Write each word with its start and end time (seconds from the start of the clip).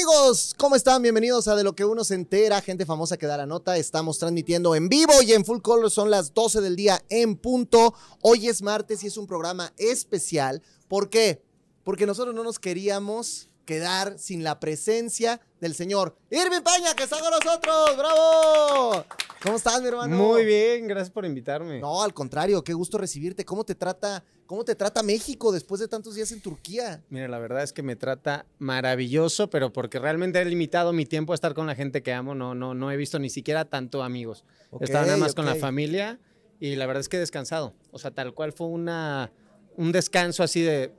Amigos, 0.00 0.54
¿cómo 0.56 0.76
están? 0.76 1.02
Bienvenidos 1.02 1.46
a 1.46 1.54
De 1.54 1.62
lo 1.62 1.74
que 1.74 1.84
uno 1.84 2.04
se 2.04 2.14
entera, 2.14 2.62
gente 2.62 2.86
famosa 2.86 3.18
que 3.18 3.26
da 3.26 3.36
la 3.36 3.44
nota. 3.44 3.76
Estamos 3.76 4.18
transmitiendo 4.18 4.74
en 4.74 4.88
vivo 4.88 5.12
y 5.20 5.34
en 5.34 5.44
full 5.44 5.60
color, 5.60 5.90
son 5.90 6.08
las 6.08 6.32
12 6.32 6.62
del 6.62 6.74
día 6.74 7.04
en 7.10 7.36
punto. 7.36 7.92
Hoy 8.22 8.48
es 8.48 8.62
martes 8.62 9.04
y 9.04 9.08
es 9.08 9.18
un 9.18 9.26
programa 9.26 9.74
especial. 9.76 10.62
¿Por 10.88 11.10
qué? 11.10 11.42
Porque 11.84 12.06
nosotros 12.06 12.34
no 12.34 12.42
nos 12.42 12.58
queríamos 12.58 13.49
quedar 13.70 14.18
sin 14.18 14.42
la 14.42 14.58
presencia 14.58 15.40
del 15.60 15.76
señor 15.76 16.16
Irving 16.28 16.62
Paña, 16.62 16.92
que 16.96 17.04
está 17.04 17.20
con 17.20 17.30
nosotros. 17.30 17.96
¡Bravo! 17.96 19.04
¿Cómo 19.40 19.56
estás, 19.56 19.80
mi 19.80 19.86
hermano? 19.86 20.16
Muy 20.16 20.44
bien, 20.44 20.88
gracias 20.88 21.10
por 21.10 21.24
invitarme. 21.24 21.78
No, 21.78 22.02
al 22.02 22.12
contrario, 22.12 22.64
qué 22.64 22.72
gusto 22.72 22.98
recibirte. 22.98 23.44
¿Cómo 23.44 23.62
te 23.62 23.76
trata, 23.76 24.24
cómo 24.46 24.64
te 24.64 24.74
trata 24.74 25.04
México 25.04 25.52
después 25.52 25.80
de 25.80 25.86
tantos 25.86 26.16
días 26.16 26.32
en 26.32 26.40
Turquía? 26.40 27.04
Mira, 27.10 27.28
la 27.28 27.38
verdad 27.38 27.62
es 27.62 27.72
que 27.72 27.84
me 27.84 27.94
trata 27.94 28.44
maravilloso, 28.58 29.50
pero 29.50 29.72
porque 29.72 30.00
realmente 30.00 30.40
he 30.40 30.44
limitado 30.46 30.92
mi 30.92 31.06
tiempo 31.06 31.32
a 31.32 31.36
estar 31.36 31.54
con 31.54 31.68
la 31.68 31.76
gente 31.76 32.02
que 32.02 32.12
amo, 32.12 32.34
no, 32.34 32.56
no, 32.56 32.74
no 32.74 32.90
he 32.90 32.96
visto 32.96 33.20
ni 33.20 33.30
siquiera 33.30 33.66
tanto 33.66 34.02
amigos. 34.02 34.44
he 34.80 34.84
estado 34.84 35.06
nada 35.06 35.16
más 35.16 35.36
con 35.36 35.46
la 35.46 35.54
familia 35.54 36.18
y 36.58 36.74
la 36.74 36.86
verdad 36.86 37.02
es 37.02 37.08
que 37.08 37.18
he 37.18 37.20
descansado. 37.20 37.72
O 37.92 38.00
sea, 38.00 38.10
tal 38.10 38.34
cual 38.34 38.52
fue 38.52 38.66
una, 38.66 39.30
un 39.76 39.92
descanso 39.92 40.42
así 40.42 40.60
de 40.60 40.92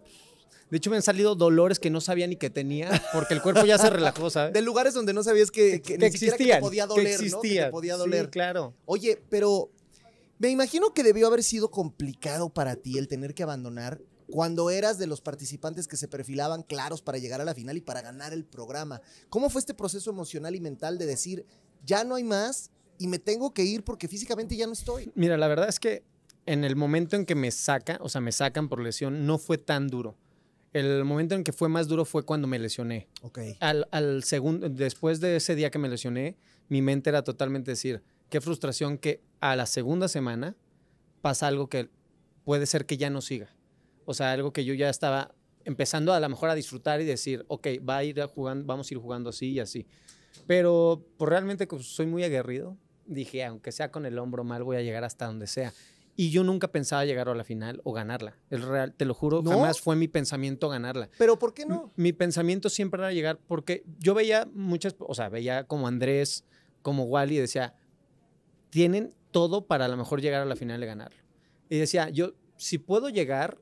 de 0.72 0.78
hecho, 0.78 0.90
me 0.90 0.96
han 0.96 1.04
salido 1.04 1.36
dolores 1.36 1.80
que 1.80 1.90
no 1.90 2.00
sabía 2.00 2.26
ni 2.28 2.38
que 2.38 2.50
tenía, 2.50 2.90
porque 3.12 3.34
el 3.34 3.42
cuerpo 3.42 3.66
ya 3.66 3.78
se 3.78 3.90
relajó, 3.90 4.30
¿sabes? 4.30 4.54
De 4.54 4.62
lugares 4.62 4.94
donde 4.94 5.14
no 5.14 5.22
sabías 5.22 5.52
que, 5.52 5.82
que, 5.82 5.96
existía, 5.96 6.56
que 6.56 6.62
podía 6.62 6.88
doler, 6.88 7.20
que. 7.20 7.30
¿no? 7.30 7.72
podía 7.72 7.98
doler. 7.98 8.26
Sí, 8.26 8.32
claro. 8.32 8.74
Oye, 8.86 9.22
pero 9.30 9.70
me 10.40 10.50
imagino 10.50 10.94
que 10.94 11.04
debió 11.04 11.28
haber 11.28 11.44
sido 11.44 11.70
complicado 11.70 12.50
para 12.50 12.78
ti 12.78 12.98
el 12.98 13.10
tener 13.10 13.34
que 13.34 13.44
abandonar 13.44 14.02
cuando 14.32 14.70
eras 14.70 14.98
de 14.98 15.08
los 15.08 15.20
participantes 15.20 15.90
que 15.90 15.98
se 15.98 16.08
perfilaban 16.08 16.64
claros 16.64 17.02
para 17.02 17.18
llegar 17.18 17.42
a 17.42 17.44
la 17.44 17.54
final 17.54 17.76
y 17.76 17.82
para 17.82 18.02
ganar 18.02 18.32
el 18.32 18.46
programa. 18.46 19.02
¿Cómo 19.28 19.50
fue 19.50 19.60
este 19.60 19.74
proceso 19.74 20.10
emocional 20.10 20.56
y 20.56 20.62
mental 20.62 20.98
de 20.98 21.06
decir, 21.06 21.46
ya 21.86 22.06
no 22.06 22.16
hay 22.16 22.24
más 22.24 22.72
y 22.98 23.08
me 23.08 23.20
tengo 23.20 23.54
que 23.54 23.66
ir 23.66 23.84
porque 23.84 24.08
físicamente 24.08 24.56
ya 24.56 24.68
no 24.68 24.74
estoy? 24.74 25.12
Mira, 25.16 25.36
la 25.36 25.50
verdad 25.50 25.68
es 25.68 25.82
que 25.82 26.06
en 26.46 26.64
el 26.64 26.78
momento 26.78 27.18
en 27.18 27.26
que 27.26 27.36
me 27.36 27.52
sacan, 27.52 27.98
o 28.00 28.08
sea, 28.08 28.22
me 28.22 28.32
sacan 28.32 28.70
por 28.70 28.80
lesión, 28.80 29.26
no 29.26 29.38
fue 29.38 29.58
tan 29.58 29.90
duro. 29.90 30.16
El 30.74 31.04
momento 31.04 31.36
en 31.36 31.44
que 31.44 31.52
fue 31.52 31.68
más 31.70 31.88
duro 31.88 32.06
fue 32.06 32.24
cuando 32.24 32.48
me 32.48 32.58
lesioné. 32.58 33.10
Ok. 33.24 33.40
Al, 33.60 33.88
al 33.92 34.24
segundo, 34.24 34.70
después 34.70 35.20
de 35.20 35.36
ese 35.36 35.56
día 35.56 35.70
que 35.70 35.80
me 35.80 35.90
lesioné, 35.90 36.38
mi 36.70 36.82
mente 36.82 37.10
era 37.10 37.24
totalmente 37.24 37.72
decir, 37.72 38.02
qué 38.30 38.40
frustración 38.40 38.98
que 38.98 39.22
a 39.42 39.56
la 39.56 39.66
segunda 39.66 40.08
semana 40.08 40.56
pasa 41.22 41.48
algo 41.48 41.68
que 41.68 41.90
puede 42.44 42.66
ser 42.66 42.86
que 42.86 42.98
ya 42.98 43.10
no 43.10 43.22
siga. 43.22 43.50
O 44.06 44.14
sea, 44.14 44.32
algo 44.32 44.54
que 44.54 44.66
yo 44.66 44.74
ya 44.74 44.90
estaba 44.90 45.36
empezando 45.66 46.14
a 46.14 46.20
lo 46.20 46.30
mejor 46.30 46.50
a 46.50 46.56
disfrutar 46.56 47.02
y 47.02 47.06
decir, 47.06 47.46
ok, 47.48 47.68
va 47.88 47.98
a 47.98 48.04
ir 48.04 48.22
jugando, 48.24 48.66
vamos 48.66 48.90
a 48.90 48.94
ir 48.94 49.00
jugando 49.00 49.30
así 49.30 49.52
y 49.52 49.60
así. 49.60 49.86
Pero 50.48 51.06
pues, 51.18 51.30
realmente 51.30 51.68
como 51.68 51.84
soy 51.84 52.06
muy 52.08 52.24
aguerrido, 52.24 52.78
dije, 53.06 53.44
aunque 53.44 53.72
sea 53.72 53.92
con 53.92 54.06
el 54.06 54.18
hombro 54.18 54.44
mal, 54.44 54.64
voy 54.64 54.78
a 54.78 54.82
llegar 54.82 55.04
hasta 55.04 55.26
donde 55.26 55.48
sea. 55.48 55.74
Y 56.16 56.30
yo 56.30 56.44
nunca 56.44 56.72
pensaba 56.72 57.06
llegar 57.06 57.30
a 57.30 57.36
la 57.36 57.44
final 57.44 57.82
o 57.84 57.94
ganarla. 57.94 58.36
Es 58.50 58.62
real, 58.64 58.94
te 58.94 59.06
lo 59.06 59.14
juro, 59.14 59.42
¿No? 59.42 59.52
jamás 59.52 59.80
fue 59.80 59.96
mi 59.96 60.08
pensamiento 60.08 60.70
ganarla. 60.70 61.10
¿Pero 61.18 61.40
por 61.40 61.54
qué 61.54 61.66
no? 61.66 61.92
Mi 61.96 62.14
pensamiento 62.14 62.70
siempre 62.70 63.02
era 63.02 63.14
llegar 63.14 63.40
porque 63.48 63.84
yo 64.00 64.14
veía 64.14 64.48
muchas, 64.54 64.96
o 65.00 65.16
sea, 65.16 65.30
veía 65.30 65.64
como 65.64 65.88
Andrés, 65.88 66.46
como 66.82 67.06
Wally, 67.06 67.38
y 67.38 67.40
decía, 67.40 67.76
tienen 68.70 69.14
todo 69.32 69.66
para 69.66 69.86
a 69.86 69.88
lo 69.88 69.98
mejor 69.98 70.22
llegar 70.22 70.42
a 70.42 70.46
la 70.46 70.56
final 70.56 70.84
y 70.84 70.86
ganarlo. 70.86 71.18
Y 71.70 71.78
decía, 71.78 72.10
yo, 72.10 72.34
si 72.58 72.78
puedo 72.78 73.10
llegar, 73.10 73.58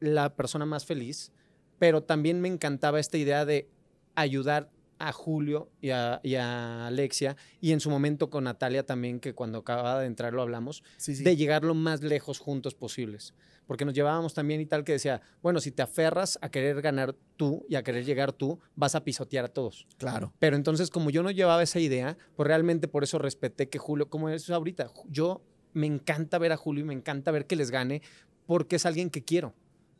la 0.00 0.36
persona 0.36 0.66
más 0.66 0.84
feliz, 0.84 1.32
pero 1.78 2.02
también 2.02 2.40
me 2.40 2.48
encantaba 2.48 3.00
esta 3.00 3.18
idea 3.18 3.44
de 3.44 3.68
ayudar 4.14 4.70
a 4.98 5.12
Julio 5.12 5.70
y 5.80 5.90
a, 5.90 6.20
y 6.22 6.34
a, 6.36 6.86
Alexia, 6.86 7.36
y 7.60 7.72
en 7.72 7.80
su 7.80 7.90
momento 7.90 8.30
con 8.30 8.44
Natalia 8.44 8.84
también, 8.84 9.20
que 9.20 9.34
cuando 9.34 9.58
acababa 9.58 10.00
de 10.00 10.06
entrar 10.06 10.32
lo 10.32 10.42
hablamos, 10.42 10.82
sí, 10.96 11.14
sí. 11.14 11.24
de 11.24 11.36
llegar 11.36 11.64
lo 11.64 11.74
más 11.74 12.02
lejos 12.02 12.38
juntos 12.38 12.74
posibles. 12.74 13.34
Porque 13.66 13.84
nos 13.84 13.94
llevábamos 13.94 14.32
también 14.32 14.60
y 14.60 14.66
tal 14.66 14.84
que 14.84 14.92
decía, 14.92 15.20
bueno, 15.42 15.60
si 15.60 15.72
te 15.72 15.82
aferras 15.82 16.38
a 16.40 16.50
querer 16.50 16.80
ganar 16.82 17.16
tú 17.36 17.66
y 17.68 17.74
a 17.74 17.82
querer 17.82 18.04
llegar 18.04 18.32
tú, 18.32 18.60
vas 18.76 18.94
a 18.94 19.02
pisotear 19.02 19.46
a 19.46 19.48
todos. 19.48 19.88
Claro. 19.98 20.32
Pero 20.38 20.54
entonces, 20.54 20.88
como 20.88 21.10
yo 21.10 21.24
no 21.24 21.32
llevaba 21.32 21.62
esa 21.62 21.80
idea, 21.80 22.16
pues 22.36 22.46
realmente 22.46 22.86
por 22.86 23.02
eso 23.02 23.18
respeté 23.18 23.68
que 23.68 23.78
Julio, 23.78 24.08
como 24.08 24.28
es 24.28 24.48
ahorita, 24.50 24.92
yo 25.08 25.42
me 25.72 25.86
encanta 25.86 26.38
ver 26.38 26.52
a 26.52 26.56
Julio 26.56 26.84
y 26.84 26.86
me 26.86 26.94
encanta 26.94 27.32
ver 27.32 27.46
que 27.46 27.56
les 27.56 27.72
gane, 27.72 28.02
porque 28.46 28.76
es 28.76 28.86
alguien 28.86 29.10
que 29.10 29.24
quiero. 29.24 29.52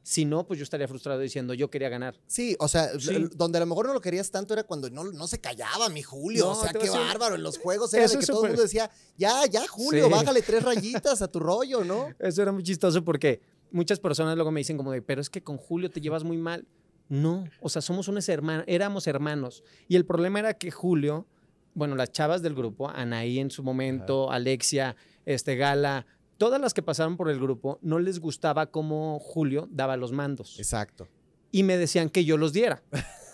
Si 0.06 0.25
no, 0.25 0.47
pues 0.47 0.61
yo 0.61 0.62
estaría 0.62 0.87
frustrado 0.87 1.19
diciendo, 1.19 1.53
yo 1.53 1.69
quería 1.69 1.89
ganar. 1.89 2.15
Sí, 2.28 2.55
o 2.61 2.69
sea, 2.69 2.97
sí. 2.97 3.27
donde 3.34 3.59
a 3.59 3.61
lo 3.62 3.67
mejor 3.67 3.89
no 3.89 3.93
lo 3.93 4.00
querías 4.00 4.31
tanto 4.31 4.55
era 4.55 4.62
cuando 4.62 4.89
no, 4.89 5.03
no 5.03 5.27
se 5.27 5.41
callaba 5.41 5.89
mi 5.89 6.00
Julio. 6.00 6.44
No, 6.44 6.53
o 6.53 6.62
sea, 6.62 6.72
qué 6.72 6.89
bárbaro. 6.89 7.34
En 7.34 7.43
los 7.43 7.59
juegos 7.59 7.93
era 7.93 8.05
Eso 8.05 8.15
de 8.15 8.21
que 8.21 8.27
todo 8.27 8.44
el 8.44 8.50
mundo 8.50 8.62
decía, 8.62 8.89
ya, 9.19 9.44
ya, 9.47 9.67
Julio, 9.67 10.05
sí. 10.05 10.12
bájale 10.12 10.43
tres 10.43 10.62
rayitas 10.62 11.22
a 11.22 11.27
tu 11.27 11.41
rollo, 11.41 11.83
¿no? 11.83 12.06
Eso 12.21 12.41
era 12.41 12.53
muy 12.53 12.62
chistoso 12.62 13.05
porque 13.05 13.41
muchas 13.72 13.99
personas 13.99 14.37
luego 14.37 14.53
me 14.53 14.61
dicen 14.61 14.77
como 14.77 14.93
de, 14.93 15.03
pero 15.03 15.21
es 15.21 15.28
que 15.28 15.43
con 15.43 15.56
Julio 15.56 15.91
te 15.91 16.00
llevas 16.00 16.23
muy 16.23 16.37
mal. 16.37 16.69
No, 17.09 17.43
o 17.61 17.69
sea, 17.69 17.83
somos 17.83 18.06
unos 18.06 18.28
hermanos, 18.28 18.65
éramos 18.69 19.09
hermanos. 19.09 19.65
Y 19.88 19.97
el 19.97 20.06
problema 20.06 20.38
era 20.38 20.55
que 20.55 20.71
Julio, 20.71 21.27
bueno, 21.75 21.97
las 21.97 22.12
chavas 22.12 22.43
del 22.43 22.55
grupo, 22.55 22.88
Anaí 22.88 23.41
en 23.41 23.50
su 23.50 23.65
momento, 23.65 24.28
Ajá. 24.28 24.37
Alexia, 24.37 24.94
este, 25.25 25.56
Gala, 25.56 26.06
todas 26.38 26.60
las 26.60 26.74
que 26.74 26.82
pasaron 26.82 27.16
por 27.16 27.30
el 27.30 27.41
grupo 27.41 27.78
no 27.82 27.98
les 27.98 28.19
gustaba 28.20 28.66
cómo 28.70 29.19
Julio 29.19 29.69
daba 29.70 29.97
los 29.97 30.12
mandos. 30.12 30.58
Exacto. 30.58 31.08
Y 31.50 31.62
me 31.62 31.76
decían 31.76 32.10
que 32.10 32.24
yo 32.24 32.36
los 32.36 32.52
diera. 32.52 32.82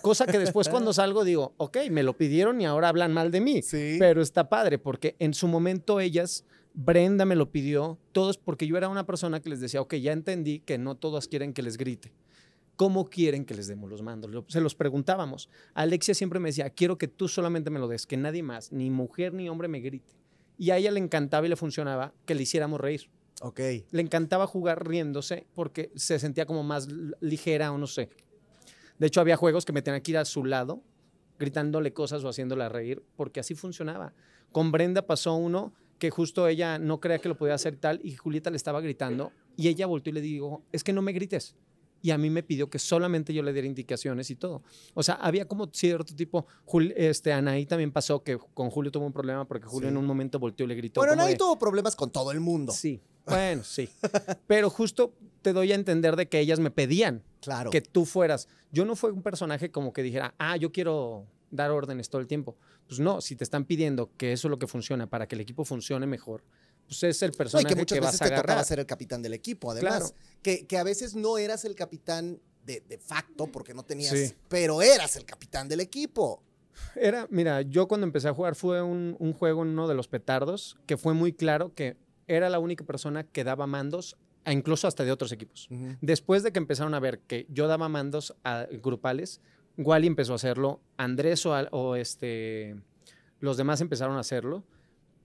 Cosa 0.01 0.25
que 0.25 0.37
después 0.39 0.69
cuando 0.69 0.93
salgo 0.93 1.23
digo, 1.23 1.53
ok, 1.57 1.77
me 1.89 2.03
lo 2.03 2.17
pidieron 2.17 2.59
y 2.61 2.65
ahora 2.65 2.89
hablan 2.89 3.13
mal 3.13 3.31
de 3.31 3.41
mí. 3.41 3.61
Sí. 3.61 3.97
Pero 3.99 4.21
está 4.21 4.49
padre 4.49 4.77
porque 4.77 5.15
en 5.19 5.33
su 5.33 5.47
momento 5.47 5.99
ellas, 5.99 6.45
Brenda 6.73 7.25
me 7.25 7.35
lo 7.35 7.51
pidió, 7.51 7.97
todos 8.11 8.37
porque 8.37 8.67
yo 8.67 8.77
era 8.77 8.89
una 8.89 9.05
persona 9.05 9.39
que 9.39 9.49
les 9.49 9.59
decía, 9.59 9.81
ok, 9.81 9.95
ya 9.95 10.11
entendí 10.11 10.59
que 10.59 10.77
no 10.77 10.95
todas 10.95 11.27
quieren 11.27 11.53
que 11.53 11.61
les 11.61 11.77
grite. 11.77 12.13
¿Cómo 12.75 13.05
quieren 13.09 13.45
que 13.45 13.53
les 13.53 13.67
demos 13.67 13.89
los 13.89 14.01
mandos? 14.01 14.31
Se 14.47 14.59
los 14.59 14.73
preguntábamos. 14.73 15.47
Alexia 15.75 16.15
siempre 16.15 16.39
me 16.39 16.49
decía, 16.49 16.71
quiero 16.71 16.97
que 16.97 17.07
tú 17.07 17.27
solamente 17.27 17.69
me 17.69 17.79
lo 17.79 17.87
des, 17.87 18.07
que 18.07 18.17
nadie 18.17 18.41
más, 18.41 18.71
ni 18.71 18.89
mujer 18.89 19.33
ni 19.33 19.47
hombre 19.47 19.67
me 19.67 19.79
grite. 19.79 20.13
Y 20.63 20.71
a 20.71 20.77
ella 20.77 20.91
le 20.91 20.99
encantaba 21.01 21.45
y 21.45 21.49
le 21.49 21.57
funcionaba 21.57 22.13
que 22.25 22.35
le 22.35 22.43
hiciéramos 22.43 22.79
reír. 22.79 23.09
Ok. 23.41 23.59
Le 23.91 24.01
encantaba 24.01 24.47
jugar 24.47 24.87
riéndose 24.87 25.45
porque 25.55 25.91
se 25.93 26.19
sentía 26.19 26.45
como 26.45 26.63
más 26.63 26.87
ligera 27.19 27.73
o 27.73 27.77
no 27.77 27.85
sé. 27.85 28.07
De 28.97 29.07
hecho, 29.07 29.19
había 29.19 29.35
juegos 29.35 29.65
que 29.65 29.73
me 29.73 29.81
tenían 29.81 30.01
que 30.01 30.11
ir 30.11 30.17
a 30.17 30.23
su 30.23 30.45
lado, 30.45 30.81
gritándole 31.37 31.91
cosas 31.91 32.23
o 32.23 32.29
haciéndola 32.29 32.69
reír, 32.69 33.03
porque 33.17 33.41
así 33.41 33.55
funcionaba. 33.55 34.13
Con 34.53 34.71
Brenda 34.71 35.05
pasó 35.05 35.35
uno 35.35 35.73
que 35.99 36.11
justo 36.11 36.47
ella 36.47 36.79
no 36.79 37.01
creía 37.01 37.19
que 37.19 37.27
lo 37.27 37.35
podía 37.35 37.55
hacer 37.55 37.75
tal 37.75 37.99
y 38.01 38.15
Julieta 38.15 38.49
le 38.49 38.55
estaba 38.55 38.79
gritando 38.79 39.33
y 39.57 39.67
ella 39.67 39.85
volteó 39.85 40.11
y 40.11 40.13
le 40.13 40.21
dijo, 40.21 40.63
es 40.71 40.85
que 40.85 40.93
no 40.93 41.01
me 41.01 41.11
grites. 41.11 41.57
Y 42.03 42.11
a 42.11 42.17
mí 42.17 42.29
me 42.29 42.43
pidió 42.43 42.69
que 42.69 42.77
solamente 42.77 43.33
yo 43.33 43.41
le 43.43 43.53
diera 43.53 43.65
indicaciones 43.65 44.29
y 44.29 44.35
todo. 44.35 44.61
O 44.93 45.01
sea, 45.01 45.15
había 45.15 45.47
como 45.47 45.69
cierto 45.71 46.13
tipo. 46.13 46.45
Jul, 46.65 46.93
este, 46.97 47.31
Anaí 47.31 47.65
también 47.65 47.93
pasó 47.93 48.21
que 48.23 48.37
con 48.53 48.69
Julio 48.69 48.91
tuvo 48.91 49.05
un 49.05 49.13
problema 49.13 49.47
porque 49.47 49.65
Julio 49.65 49.87
sí. 49.87 49.93
en 49.93 49.97
un 49.97 50.05
momento 50.05 50.37
volteó 50.37 50.65
y 50.65 50.67
le 50.67 50.75
gritó. 50.75 50.99
Bueno, 50.99 51.13
Anaí 51.13 51.31
de, 51.31 51.37
tuvo 51.37 51.57
problemas 51.57 51.95
con 51.95 52.11
todo 52.11 52.31
el 52.31 52.41
mundo. 52.41 52.73
Sí. 52.73 53.01
Bueno, 53.25 53.63
sí. 53.63 53.89
Pero 54.47 54.69
justo 54.69 55.13
te 55.41 55.53
doy 55.53 55.71
a 55.71 55.75
entender 55.75 56.17
de 56.17 56.27
que 56.27 56.39
ellas 56.39 56.59
me 56.59 56.71
pedían 56.71 57.23
claro. 57.41 57.71
que 57.71 57.81
tú 57.81 58.05
fueras. 58.05 58.49
Yo 58.71 58.83
no 58.83 58.97
fue 58.97 59.11
un 59.11 59.23
personaje 59.23 59.71
como 59.71 59.93
que 59.93 60.03
dijera, 60.03 60.35
ah, 60.37 60.57
yo 60.57 60.73
quiero 60.73 61.25
dar 61.51 61.71
órdenes 61.71 62.09
todo 62.09 62.19
el 62.19 62.27
tiempo. 62.27 62.57
Pues 62.87 62.99
no, 62.99 63.21
si 63.21 63.35
te 63.35 63.43
están 63.43 63.65
pidiendo 63.65 64.11
que 64.17 64.33
eso 64.33 64.47
es 64.47 64.49
lo 64.49 64.59
que 64.59 64.67
funciona 64.67 65.07
para 65.07 65.27
que 65.27 65.35
el 65.35 65.41
equipo 65.41 65.63
funcione 65.63 66.05
mejor, 66.05 66.43
pues 67.01 67.15
es 67.15 67.21
el 67.23 67.31
personaje 67.31 67.63
no, 67.65 67.69
y 67.69 67.73
que 67.73 67.81
muchas 67.81 67.95
que 67.97 67.99
veces 68.01 68.19
vas 68.19 68.21
a 68.21 68.25
te 68.25 68.33
agarrar. 68.33 68.45
tocaba 68.45 68.63
ser 68.63 68.79
el 68.79 68.85
capitán 68.85 69.21
del 69.21 69.33
equipo, 69.33 69.71
además. 69.71 69.97
Claro. 70.11 70.15
Que, 70.41 70.65
que, 70.65 70.77
a 70.77 70.83
veces 70.83 71.15
no 71.15 71.37
eras 71.37 71.65
el 71.65 71.75
capitán 71.75 72.39
de, 72.65 72.81
de 72.87 72.97
facto 72.97 73.47
porque 73.47 73.73
no 73.73 73.83
tenías, 73.83 74.13
Sí. 74.17 74.33
pero 74.49 74.81
eras 74.81 75.15
el 75.15 75.25
capitán 75.25 75.67
del 75.67 75.79
equipo. 75.81 76.41
Era, 76.95 77.27
mira, 77.29 77.61
yo 77.61 77.87
cuando 77.87 78.05
empecé 78.07 78.27
a 78.29 78.33
jugar 78.33 78.55
fue 78.55 78.81
un, 78.81 79.15
un 79.19 79.33
juego 79.33 79.61
en 79.63 79.69
uno 79.69 79.87
de 79.87 79.93
los 79.95 80.07
petardos 80.07 80.77
que 80.87 80.97
fue 80.97 81.13
muy 81.13 81.31
claro 81.33 81.73
que 81.75 81.97
era 82.27 82.49
la 82.49 82.59
única 82.59 82.83
persona 82.85 83.23
que 83.25 83.43
daba 83.43 83.67
mandos, 83.67 84.15
a 84.45 84.53
incluso 84.53 84.87
hasta 84.87 85.03
de 85.03 85.11
otros 85.11 85.31
equipos. 85.31 85.67
Uh 85.69 85.75
-huh. 85.75 85.97
Después 86.01 86.41
de 86.43 86.51
que 86.51 86.57
empezaron 86.59 86.93
a 86.93 86.99
ver 86.99 87.19
que 87.19 87.45
yo 87.49 87.67
daba 87.67 87.89
mandos 87.89 88.33
a 88.43 88.65
grupales, 88.81 89.39
Wally 89.77 90.07
empezó 90.07 90.33
a 90.33 90.35
hacerlo, 90.37 90.81
Andrés 90.97 91.45
o, 91.45 91.51
o 91.71 91.95
este, 91.95 92.75
los 93.39 93.57
demás 93.57 93.81
empezaron 93.81 94.17
a 94.17 94.19
hacerlo, 94.21 94.63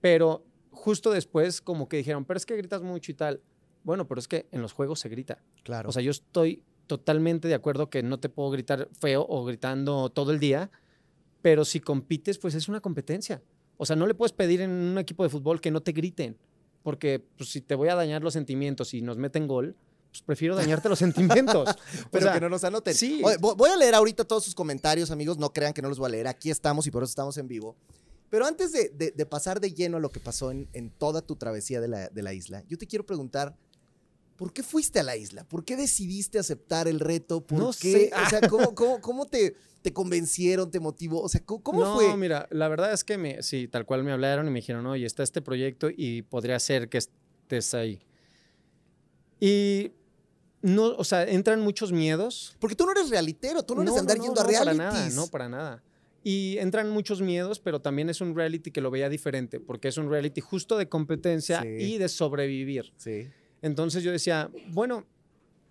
pero 0.01 0.43
justo 0.71 1.11
después 1.11 1.61
como 1.61 1.87
que 1.87 1.97
dijeron, 1.97 2.25
pero 2.25 2.37
es 2.37 2.45
que 2.45 2.55
gritas 2.55 2.81
mucho 2.81 3.11
y 3.11 3.15
tal. 3.15 3.41
Bueno, 3.83 4.07
pero 4.07 4.19
es 4.19 4.27
que 4.27 4.47
en 4.51 4.61
los 4.61 4.73
juegos 4.73 4.99
se 4.99 5.09
grita. 5.09 5.41
Claro. 5.63 5.89
O 5.89 5.91
sea, 5.91 6.01
yo 6.01 6.11
estoy 6.11 6.63
totalmente 6.87 7.47
de 7.47 7.53
acuerdo 7.53 7.89
que 7.89 8.03
no 8.03 8.19
te 8.19 8.29
puedo 8.29 8.49
gritar 8.51 8.89
feo 8.99 9.25
o 9.27 9.45
gritando 9.45 10.09
todo 10.09 10.31
el 10.31 10.39
día, 10.39 10.71
pero 11.41 11.63
si 11.63 11.79
compites, 11.79 12.37
pues 12.39 12.55
es 12.55 12.67
una 12.67 12.81
competencia. 12.81 13.41
O 13.77 13.85
sea, 13.85 13.95
no 13.95 14.07
le 14.07 14.13
puedes 14.13 14.33
pedir 14.33 14.61
en 14.61 14.71
un 14.71 14.97
equipo 14.97 15.23
de 15.23 15.29
fútbol 15.29 15.61
que 15.61 15.71
no 15.71 15.81
te 15.81 15.91
griten, 15.93 16.37
porque 16.83 17.23
pues, 17.37 17.49
si 17.51 17.61
te 17.61 17.75
voy 17.75 17.89
a 17.89 17.95
dañar 17.95 18.23
los 18.23 18.33
sentimientos 18.33 18.93
y 18.93 19.01
nos 19.01 19.17
meten 19.17 19.47
gol, 19.47 19.75
pues 20.11 20.23
prefiero 20.23 20.55
dañarte 20.55 20.89
los 20.89 20.99
sentimientos. 20.99 21.69
Pero 22.11 22.25
O 22.25 22.27
sea, 22.27 22.33
que 22.33 22.41
no 22.41 22.49
nos 22.49 22.63
anoten. 22.63 22.93
sí. 22.95 23.21
Oye, 23.23 23.37
voy 23.39 23.69
a 23.69 23.77
leer 23.77 23.93
ahorita 23.93 24.25
todos 24.25 24.43
sus 24.43 24.55
comentarios, 24.55 25.11
amigos. 25.11 25.37
No 25.37 25.53
crean 25.53 25.71
que 25.71 25.81
no 25.83 25.89
los 25.89 25.99
voy 25.99 26.07
a 26.07 26.09
leer. 26.09 26.27
Aquí 26.27 26.49
estamos 26.49 26.87
y 26.87 26.91
por 26.91 27.03
eso 27.03 27.11
estamos 27.11 27.37
en 27.37 27.47
vivo. 27.47 27.75
Pero 28.29 28.45
antes 28.45 28.71
de, 28.71 28.89
de- 28.89 29.11
de 29.11 29.25
pasar 29.25 29.59
de 29.59 29.73
lleno 29.73 29.97
a 29.97 29.99
lo 29.99 30.09
que 30.09 30.19
pasó 30.19 30.51
en, 30.51 30.67
en 30.73 30.89
toda 30.91 31.21
tu 31.21 31.35
travesía 31.35 31.81
de 31.81 31.87
la, 31.87 32.09
de 32.09 32.21
la 32.23 32.33
isla, 32.33 32.63
yo 32.67 32.77
te 32.77 32.85
quiero 32.87 33.05
preguntar, 33.05 33.55
¿por 34.37 34.53
qué 34.53 34.63
fuiste 34.63 34.99
a 34.99 35.03
la 35.03 35.17
isla? 35.17 35.43
¿Por 35.43 35.65
qué 35.65 35.75
decidiste 35.75 36.37
aceptar 36.39 36.87
el 36.87 36.99
reto? 36.99 37.41
¿Por 37.41 37.59
No 37.59 37.71
qué? 37.71 38.09
sé. 38.09 38.11
O 38.25 38.29
sea, 38.29 38.47
¿cómo, 38.47 38.73
cómo, 38.75 39.01
cómo 39.01 39.25
te, 39.25 39.55
te 39.81 39.91
convencieron, 39.93 40.69
te 40.71 40.79
motivó? 40.79 41.21
O 41.21 41.27
sea, 41.29 41.41
¿cómo, 41.43 41.63
cómo 41.63 41.79
no, 41.81 41.95
fue? 41.95 42.15
mira, 42.17 42.47
la 42.51 42.67
verdad 42.67 42.93
es 42.93 43.03
que 43.03 43.17
me, 43.17 43.41
sí, 43.43 43.67
tal 43.67 43.85
cual 43.85 44.03
me 44.03 44.11
hablaron 44.11 44.47
y 44.47 44.51
me 44.51 44.59
dijeron, 44.59 44.85
oye, 44.85 45.05
está 45.05 45.23
este 45.23 45.41
proyecto 45.41 45.89
y 45.95 46.21
podría 46.21 46.59
ser 46.59 46.87
que 46.87 46.99
estés 46.99 47.73
ahí. 47.73 47.99
Y 49.39 49.91
no, 50.61 50.87
o 50.97 51.03
sea, 51.03 51.23
entran 51.23 51.61
muchos 51.61 51.91
miedos. 51.91 52.55
Porque 52.59 52.75
tú 52.75 52.85
no 52.85 52.91
eres 52.91 53.09
realitero, 53.09 53.63
tú 53.63 53.75
no 53.75 53.81
eres 53.81 53.97
andar 53.97 54.17
yendo 54.19 54.39
a 54.41 54.43
no, 54.43 54.49
para 54.51 54.63
realities. 54.73 54.77
nada, 54.77 55.09
no, 55.09 55.27
para 55.27 55.49
nada. 55.49 55.83
Y 56.23 56.57
entran 56.57 56.89
muchos 56.89 57.21
miedos, 57.21 57.59
pero 57.59 57.79
también 57.81 58.09
es 58.09 58.19
un 58.21 58.35
reality 58.35 58.71
que 58.71 58.81
lo 58.81 58.91
veía 58.91 59.07
diferente, 59.09 59.59
porque 59.59 59.87
es 59.87 59.97
un 59.97 60.09
reality 60.09 60.41
justo 60.41 60.77
de 60.77 60.89
competencia 60.89 61.61
Sí. 61.61 61.67
y 61.67 61.97
de 61.97 62.09
sobrevivir. 62.09 62.91
Sí. 62.97 63.27
Entonces 63.61 64.03
yo 64.03 64.11
decía, 64.11 64.49
bueno, 64.71 65.05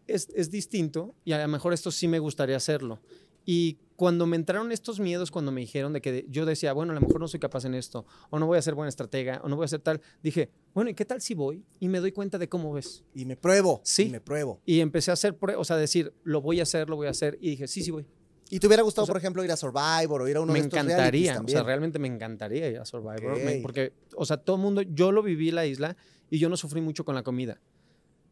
es, 0.06 0.28
es 0.34 0.50
distinto 0.50 1.14
y 1.24 1.32
a 1.32 1.38
lo 1.42 1.48
mejor 1.48 1.72
esto 1.74 1.90
sí 1.90 2.08
me 2.08 2.18
gustaría 2.18 2.56
hacerlo. 2.56 3.00
Y 3.44 3.78
cuando 3.96 4.26
me 4.26 4.36
entraron 4.36 4.72
estos 4.72 5.00
miedos, 5.00 5.30
cuando 5.30 5.50
me 5.52 5.60
dijeron 5.62 5.92
de 5.94 6.00
que 6.02 6.12
de- 6.12 6.26
yo 6.28 6.44
decía, 6.44 6.72
bueno, 6.74 6.92
a 6.92 6.94
lo 6.94 7.00
mejor 7.00 7.18
no 7.20 7.28
soy 7.28 7.40
capaz 7.40 7.64
en 7.64 7.74
esto, 7.74 8.04
o 8.30 8.38
no 8.38 8.46
voy 8.46 8.58
a 8.58 8.62
ser 8.62 8.74
buena 8.74 8.90
estratega, 8.90 9.40
o 9.42 9.48
no 9.48 9.56
voy 9.56 9.64
a 9.64 9.68
ser 9.68 9.80
tal, 9.80 10.00
dije, 10.22 10.50
bueno, 10.74 10.90
¿y 10.90 10.94
qué 10.94 11.04
tal 11.06 11.20
si 11.22 11.34
voy? 11.34 11.64
Y 11.80 11.88
me 11.88 11.98
doy 12.00 12.12
cuenta 12.12 12.36
de 12.38 12.48
cómo 12.48 12.72
ves. 12.74 13.04
Y 13.14 13.24
me 13.24 13.36
pruebo. 13.36 13.80
Sí. 13.84 14.04
Y 14.04 14.10
me 14.10 14.20
pruebo. 14.20 14.60
Y 14.66 14.80
empecé 14.80 15.10
a 15.10 15.14
hacer, 15.14 15.36
o 15.56 15.64
sea, 15.64 15.76
decir, 15.76 16.12
lo 16.24 16.42
voy 16.42 16.60
a 16.60 16.64
hacer, 16.64 16.88
lo 16.90 16.96
voy 16.96 17.06
a 17.06 17.10
hacer, 17.10 17.38
y 17.40 17.50
dije, 17.50 17.66
sí, 17.66 17.82
sí 17.82 17.90
voy. 17.90 18.04
¿Y 18.50 18.58
te 18.60 18.66
hubiera 18.66 18.82
gustado, 18.82 19.04
O 19.04 19.06
sea, 19.06 19.12
por 19.12 19.18
ejemplo, 19.20 19.44
ir 19.44 19.52
a 19.52 19.56
Survivor 19.56 20.22
o 20.22 20.28
ir 20.28 20.36
a 20.36 20.40
uno 20.40 20.52
me 20.52 20.60
de 20.60 20.66
estos 20.66 20.78
encantaría, 20.80 21.32
o 21.32 21.34
también? 21.36 21.56
sea, 21.58 21.62
realmente 21.64 21.98
me 21.98 22.08
encantaría 22.08 22.68
ir 22.70 22.78
a 22.78 22.84
Survivor, 22.84 23.40
me- 23.40 23.56
Ok. 23.56 23.62
porque, 23.62 23.92
o 24.16 24.24
sea, 24.24 24.38
todo 24.38 24.56
el 24.56 24.62
mundo, 24.62 24.82
yo 24.82 25.12
lo 25.12 25.22
viví 25.22 25.50
en 25.50 25.54
la 25.56 25.66
isla 25.66 25.96
y 26.30 26.38
yo 26.38 26.48
no 26.48 26.56
sufrí 26.56 26.80
mucho 26.80 27.04
con 27.04 27.14
la 27.14 27.22
comida, 27.22 27.60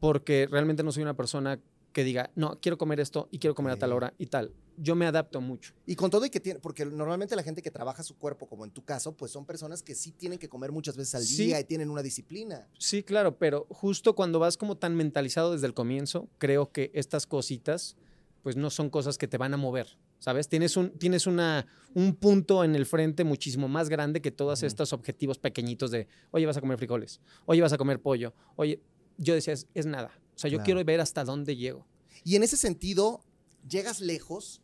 porque 0.01 0.47
realmente 0.51 0.83
no 0.83 0.93
soy 0.93 1.03
una 1.03 1.15
persona 1.17 1.61
que 1.93 2.05
diga, 2.05 2.31
no, 2.35 2.59
quiero 2.61 2.77
comer 2.77 3.01
esto 3.01 3.29
y 3.31 3.39
quiero 3.39 3.55
comer 3.55 3.73
a 3.73 3.77
tal 3.79 3.93
hora 3.93 4.13
y 4.19 4.27
tal. 4.27 4.53
Yo 4.79 4.95
me 4.95 5.07
adapto 5.07 5.41
mucho. 5.41 5.73
Y 5.87 5.97
con 5.97 6.11
todo 6.11 6.27
y 6.27 6.31
que 6.31 6.41
tiene, 6.41 6.61
porque 6.61 6.85
normalmente 6.85 7.35
la 7.35 7.43
gente 7.43 7.63
que 7.63 7.71
trabaja 7.71 8.03
su 8.03 8.19
cuerpo, 8.19 8.47
como 8.47 8.67
en 8.67 8.71
tu 8.71 8.85
caso, 8.85 9.17
pues 9.17 9.33
son 9.33 9.47
personas 9.47 9.83
que 9.83 9.95
sí 9.95 10.13
tienen 10.13 10.39
que 10.39 10.51
comer 10.51 10.71
muchas 10.73 10.99
veces 10.99 11.15
al 11.15 11.23
Sí. 11.25 11.45
día 11.47 11.61
y 11.61 11.65
tienen 11.65 11.89
una 11.89 12.03
disciplina. 12.03 12.69
Sí, 12.79 13.03
claro, 13.03 13.39
pero 13.39 13.67
justo 13.71 14.15
cuando 14.15 14.39
vas 14.39 14.59
como 14.59 14.77
tan 14.77 14.95
mentalizado 14.95 15.53
desde 15.53 15.67
el 15.67 15.73
comienzo, 15.73 16.29
creo 16.37 16.71
que 16.71 16.91
estas 16.93 17.27
cositas, 17.27 17.97
pues 18.43 18.57
no 18.57 18.69
son 18.69 18.91
cosas 18.91 19.17
que 19.17 19.27
te 19.27 19.39
van 19.39 19.55
a 19.55 19.57
mover, 19.57 19.97
¿sabes? 20.19 20.49
Tienes 20.49 20.77
un, 20.77 20.91
tienes 20.99 21.27
una, 21.27 21.67
un 21.95 22.15
punto 22.15 22.65
en 22.65 22.75
el 22.75 22.87
frente 22.87 23.25
muchísimo 23.25 23.69
más 23.69 23.89
grande 23.89 24.21
que 24.21 24.31
todos 24.31 24.63
estos 24.63 24.93
objetivos 24.93 25.39
pequeñitos 25.39 25.91
de, 25.91 26.09
oye, 26.31 26.47
vas 26.47 26.57
a 26.57 26.61
comer 26.61 26.79
frijoles, 26.79 27.21
oye, 27.47 27.61
vas 27.63 27.73
a 27.73 27.79
comer 27.79 28.01
pollo, 28.01 28.35
oye, 28.57 28.81
yo 29.19 29.35
decía, 29.35 29.53
es, 29.55 29.67
es 29.75 29.87
nada. 29.87 30.11
O 30.35 30.39
sea, 30.39 30.51
yo 30.51 30.57
Claro. 30.59 30.65
quiero 30.65 30.85
ver 30.85 31.01
hasta 31.01 31.25
dónde 31.25 31.57
llego. 31.57 31.87
Y 32.25 32.37
en 32.37 32.43
ese 32.43 32.57
sentido, 32.57 33.23
llegas 33.69 34.01
lejos, 34.01 34.61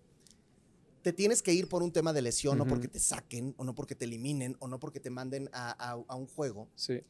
te 1.02 1.12
tienes 1.12 1.42
que 1.42 1.52
ir 1.52 1.68
por 1.68 1.82
un 1.82 1.90
tema 1.90 2.12
de 2.12 2.22
lesión, 2.22 2.58
no 2.58 2.64
Ujú. 2.64 2.70
porque 2.74 2.88
te 2.88 2.98
saquen, 2.98 3.54
o 3.56 3.64
no 3.64 3.74
porque 3.74 3.94
te 3.94 4.04
eliminen, 4.04 4.56
o 4.60 4.68
no 4.68 4.78
porque 4.78 5.00
te 5.00 5.10
manden 5.10 5.48
a, 5.52 5.70
a- 5.92 6.02
a 6.06 6.14
un 6.16 6.26
juego. 6.26 6.68
Sí. 6.76 7.00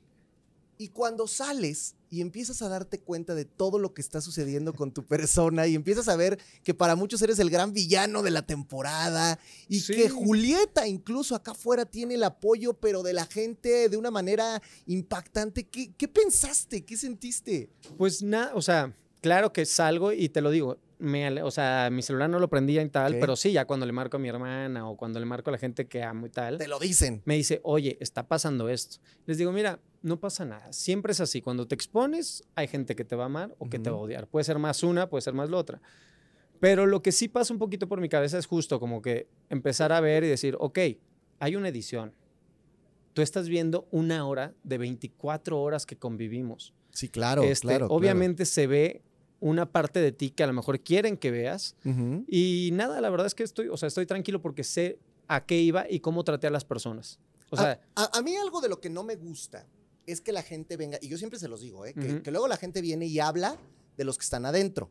Y 0.82 0.88
cuando 0.88 1.28
sales 1.28 1.94
y 2.10 2.20
empiezas 2.22 2.60
a 2.60 2.68
darte 2.68 2.98
cuenta 2.98 3.36
de 3.36 3.44
todo 3.44 3.78
lo 3.78 3.94
que 3.94 4.00
está 4.02 4.20
sucediendo 4.20 4.72
con 4.74 4.90
tu 4.92 5.04
persona 5.06 5.68
y 5.68 5.76
empiezas 5.76 6.08
a 6.08 6.16
ver 6.16 6.40
que 6.64 6.74
para 6.74 6.96
muchos 6.96 7.22
eres 7.22 7.38
el 7.38 7.50
gran 7.50 7.72
villano 7.72 8.22
de 8.24 8.32
la 8.32 8.42
temporada 8.44 9.38
y 9.68 9.78
Sí. 9.78 9.94
que 9.94 10.08
Julieta 10.10 10.88
incluso 10.88 11.36
acá 11.36 11.52
afuera 11.52 11.86
tiene 11.86 12.14
el 12.14 12.24
apoyo, 12.24 12.74
pero 12.74 13.04
de 13.04 13.12
la 13.12 13.26
gente 13.26 13.88
de 13.88 13.96
una 13.96 14.10
manera 14.10 14.60
impactante, 14.86 15.68
¿qué, 15.68 15.92
qué 15.96 16.08
pensaste? 16.08 16.84
¿Qué 16.84 16.96
sentiste? 16.96 17.70
Pues 17.96 18.22
nada, 18.22 18.50
o 18.56 18.60
sea, 18.62 18.92
claro 19.20 19.52
que 19.52 19.64
salgo 19.64 20.10
y 20.12 20.28
te 20.30 20.40
lo 20.40 20.50
digo, 20.50 20.78
me, 20.98 21.42
o 21.42 21.50
sea, 21.52 21.88
mi 21.92 22.02
celular 22.02 22.28
no 22.28 22.38
lo 22.40 22.48
prendía 22.50 22.82
y 22.82 22.88
tal, 22.88 23.18
pero 23.20 23.36
sí, 23.36 23.52
ya 23.52 23.64
cuando 23.66 23.86
le 23.86 23.92
marco 23.92 24.16
a 24.16 24.20
mi 24.20 24.28
hermana 24.28 24.88
o 24.88 24.96
cuando 24.96 25.18
le 25.18 25.26
marco 25.26 25.50
a 25.50 25.52
la 25.52 25.58
gente 25.58 25.86
que 25.86 26.02
amo 26.02 26.26
y 26.26 26.30
tal, 26.30 26.58
Te 26.58 26.66
lo 26.68 26.78
dicen. 26.78 27.22
me 27.24 27.36
dice, 27.36 27.60
oye, 27.64 27.96
está 28.00 28.26
pasando 28.28 28.68
esto. 28.68 28.98
Les 29.26 29.38
digo, 29.38 29.50
mira, 29.52 29.80
no 30.02 30.18
pasa 30.20 30.44
nada. 30.44 30.72
Siempre 30.72 31.12
es 31.12 31.20
así. 31.20 31.40
Cuando 31.42 31.66
te 31.66 31.74
expones, 31.74 32.42
hay 32.54 32.66
gente 32.68 32.94
que 32.96 33.04
te 33.04 33.16
va 33.16 33.24
a 33.24 33.26
amar 33.26 33.54
o 33.58 33.68
que 33.70 33.78
te 33.78 33.88
va 33.90 33.96
a 33.96 34.00
odiar. 34.00 34.26
Puede 34.28 34.44
ser 34.44 34.58
más 34.58 34.82
una, 34.82 35.08
puede 35.08 35.22
ser 35.22 35.34
más 35.34 35.48
la 35.50 35.56
otra. 35.58 35.80
Pero 36.60 36.86
lo 36.86 37.02
que 37.02 37.12
sí 37.12 37.28
pasa 37.28 37.52
un 37.52 37.58
poquito 37.58 37.88
por 37.88 38.00
mi 38.00 38.08
cabeza 38.08 38.38
es 38.38 38.46
justo 38.46 38.78
como 38.80 39.02
que 39.02 39.28
empezar 39.48 39.92
a 39.92 40.00
ver 40.00 40.24
y 40.24 40.28
decir, 40.28 40.56
ok, 40.60 40.78
hay 41.40 41.56
una 41.56 41.68
edición. 41.68 42.14
Tú 43.14 43.22
estás 43.22 43.48
viendo 43.48 43.86
una 43.90 44.26
hora 44.26 44.54
de 44.62 44.78
24 44.78 45.60
horas 45.60 45.86
que 45.86 45.96
convivimos. 45.96 46.72
Sí, 46.90 47.08
claro, 47.08 47.42
Este, 47.42 47.66
claro. 47.68 47.86
obviamente 47.90 48.44
se 48.46 48.66
ve 48.66 49.02
una 49.40 49.70
parte 49.72 50.00
de 50.00 50.12
ti 50.12 50.30
que 50.30 50.44
a 50.44 50.46
lo 50.46 50.52
mejor 50.52 50.80
quieren 50.80 51.16
que 51.16 51.30
veas. 51.30 51.74
Y 52.28 52.70
nada, 52.72 53.00
la 53.00 53.10
verdad 53.10 53.26
es 53.26 53.34
que 53.34 53.42
estoy, 53.42 53.68
o 53.68 53.76
sea, 53.76 53.88
estoy 53.88 54.06
tranquilo 54.06 54.40
porque 54.40 54.62
sé 54.62 54.98
a 55.28 55.44
qué 55.44 55.60
iba 55.60 55.84
y 55.90 56.00
cómo 56.00 56.22
traté 56.24 56.46
a 56.46 56.50
las 56.50 56.64
personas. 56.64 57.18
O 57.50 57.56
sea, 57.56 57.80
a, 57.96 58.04
a- 58.04 58.18
a 58.18 58.22
mí 58.22 58.34
algo 58.36 58.60
de 58.60 58.68
lo 58.68 58.80
que 58.80 58.88
no 58.88 59.02
me 59.04 59.16
gusta 59.16 59.66
es 60.06 60.20
que 60.20 60.32
la 60.32 60.42
gente 60.42 60.76
venga, 60.76 60.98
y 61.00 61.08
yo 61.08 61.18
siempre 61.18 61.38
se 61.38 61.48
los 61.48 61.60
digo, 61.60 61.86
¿eh? 61.86 61.94
que, 61.94 62.22
que 62.22 62.30
luego 62.30 62.48
la 62.48 62.56
gente 62.56 62.80
viene 62.80 63.06
y 63.06 63.18
habla 63.20 63.56
de 63.96 64.04
los 64.04 64.18
que 64.18 64.24
están 64.24 64.46
adentro 64.46 64.90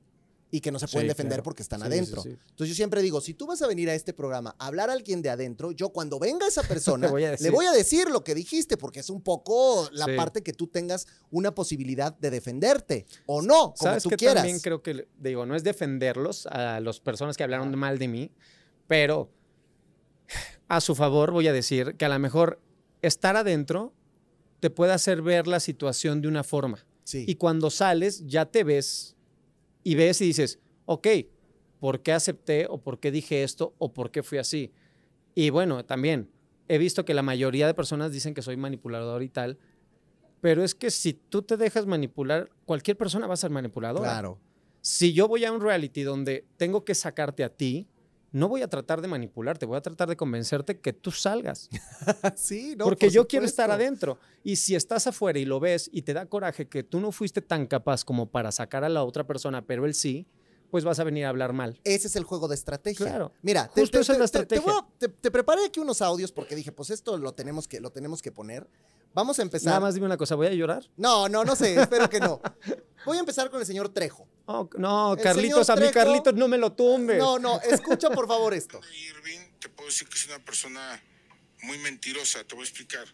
y 0.54 0.60
que 0.60 0.70
no 0.72 0.80
se 0.80 0.88
pueden 0.88 1.06
Sí, 1.06 1.10
defender 1.10 1.36
claro. 1.38 1.44
porque 1.44 1.64
están 1.64 1.80
Sí, 1.80 1.86
adentro. 1.88 2.22
sí. 2.22 2.30
Entonces 2.30 2.68
yo 2.70 2.76
siempre 2.76 3.02
digo, 3.02 3.22
si 3.22 3.34
tú 3.34 3.48
vas 3.48 3.62
a 3.62 3.68
venir 3.68 3.90
a 3.90 3.96
este 3.96 4.12
programa 4.14 4.54
a 4.60 4.68
hablar 4.68 4.90
a 4.90 4.94
alguien 4.94 5.22
de 5.22 5.30
adentro, 5.30 5.72
yo 5.72 5.90
cuando 5.90 6.20
venga 6.20 6.46
esa 6.46 6.62
persona 7.08 7.10
voy 7.10 7.24
le 7.40 7.50
voy 7.50 7.66
a 7.68 7.72
decir 7.72 8.10
lo 8.10 8.24
que 8.26 8.36
dijiste 8.36 8.76
porque 8.76 9.00
es 9.00 9.10
un 9.10 9.22
poco 9.22 9.88
la 9.94 10.08
parte 10.18 10.44
que 10.44 10.52
tú 10.52 10.68
tengas 10.68 11.08
una 11.30 11.56
posibilidad 11.56 12.14
de 12.18 12.30
defenderte 12.32 13.06
o 13.28 13.42
no, 13.42 13.74
como 13.74 13.76
¿Sabes 13.78 14.04
tú 14.04 14.10
qué 14.10 14.18
quieras. 14.18 14.36
también 14.38 14.60
creo 14.60 14.82
que, 14.84 15.08
digo, 15.18 15.46
no 15.46 15.56
es 15.56 15.64
defenderlos 15.64 16.46
a 16.48 16.82
las 16.82 17.00
personas 17.00 17.38
que 17.38 17.44
hablaron 17.44 17.74
mal 17.80 17.98
de 17.98 18.08
mí, 18.10 18.32
pero 18.88 19.32
a 20.68 20.82
su 20.82 20.96
favor 20.96 21.32
voy 21.32 21.48
a 21.48 21.54
decir 21.54 21.96
que 21.96 22.06
a 22.06 22.10
lo 22.10 22.20
mejor 22.20 22.62
estar 23.02 23.36
adentro 23.38 23.94
te 24.62 24.70
puede 24.70 24.94
hacer 24.94 25.22
ver 25.22 25.48
la 25.48 25.60
situación 25.60 26.22
de 26.22 26.30
una 26.30 26.44
forma. 26.46 26.86
Sí. 27.04 27.26
Y 27.28 27.36
cuando 27.36 27.70
sales 27.70 28.26
ya 28.28 28.46
te 28.46 28.64
ves 28.64 29.18
y 29.84 29.96
ves 29.96 30.22
y 30.22 30.28
dices, 30.28 30.60
ok, 30.86 31.08
¿por 31.80 32.02
qué 32.02 32.14
acepté 32.14 32.68
o 32.70 32.78
por 32.78 33.00
qué 33.00 33.12
dije 33.12 33.44
esto 33.44 33.74
o 33.80 33.92
por 33.92 34.12
qué 34.12 34.24
fui 34.24 34.38
así? 34.38 34.72
Y 35.34 35.50
bueno, 35.50 35.84
también 35.84 36.30
he 36.68 36.78
visto 36.78 37.04
que 37.04 37.16
la 37.16 37.24
mayoría 37.24 37.66
de 37.66 37.74
personas 37.74 38.12
dicen 38.12 38.36
que 38.36 38.44
soy 38.44 38.56
manipulador 38.56 39.24
y 39.24 39.30
tal, 39.30 39.58
pero 40.42 40.64
es 40.64 40.76
que 40.76 40.92
si 40.92 41.14
tú 41.14 41.42
te 41.42 41.58
dejas 41.58 41.88
manipular, 41.88 42.50
cualquier 42.66 42.98
persona 42.98 43.26
va 43.28 43.34
a 43.34 43.38
ser 43.38 43.50
manipuladora. 43.50 44.10
claro. 44.10 44.40
Si 44.84 45.14
yo 45.14 45.28
voy 45.28 45.46
a 45.46 45.52
un 45.52 45.62
reality 45.62 46.02
donde 46.02 46.46
tengo 46.58 46.86
que 46.86 46.96
sacarte 46.96 47.44
a 47.44 47.50
ti, 47.50 47.88
no 48.32 48.48
voy 48.48 48.62
a 48.62 48.68
tratar 48.70 49.02
de 49.02 49.08
manipularte, 49.08 49.66
voy 49.66 49.78
a 49.78 49.82
tratar 49.82 50.08
de 50.10 50.16
convencerte 50.16 50.80
que 50.80 50.94
tú 50.94 51.12
salgas. 51.12 51.70
sí, 52.36 52.76
no, 52.78 52.86
porque 52.86 53.08
por 53.08 53.14
yo 53.14 53.28
quiero 53.28 53.46
estar 53.46 53.72
adentro. 53.72 54.18
Y 54.44 54.56
si 54.56 54.76
estás 54.76 55.06
afuera 55.08 55.38
y 55.40 55.46
lo 55.46 55.60
ves 55.60 55.90
y 55.92 56.02
te 56.04 56.14
da 56.14 56.26
coraje 56.26 56.68
que 56.68 56.84
tú 56.84 57.00
no 57.00 57.12
fuiste 57.12 57.42
tan 57.42 57.68
capaz 57.68 58.04
como 58.06 58.30
para 58.30 58.52
sacar 58.52 58.84
a 58.84 58.90
la 58.90 59.04
otra 59.04 59.26
persona, 59.28 59.66
pero 59.66 59.86
él 59.86 59.94
sí, 59.94 60.26
pues 60.70 60.86
vas 60.86 61.00
a 61.00 61.04
venir 61.04 61.26
a 61.26 61.30
hablar 61.30 61.52
mal. 61.52 61.80
Ese 61.84 62.08
es 62.08 62.16
el 62.16 62.24
juego 62.24 62.48
de 62.48 62.56
estrategia. 62.56 63.06
Claro. 63.06 63.34
Mira, 63.42 63.70
Justo 63.74 64.00
esa 64.00 64.14
es 64.14 64.20
la 64.20 64.26
te- 64.28 64.32
te 64.46 64.56
estrategia. 64.56 64.74
voy 64.74 64.82
a- 64.82 64.98
te- 64.98 65.10
te 65.10 65.30
preparé 65.30 65.66
aquí 65.66 65.80
unos 65.82 66.02
audios 66.02 66.32
porque 66.32 66.56
dije, 66.56 66.72
pues 66.72 66.90
esto 66.92 67.18
lo 67.18 67.34
tenemos 67.34 67.68
que, 67.68 67.82
lo 67.82 67.92
tenemos 67.92 68.22
que 68.22 68.32
poner. 68.32 68.66
Vamos 69.14 69.38
a 69.40 69.42
empezar. 69.42 69.66
Nada 69.68 69.82
más 69.82 69.94
dime 69.94 70.06
una 70.06 70.16
cosa, 70.16 70.36
¿voy 70.36 70.48
a 70.48 70.54
llorar? 70.54 70.90
No, 70.96 71.28
no, 71.28 71.44
no 71.44 71.54
sé, 71.58 71.76
espero 71.82 72.10
que 72.10 72.22
no. 72.22 72.40
Voy 73.06 73.18
a 73.18 73.20
empezar 73.20 73.50
con 73.50 73.60
el 73.60 73.66
señor 73.66 73.90
Trejo. 73.90 74.26
Oh, 74.46 74.70
no, 74.78 75.14
El 75.14 75.22
Carlitos, 75.22 75.70
a 75.70 75.76
mí 75.76 75.82
Trejo- 75.84 75.94
Carlitos 75.94 76.34
no 76.34 76.48
me 76.48 76.58
lo 76.58 76.74
tumbes. 76.74 77.18
No, 77.18 77.40
no, 77.40 77.62
escucha 77.62 78.10
por 78.10 78.28
favor 78.28 78.54
esto. 78.54 78.82
Irving, 79.10 79.40
te 79.60 79.70
puedo 79.70 79.88
decir 79.90 80.08
que 80.08 80.16
es 80.18 80.26
una 80.26 80.40
persona 80.40 81.02
muy 81.64 81.78
mentirosa. 81.78 82.44
Te 82.44 82.56
voy 82.56 82.64
a 82.64 82.68
explicar. 82.68 83.06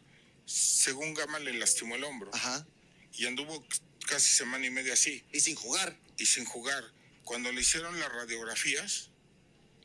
Según 0.45 1.13
Gama 1.13 1.39
le 1.39 1.53
lastimó 1.53 1.95
el 1.95 2.03
hombro 2.05 2.31
Ajá. 2.33 2.65
y 3.13 3.25
anduvo 3.25 3.63
casi 4.07 4.31
semana 4.33 4.65
y 4.65 4.69
media 4.69 4.93
así 4.93 5.23
Y 5.33 5.41
sin 5.41 5.55
jugar. 5.55 5.97
y 6.17 6.25
sin 6.25 6.45
jugar. 6.45 6.83
Cuando 7.25 7.51
le 7.51 7.59
hicieron 7.61 7.99
las 7.99 8.09
radiografías, 8.11 9.09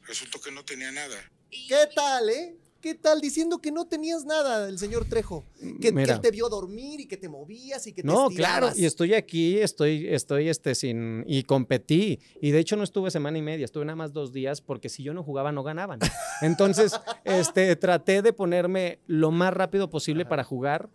resultó 0.07 0.41
que 0.41 0.53
no 0.53 0.65
tenía 0.65 0.93
nada. 0.93 1.17
¿Qué 1.51 1.89
tal, 1.95 2.31
eh? 2.31 2.57
¿Qué 2.83 2.97
tal? 2.97 3.21
Diciendo 3.21 3.61
que 3.61 3.71
no 3.71 3.85
tenías 3.87 4.25
nada 4.25 4.67
del 4.67 4.77
señor 4.77 5.05
Trejo. 5.05 5.45
Que, 5.81 5.91
él 5.91 6.21
te 6.21 6.33
vio 6.33 6.49
dormir 6.49 6.99
y 7.01 7.07
que 7.07 7.17
te 7.17 7.29
movías 7.29 7.87
y 7.87 7.93
que 7.93 8.03
te 8.03 8.09
No, 8.09 8.29
estirabas. 8.29 8.59
claro, 8.59 8.73
y 8.77 8.87
estoy 8.87 9.15
aquí, 9.15 9.59
estoy, 9.61 10.09
estoy 10.09 10.49
este, 10.49 10.75
sin, 10.75 11.23
y 11.29 11.45
competí. 11.45 12.19
Y 12.41 12.51
de 12.51 12.59
hecho 12.59 12.75
no 12.75 12.83
estuve 12.83 13.13
semana 13.13 13.39
y 13.39 13.43
media, 13.43 13.65
estuve 13.65 13.85
nada 13.85 13.95
más 13.95 14.13
dos 14.13 14.33
días 14.33 14.61
porque 14.61 14.89
si 14.89 15.05
yo 15.05 15.15
no 15.15 15.23
jugaba 15.23 15.53
no 15.53 15.63
ganaban. 15.63 16.01
Entonces, 16.41 16.93
este, 17.25 17.77
traté 17.77 18.21
de 18.21 18.33
ponerme 18.33 18.99
lo 19.07 19.31
más 19.31 19.55
rápido 19.55 19.89
posible 19.89 20.27
para 20.27 20.43
jugar. 20.43 20.91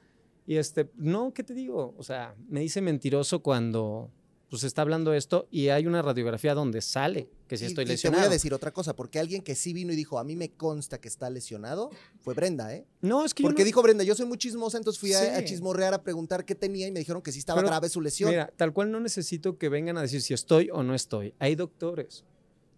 Y 0.45 0.57
este, 0.57 0.89
no, 0.97 1.33
¿qué 1.33 1.43
te 1.43 1.53
digo? 1.53 1.95
O 1.97 2.03
sea, 2.03 2.35
me 2.49 2.59
dice 2.59 2.81
mentiroso 2.81 3.41
cuando 3.41 4.11
pues 4.49 4.63
está 4.63 4.81
hablando 4.81 5.13
esto 5.13 5.47
y 5.51 5.69
hay 5.69 5.87
una 5.87 6.01
radiografía 6.01 6.53
donde 6.53 6.81
sale 6.81 7.29
que 7.47 7.57
sí 7.57 7.65
Y- 7.65 7.67
estoy 7.67 7.83
y 7.85 7.87
lesionado. 7.89 8.21
Te 8.23 8.27
voy 8.27 8.31
a 8.31 8.35
decir 8.35 8.53
otra 8.53 8.71
cosa, 8.71 8.95
porque 8.95 9.19
alguien 9.19 9.41
que 9.41 9.55
sí 9.55 9.73
vino 9.73 9.91
y 9.91 9.95
dijo, 9.95 10.19
a 10.19 10.23
mí 10.23 10.35
me 10.37 10.49
consta 10.51 10.99
que 10.99 11.07
está 11.09 11.29
lesionado, 11.29 11.89
fue 12.19 12.33
Brenda, 12.33 12.73
¿eh? 12.73 12.85
No, 13.01 13.25
es 13.25 13.33
que 13.33 13.43
yo 13.43 13.49
Porque 13.49 13.63
no- 13.63 13.65
dijo 13.65 13.81
Brenda, 13.81 14.03
yo 14.05 14.15
soy 14.15 14.25
muy 14.25 14.37
chismosa, 14.37 14.77
entonces 14.77 14.99
fui 14.99 15.13
a, 15.13 15.37
a 15.37 15.43
chismorrear 15.43 15.93
a 15.93 16.01
preguntar 16.03 16.45
qué 16.45 16.55
tenía 16.55 16.87
y 16.87 16.91
me 16.91 16.99
dijeron 16.99 17.21
que 17.21 17.31
sí 17.31 17.39
estaba 17.39 17.59
Pero, 17.59 17.67
grave 17.69 17.89
su 17.89 17.99
lesión. 18.01 18.29
Mira, 18.29 18.51
tal 18.55 18.71
cual 18.73 18.89
no 18.91 18.99
necesito 18.99 19.57
que 19.57 19.67
vengan 19.69 19.97
a 19.97 20.01
decir 20.01 20.21
si 20.21 20.33
estoy 20.33 20.69
o 20.71 20.81
no 20.83 20.93
estoy. 20.95 21.33
Hay 21.39 21.55
doctores. 21.55 22.23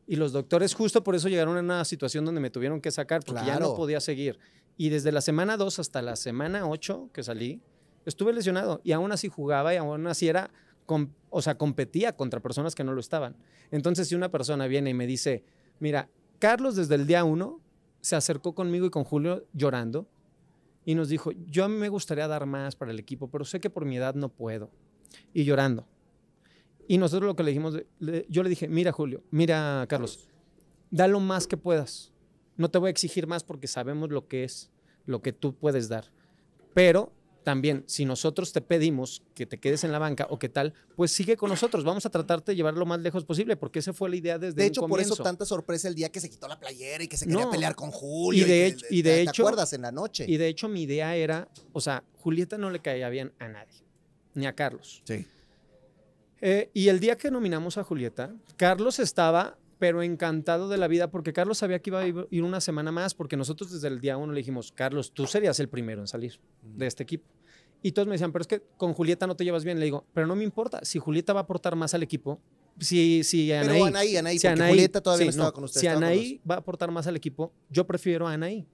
Y 0.07 0.15
los 0.15 0.31
doctores 0.31 0.73
justo 0.73 1.03
por 1.03 1.15
eso 1.15 1.29
llegaron 1.29 1.55
a 1.55 1.59
una 1.59 1.85
situación 1.85 2.25
donde 2.25 2.41
me 2.41 2.49
tuvieron 2.49 2.81
que 2.81 2.89
sacar 2.89 3.21
porque 3.23 3.45
ya 3.45 3.59
no 3.59 3.75
podía 3.75 3.99
seguir. 4.01 4.39
Y 4.75 4.89
desde 4.89 5.11
la 5.11 5.21
semana 5.21 5.55
2 5.55 5.77
hasta 5.77 6.01
la 6.01 6.15
semana 6.15 6.67
8 6.67 7.09
que 7.13 7.21
salí, 7.21 7.61
estuve 8.05 8.33
lesionado 8.33 8.81
y 8.83 8.91
aún 8.93 9.11
así 9.11 9.27
jugaba 9.27 9.71
y 9.73 9.77
aún 9.77 10.07
así 10.07 10.27
era, 10.27 10.49
o 11.29 11.41
sea, 11.41 11.57
competía 11.57 12.15
contra 12.15 12.39
personas 12.39 12.75
que 12.75 12.83
no 12.83 12.93
lo 12.93 12.99
estaban. 12.99 13.35
Entonces, 13.71 14.07
si 14.07 14.15
una 14.15 14.31
persona 14.31 14.67
viene 14.67 14.89
y 14.91 14.93
me 14.93 15.07
dice, 15.07 15.43
mira, 15.79 16.09
Carlos 16.39 16.75
desde 16.75 16.95
el 16.95 17.05
día 17.05 17.23
1 17.23 17.59
se 18.01 18.15
acercó 18.15 18.55
conmigo 18.55 18.85
y 18.85 18.89
con 18.89 19.03
Julio 19.03 19.45
llorando 19.53 20.07
y 20.85 20.95
nos 20.95 21.09
dijo, 21.09 21.31
yo 21.31 21.65
a 21.65 21.69
mí 21.69 21.75
me 21.75 21.89
gustaría 21.89 22.27
dar 22.27 22.45
más 22.45 22.75
para 22.75 22.91
el 22.91 22.99
equipo, 22.99 23.29
pero 23.29 23.45
sé 23.45 23.59
que 23.59 23.69
por 23.69 23.85
mi 23.85 23.97
edad 23.97 24.15
no 24.15 24.29
puedo. 24.29 24.71
Y 25.33 25.43
llorando. 25.43 25.87
Y 26.87 26.97
nosotros 26.97 27.27
lo 27.27 27.35
que 27.35 27.43
le 27.43 27.51
dijimos, 27.51 27.75
yo 28.29 28.43
le 28.43 28.49
dije, 28.49 28.67
mira 28.67 28.91
Julio, 28.91 29.21
mira 29.29 29.85
Carlos, 29.87 30.27
da 30.89 31.07
lo 31.07 31.19
más 31.19 31.45
que 31.45 31.57
puedas. 31.57 32.11
No 32.57 32.69
te 32.71 32.79
voy 32.79 32.87
a 32.87 32.91
exigir 32.91 33.27
más 33.27 33.43
porque 33.43 33.67
sabemos 33.67 34.09
lo 34.09 34.27
que 34.27 34.43
es, 34.43 34.71
lo 35.05 35.21
que 35.21 35.33
tú 35.33 35.53
puedes 35.53 35.89
dar. 35.89 36.05
Pero 36.73 37.13
también, 37.49 37.83
si 37.87 38.05
nosotros 38.05 38.53
te 38.53 38.61
pedimos 38.61 39.23
que 39.33 39.47
te 39.47 39.57
quedes 39.57 39.83
en 39.83 39.91
la 39.91 39.97
banca 39.97 40.27
o 40.29 40.37
qué 40.37 40.49
tal, 40.49 40.75
pues 40.95 41.11
sigue 41.11 41.35
con 41.35 41.49
nosotros. 41.49 41.83
Vamos 41.83 42.05
a 42.05 42.11
tratarte 42.11 42.51
de 42.51 42.55
llevar 42.57 42.75
lo 42.75 42.85
más 42.85 42.99
lejos 42.99 43.25
posible, 43.25 43.57
porque 43.57 43.79
esa 43.79 43.91
fue 43.91 44.07
la 44.07 44.17
idea 44.17 44.37
desde 44.37 44.53
de 44.61 44.67
hecho, 44.67 44.83
un 44.83 44.89
por 44.91 44.99
eso 44.99 45.15
tanta 45.15 45.45
sorpresa 45.45 45.87
el 45.87 45.95
día 45.95 46.09
que 46.09 46.19
se 46.19 46.29
quitó 46.29 46.47
la 46.47 46.59
playera 46.59 47.03
y 47.03 47.07
que 47.07 47.17
se 47.17 47.25
quería 47.25 47.45
No. 47.45 47.49
pelear 47.49 47.73
con 47.73 47.89
Julio. 47.89 48.45
Y 48.45 48.47
de 48.47 48.67
hecho- 48.67 48.85
y 48.91 49.01
de 49.01 49.09
¿te- 49.09 49.21
hecho- 49.23 49.31
¿Te 49.31 49.41
acuerdas 49.41 49.73
en 49.73 49.81
la 49.81 49.91
noche? 49.91 50.25
Y 50.27 50.37
de 50.37 50.47
hecho, 50.47 50.69
mi 50.69 50.83
idea 50.83 51.15
era, 51.15 51.47
o 51.73 51.81
sea, 51.81 52.03
Julieta 52.17 52.59
no 52.59 52.69
le 52.69 52.81
caía 52.81 53.09
bien 53.09 53.33
a 53.39 53.47
nadie, 53.47 53.81
ni 54.35 54.45
a 54.45 54.53
Carlos. 54.53 55.01
sí. 55.05 55.25
Eh, 56.41 56.69
y 56.73 56.87
el 56.87 56.99
día 57.01 57.17
que 57.17 57.31
nominamos 57.31 57.77
a 57.77 57.83
Julieta, 57.83 58.33
Carlos 58.57 58.99
estaba, 58.99 59.57
pero 59.77 60.01
encantado 60.03 60.69
de 60.69 60.77
la 60.77 60.87
vida, 60.87 61.09
porque 61.11 61.33
Carlos 61.33 61.57
sabía 61.57 61.79
que 61.79 61.89
iba 61.89 61.99
a 62.01 62.07
ir 62.07 62.43
una 62.43 62.61
semana 62.61 62.91
más, 62.93 63.13
porque 63.13 63.35
nosotros 63.35 63.71
desde 63.71 63.87
el 63.89 63.99
día 63.99 64.15
uno 64.17 64.31
le 64.33 64.39
dijimos, 64.39 64.71
Carlos, 64.71 65.11
tú 65.13 65.25
serías 65.27 65.59
el 65.59 65.67
primero 65.67 65.99
en 66.01 66.07
salir 66.07 66.39
de 66.63 66.87
este 66.87 67.03
equipo. 67.03 67.25
Y 67.81 67.91
todos 67.93 68.07
me 68.07 68.13
decían, 68.15 68.31
pero 68.31 68.41
es 68.41 68.47
que 68.47 68.61
con 68.77 68.93
Julieta 68.93 69.25
no 69.27 69.35
te 69.35 69.43
llevas 69.45 69.63
bien. 69.63 69.79
Le 69.79 69.85
digo, 69.85 70.05
pero 70.13 70.27
no 70.27 70.35
me 70.35 70.43
importa, 70.43 70.81
si 70.83 70.99
Julieta 70.99 71.31
va 71.33 71.41
a 71.41 71.43
aportar 71.43 71.75
más 71.75 71.93
al 71.93 72.03
equipo, 72.03 72.41
si, 72.79 73.23
si 73.23 73.51
Anaí, 73.51 73.67
Pero 73.73 73.85
Anaí, 73.85 74.17
Anaí, 74.17 74.39
si 74.39 74.47
porque 74.47 74.61
Anaí- 74.61 74.69
Julieta 74.71 75.01
todavía 75.01 75.23
sí, 75.23 75.27
no 75.27 75.29
estaba 75.31 75.49
no, 75.49 75.53
con 75.53 75.63
ustedes. 75.65 75.81
Si 75.81 75.87
Anaí 75.87 76.41
va 76.49 76.55
a 76.55 76.57
aportar 76.59 76.91
más 76.91 77.07
al 77.07 77.15
equipo, 77.15 77.53
yo 77.69 77.85
prefiero 77.87 78.27
a 78.27 78.33
Anaí, 78.33 78.67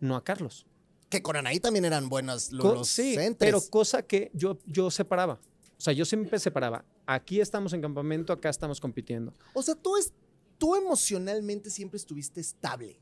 no 0.00 0.16
a 0.16 0.24
Carlos. 0.24 0.66
los- 0.66 1.08
Que 1.08 1.22
con 1.22 1.36
Anaí 1.36 1.60
también 1.60 1.84
eran 1.84 2.08
buenas 2.08 2.50
lo- 2.52 2.62
Co- 2.62 2.74
los 2.74 2.88
sí, 2.88 3.14
centres. 3.14 3.36
pero 3.38 3.60
cosa 3.70 4.02
que 4.02 4.30
yo, 4.34 4.58
yo 4.66 4.90
separaba. 4.90 5.34
O 5.78 5.80
sea, 5.84 5.92
yo 5.92 6.04
siempre 6.04 6.38
separaba. 6.38 6.84
Aquí 7.06 7.40
estamos 7.40 7.72
en 7.72 7.80
campamento, 7.82 8.32
acá 8.32 8.48
estamos 8.48 8.80
compitiendo. 8.80 9.34
O 9.54 9.62
sea, 9.62 9.74
tú, 9.74 9.96
es, 9.96 10.12
tú 10.58 10.74
emocionalmente 10.76 11.68
siempre 11.70 11.96
estuviste 11.98 12.40
estable. 12.40 12.98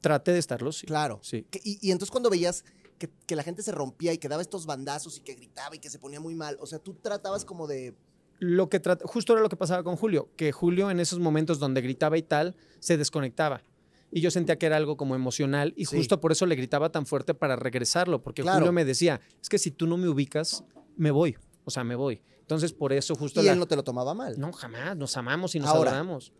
Traté 0.00 0.32
de 0.32 0.38
estarlo, 0.38 0.70
sí. 0.70 0.86
Claro. 0.86 1.18
Sí. 1.22 1.46
Y, 1.64 1.78
y 1.88 1.90
entonces 1.90 2.10
cuando 2.10 2.28
veías 2.30 2.62
que, 2.98 3.10
que 3.26 3.36
la 3.36 3.42
gente 3.42 3.62
se 3.62 3.72
rompía 3.72 4.12
y 4.12 4.18
que 4.18 4.28
daba 4.28 4.42
estos 4.42 4.66
bandazos 4.66 5.18
y 5.18 5.20
que 5.20 5.34
gritaba 5.34 5.74
y 5.76 5.78
que 5.78 5.90
se 5.90 5.98
ponía 5.98 6.20
muy 6.20 6.34
mal, 6.34 6.56
o 6.60 6.66
sea, 6.66 6.78
tú 6.78 6.94
tratabas 6.94 7.44
como 7.44 7.66
de... 7.66 7.94
Lo 8.40 8.68
que 8.68 8.80
justo 9.04 9.32
era 9.32 9.42
lo 9.42 9.48
que 9.48 9.56
pasaba 9.56 9.82
con 9.84 9.96
Julio, 9.96 10.28
que 10.36 10.52
Julio 10.52 10.90
en 10.90 11.00
esos 11.00 11.18
momentos 11.20 11.58
donde 11.58 11.80
gritaba 11.80 12.18
y 12.18 12.22
tal, 12.22 12.56
se 12.80 12.96
desconectaba. 12.96 13.62
Y 14.10 14.20
yo 14.20 14.30
sentía 14.30 14.58
que 14.58 14.66
era 14.66 14.76
algo 14.76 14.96
como 14.96 15.14
emocional 15.14 15.72
y 15.76 15.86
Sí. 15.86 15.96
justo 15.96 16.20
por 16.20 16.30
eso 16.32 16.44
le 16.46 16.54
gritaba 16.56 16.90
tan 16.90 17.06
fuerte 17.06 17.34
para 17.34 17.56
regresarlo, 17.56 18.22
porque 18.22 18.42
Claro. 18.42 18.58
Julio 18.58 18.72
me 18.72 18.84
decía, 18.84 19.20
es 19.40 19.48
que 19.48 19.58
si 19.58 19.70
tú 19.70 19.86
no 19.86 19.96
me 19.96 20.08
ubicas, 20.08 20.64
me 20.96 21.10
voy. 21.10 21.36
O 21.64 21.70
sea, 21.70 21.82
me 21.84 21.94
voy. 21.96 22.22
Entonces, 22.40 22.72
por 22.72 22.92
eso 22.92 23.14
justo... 23.14 23.40
Y 23.40 23.46
la- 23.46 23.52
él 23.54 23.58
no 23.58 23.66
te 23.66 23.74
lo 23.76 23.82
tomaba 23.84 24.14
mal. 24.14 24.38
No, 24.38 24.52
jamás, 24.52 24.96
nos 24.96 25.16
amamos 25.16 25.54
y 25.54 25.60
nos 25.60 25.68
Ahora, 25.70 25.92
adoramos. 25.92 26.32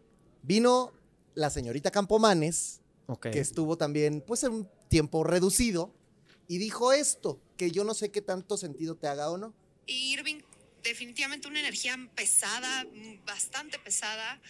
Vino 0.43 0.93
la 1.35 1.49
señorita 1.51 1.91
Campomanes, 1.91 2.83
que 3.21 3.39
estuvo 3.41 3.77
también, 3.79 4.23
pues, 4.27 4.45
en 4.45 4.53
un 4.53 4.69
tiempo 4.89 5.25
reducido, 5.25 5.95
y 6.49 6.59
dijo 6.59 6.93
esto, 6.93 7.41
que 7.57 7.71
yo 7.71 7.85
no 7.85 7.95
sé 7.95 8.11
qué 8.11 8.21
tanto 8.21 8.57
sentido 8.57 8.97
te 8.97 9.09
haga 9.09 9.31
o 9.31 9.39
no. 9.39 9.55
Y 9.87 10.13
Irving, 10.13 10.41
definitivamente 10.83 11.49
una 11.49 11.61
energía 11.61 11.99
pesada, 12.15 12.87
bastante 13.25 13.79
pesada, 13.79 14.41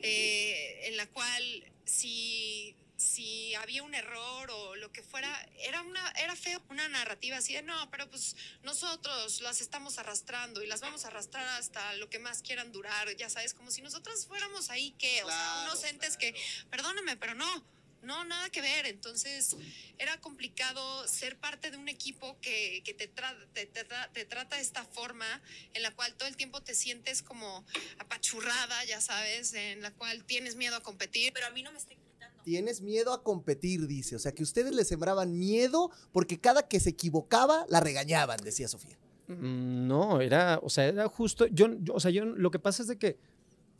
eh, 0.00 0.80
en 0.88 0.96
la 0.96 1.06
cual 1.08 1.42
si, 1.84 2.76
si 2.96 3.54
había 3.54 3.82
un 3.82 3.94
error 3.94 4.50
o 4.50 4.76
lo 4.76 4.92
que 4.92 5.02
fuera, 5.02 5.48
era, 5.58 5.82
una, 5.82 6.10
era 6.22 6.36
feo, 6.36 6.62
una 6.68 6.88
narrativa 6.88 7.38
así 7.38 7.54
de, 7.54 7.62
no, 7.62 7.90
pero 7.90 8.08
pues 8.08 8.36
nosotros 8.62 9.40
las 9.40 9.60
estamos 9.60 9.98
arrastrando 9.98 10.62
y 10.62 10.66
las 10.66 10.80
vamos 10.80 11.04
a 11.04 11.08
arrastrar 11.08 11.46
hasta 11.58 11.94
lo 11.94 12.08
que 12.08 12.18
más 12.18 12.42
quieran 12.42 12.70
durar, 12.70 13.16
ya 13.16 13.30
sabes, 13.30 13.54
como 13.54 13.70
si 13.70 13.82
nosotras 13.82 14.26
fuéramos 14.26 14.70
ahí, 14.70 14.94
¿qué? 14.98 15.22
O 15.24 15.28
sea, 15.28 15.36
Claro, 15.36 15.72
unos 15.72 15.84
entes 15.84 16.16
que, 16.16 16.34
perdóname, 16.70 17.16
pero 17.16 17.34
no. 17.34 17.77
No, 18.02 18.24
nada 18.24 18.48
que 18.50 18.60
ver. 18.60 18.86
Entonces, 18.86 19.56
era 19.98 20.20
complicado 20.20 21.06
ser 21.08 21.36
parte 21.38 21.70
de 21.70 21.76
un 21.76 21.88
equipo 21.88 22.38
que, 22.40 22.82
que 22.84 22.94
te, 22.94 23.12
tra- 23.12 23.36
te, 23.52 23.66
te 23.66 23.86
tra- 23.86 24.10
te 24.12 24.24
trata 24.24 24.56
de 24.56 24.62
esta 24.62 24.84
forma, 24.84 25.26
en 25.74 25.82
la 25.82 25.94
cual 25.94 26.14
todo 26.14 26.28
el 26.28 26.36
tiempo 26.36 26.62
te 26.62 26.74
sientes 26.74 27.22
como 27.22 27.64
apachurrada, 27.98 28.84
ya 28.84 29.00
sabes, 29.00 29.52
en 29.54 29.82
la 29.82 29.92
cual 29.92 30.24
tienes 30.24 30.56
miedo 30.56 30.76
a 30.76 30.80
competir. 30.80 31.32
Pero 31.32 31.46
a 31.46 31.50
mí 31.50 31.62
no 31.62 31.72
me 31.72 31.78
está 31.78 31.94
gritando. 31.94 32.42
Tienes 32.44 32.80
miedo 32.80 33.12
a 33.12 33.22
competir, 33.22 33.86
dice. 33.86 34.16
O 34.16 34.18
sea, 34.18 34.32
que 34.32 34.42
ustedes 34.42 34.72
le 34.74 34.84
sembraban 34.84 35.36
miedo 35.38 35.90
porque 36.12 36.38
cada 36.40 36.66
que 36.68 36.80
se 36.80 36.90
equivocaba 36.90 37.66
la 37.68 37.80
regañaban, 37.80 38.38
decía 38.42 38.68
Sofía. 38.68 38.96
Mm, 39.26 39.86
No, 39.88 40.20
era, 40.20 40.58
o 40.62 40.70
sea, 40.70 40.84
era 40.86 41.08
justo, 41.08 41.46
yo, 41.48 41.68
yo- 41.80 41.94
o 41.94 42.00
sea, 42.00 42.10
yo, 42.10 42.24
lo 42.24 42.50
que 42.50 42.58
pasa 42.58 42.82
es 42.82 42.88
de 42.88 42.98
que, 42.98 43.18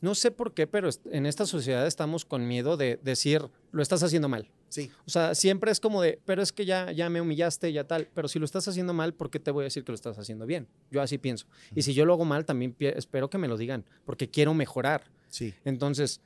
no 0.00 0.14
sé 0.14 0.30
por 0.30 0.54
qué, 0.54 0.66
pero 0.66 0.88
en 1.10 1.26
esta 1.26 1.46
sociedad 1.46 1.86
estamos 1.86 2.24
con 2.24 2.46
miedo 2.46 2.76
de 2.76 3.00
decir, 3.02 3.42
lo 3.72 3.82
estás 3.82 4.02
haciendo 4.02 4.28
mal. 4.28 4.50
Sí. 4.68 4.90
O 5.06 5.10
sea, 5.10 5.34
siempre 5.34 5.70
es 5.70 5.80
como 5.80 6.02
de, 6.02 6.20
pero 6.24 6.42
es 6.42 6.52
que 6.52 6.64
ya, 6.64 6.92
ya 6.92 7.08
me 7.10 7.20
humillaste, 7.20 7.72
ya 7.72 7.84
tal, 7.84 8.08
pero 8.14 8.28
si 8.28 8.38
lo 8.38 8.44
estás 8.44 8.68
haciendo 8.68 8.94
mal, 8.94 9.14
¿por 9.14 9.30
qué 9.30 9.40
te 9.40 9.50
voy 9.50 9.62
a 9.62 9.64
decir 9.64 9.84
que 9.84 9.92
lo 9.92 9.96
estás 9.96 10.18
haciendo 10.18 10.46
bien? 10.46 10.68
Yo 10.90 11.02
así 11.02 11.18
pienso. 11.18 11.46
Y 11.74 11.82
si 11.82 11.94
yo 11.94 12.04
lo 12.04 12.12
hago 12.12 12.24
mal, 12.24 12.44
también 12.44 12.76
espero 12.78 13.28
que 13.28 13.38
me 13.38 13.48
lo 13.48 13.56
digan, 13.56 13.84
porque 14.04 14.30
quiero 14.30 14.54
mejorar. 14.54 15.10
Sí. 15.28 15.54
Entonces, 15.64 16.20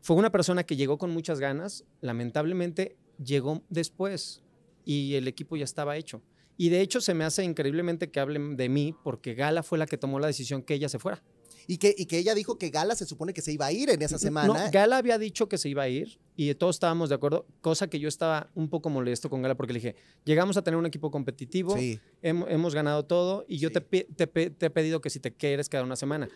fue 0.00 0.16
una 0.16 0.30
persona 0.30 0.64
que 0.64 0.76
llegó 0.76 0.96
con 0.96 1.10
muchas 1.10 1.40
ganas, 1.40 1.84
lamentablemente 2.00 2.96
llegó 3.22 3.62
después 3.68 4.42
y 4.84 5.16
el 5.16 5.28
equipo 5.28 5.56
ya 5.56 5.64
estaba 5.64 5.96
hecho. 5.96 6.22
Y 6.56 6.70
de 6.70 6.80
hecho 6.80 7.00
se 7.00 7.14
me 7.14 7.24
hace 7.24 7.44
increíblemente 7.44 8.10
que 8.10 8.20
hablen 8.20 8.56
de 8.56 8.68
mí 8.68 8.94
porque 9.04 9.34
Gala 9.34 9.62
fue 9.62 9.78
la 9.78 9.86
que 9.86 9.98
tomó 9.98 10.18
la 10.18 10.26
decisión 10.26 10.62
que 10.62 10.74
ella 10.74 10.88
se 10.88 10.98
fuera. 10.98 11.22
Y 11.70 11.76
que, 11.76 11.94
y 11.96 12.06
que 12.06 12.16
ella 12.16 12.34
dijo 12.34 12.56
que 12.56 12.70
Gala 12.70 12.94
se 12.94 13.04
supone 13.04 13.34
que 13.34 13.42
se 13.42 13.52
iba 13.52 13.66
a 13.66 13.72
ir 13.72 13.90
en 13.90 14.00
esa 14.00 14.18
semana. 14.18 14.46
No, 14.48 14.70
Gala 14.72 14.96
había 14.96 15.18
dicho 15.18 15.48
que 15.50 15.58
se 15.58 15.68
iba 15.68 15.82
a 15.82 15.88
ir 15.90 16.18
y 16.34 16.52
todos 16.54 16.76
estábamos 16.76 17.10
de 17.10 17.14
acuerdo, 17.16 17.46
cosa 17.60 17.88
que 17.88 18.00
yo 18.00 18.08
estaba 18.08 18.48
un 18.54 18.70
poco 18.70 18.88
molesto 18.88 19.28
con 19.28 19.42
Gala 19.42 19.54
porque 19.54 19.74
le 19.74 19.78
dije, 19.80 19.94
llegamos 20.24 20.56
a 20.56 20.62
tener 20.62 20.78
un 20.78 20.86
equipo 20.86 21.10
competitivo, 21.10 21.76
Sí. 21.76 22.00
hem- 22.22 22.46
hemos 22.48 22.74
ganado 22.74 23.04
todo 23.04 23.44
y 23.46 23.58
yo 23.58 23.68
Sí. 23.68 23.74
te, 23.74 24.04
te 24.26 24.26
te 24.50 24.66
he 24.66 24.70
pedido 24.70 25.02
que 25.02 25.10
si 25.10 25.20
te 25.20 25.30
quieres 25.34 25.68
quedar 25.68 25.84
una 25.84 25.96
semana. 25.96 26.28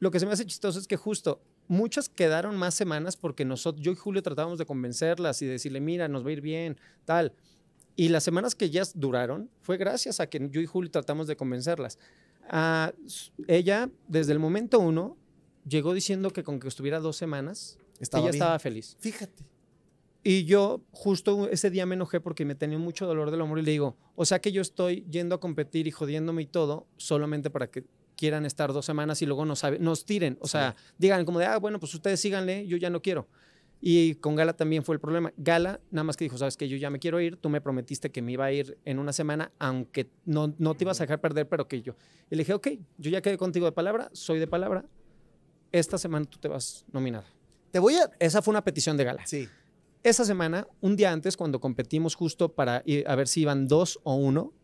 Lo 0.00 0.10
que 0.10 0.20
se 0.20 0.26
me 0.26 0.32
hace 0.32 0.44
chistoso 0.44 0.78
es 0.78 0.86
que 0.86 0.96
justo 0.96 1.40
muchas 1.66 2.10
quedaron 2.10 2.56
más 2.58 2.74
semanas 2.74 3.16
porque 3.16 3.46
nosotros, 3.46 3.82
yo 3.82 3.90
y 3.90 3.94
Julio 3.94 4.22
tratábamos 4.22 4.58
de 4.58 4.66
convencerlas 4.66 5.40
y 5.40 5.46
decirle, 5.46 5.80
mira, 5.80 6.08
nos 6.08 6.26
va 6.26 6.28
a 6.28 6.32
ir 6.32 6.42
bien, 6.42 6.78
tal. 7.06 7.32
Y 7.96 8.08
las 8.08 8.22
semanas 8.24 8.54
que 8.54 8.66
ellas 8.66 8.92
duraron 8.94 9.48
fue 9.62 9.78
gracias 9.78 10.20
a 10.20 10.26
que 10.26 10.46
yo 10.50 10.60
y 10.60 10.66
Julio 10.66 10.90
tratamos 10.90 11.26
de 11.26 11.36
convencerlas. 11.36 11.98
Ah, 12.48 12.92
ella, 13.48 13.90
desde 14.08 14.32
el 14.32 14.38
momento 14.38 14.78
uno, 14.80 15.16
llegó 15.68 15.94
diciendo 15.94 16.30
que 16.30 16.42
con 16.42 16.60
que 16.60 16.68
estuviera 16.68 17.00
dos 17.00 17.16
semanas, 17.16 17.78
Estaba 18.00 18.22
ella 18.22 18.32
bien. 18.32 18.42
estaba 18.42 18.58
feliz. 18.58 18.96
Fíjate. 19.00 19.44
Y 20.22 20.44
yo 20.44 20.80
justo 20.90 21.48
ese 21.50 21.70
día 21.70 21.84
me 21.84 21.96
enojé 21.96 22.20
porque 22.20 22.44
me 22.46 22.54
tenía 22.54 22.78
mucho 22.78 23.06
dolor 23.06 23.30
del 23.30 23.42
hombro 23.42 23.60
y 23.60 23.64
le 23.64 23.72
digo, 23.72 23.96
o 24.16 24.24
sea 24.24 24.40
que 24.40 24.52
yo 24.52 24.62
estoy 24.62 25.04
yendo 25.10 25.34
a 25.34 25.40
competir 25.40 25.86
y 25.86 25.90
jodiéndome 25.90 26.42
y 26.42 26.46
todo 26.46 26.86
solamente 26.96 27.50
para 27.50 27.70
que 27.70 27.84
quieran 28.16 28.46
estar 28.46 28.72
dos 28.72 28.86
semanas 28.86 29.20
y 29.20 29.26
luego 29.26 29.44
nos, 29.44 29.62
nos 29.80 30.06
tiren. 30.06 30.38
O 30.40 30.48
sea, 30.48 30.76
digan 30.96 31.26
como 31.26 31.40
de, 31.40 31.46
ah, 31.46 31.58
bueno, 31.58 31.78
pues 31.78 31.92
ustedes 31.94 32.20
síganle, 32.20 32.66
yo 32.66 32.76
ya 32.78 32.88
no 32.88 33.02
quiero. 33.02 33.28
Y 33.86 34.14
con 34.14 34.34
Gala 34.34 34.54
también 34.54 34.82
fue 34.82 34.94
el 34.94 35.00
problema. 35.00 35.34
Gala 35.36 35.78
nada 35.90 36.04
más 36.04 36.16
que 36.16 36.24
dijo, 36.24 36.38
sabes 36.38 36.56
que 36.56 36.70
yo 36.70 36.78
ya 36.78 36.88
me 36.88 36.98
quiero 36.98 37.20
ir, 37.20 37.36
tú 37.36 37.50
me 37.50 37.60
prometiste 37.60 38.10
que 38.10 38.22
me 38.22 38.32
iba 38.32 38.46
a 38.46 38.50
ir 38.50 38.78
en 38.86 38.98
una 38.98 39.12
semana, 39.12 39.52
aunque 39.58 40.08
no, 40.24 40.54
no 40.56 40.74
te 40.74 40.84
ibas 40.84 41.02
a 41.02 41.04
dejar 41.04 41.20
perder, 41.20 41.46
pero 41.50 41.68
que 41.68 41.82
yo. 41.82 41.94
Y 42.30 42.36
le 42.36 42.44
dije, 42.44 42.54
ok, 42.54 42.68
yo 42.96 43.10
ya 43.10 43.20
quedé 43.20 43.36
contigo 43.36 43.66
de 43.66 43.72
palabra, 43.72 44.08
soy 44.14 44.38
de 44.38 44.46
palabra, 44.46 44.86
esta 45.70 45.98
semana 45.98 46.24
tú 46.24 46.38
te 46.38 46.48
vas 46.48 46.86
nominada. 46.92 47.26
Te 47.72 47.78
voy 47.78 47.96
a. 47.96 48.10
Esa 48.20 48.40
fue 48.40 48.52
una 48.52 48.64
petición 48.64 48.96
de 48.96 49.04
Gala. 49.04 49.26
Sí. 49.26 49.50
Esa 50.02 50.24
semana, 50.24 50.66
un 50.80 50.96
día 50.96 51.12
antes, 51.12 51.36
cuando 51.36 51.60
competimos 51.60 52.14
justo 52.14 52.54
para 52.54 52.82
ir 52.86 53.06
a 53.06 53.14
ver 53.16 53.28
si 53.28 53.42
iban 53.42 53.68
dos 53.68 54.00
o 54.02 54.14
uno, 54.14 54.54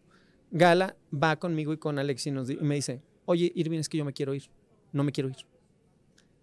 Gala 0.50 0.96
va 1.12 1.38
conmigo 1.38 1.74
y 1.74 1.76
con 1.76 1.98
Alex 1.98 2.26
y, 2.26 2.30
nos 2.30 2.48
y 2.48 2.56
me 2.56 2.76
dice, 2.76 3.02
oye, 3.26 3.52
Irving, 3.54 3.80
es 3.80 3.90
que 3.90 3.98
yo 3.98 4.06
me 4.06 4.14
quiero 4.14 4.32
ir. 4.32 4.50
no 4.92 5.04
me 5.04 5.12
quiero 5.12 5.28
ir. 5.28 5.36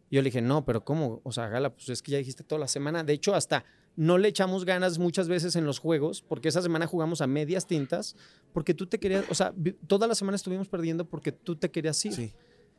Yo 0.10 0.22
le 0.22 0.26
dije, 0.26 0.42
no, 0.42 0.64
pero 0.66 0.84
¿cómo? 0.86 1.22
O 1.24 1.32
sea, 1.32 1.48
Gala, 1.50 1.74
pues 1.74 1.90
es 1.90 2.02
que 2.02 2.12
ya 2.14 2.18
dijiste 2.18 2.44
toda 2.44 2.60
la 2.60 2.68
semana. 2.68 3.04
De 3.04 3.14
hecho, 3.14 3.36
hasta 3.36 3.66
no 3.96 4.18
le 4.18 4.28
echamos 4.28 4.64
ganas 4.64 5.00
muchas 5.00 5.28
veces 5.28 5.56
en 5.56 5.66
los 5.66 5.80
juegos, 5.80 6.22
porque 6.22 6.50
esa 6.50 6.62
semana 6.62 6.88
jugamos 6.88 7.20
a 7.22 7.28
medias 7.28 7.68
tintas, 7.68 8.16
porque 8.54 8.74
tú 8.74 8.88
te 8.88 9.00
querías, 9.00 9.26
o 9.30 9.36
sea, 9.36 9.54
toda 9.88 10.08
la 10.08 10.16
semana 10.16 10.36
estuvimos 10.36 10.70
perdiendo 10.70 11.10
porque 11.10 11.32
tú 11.32 11.56
te 11.56 11.72
querías 11.72 12.04
ir. 12.06 12.14
Sí. 12.14 12.34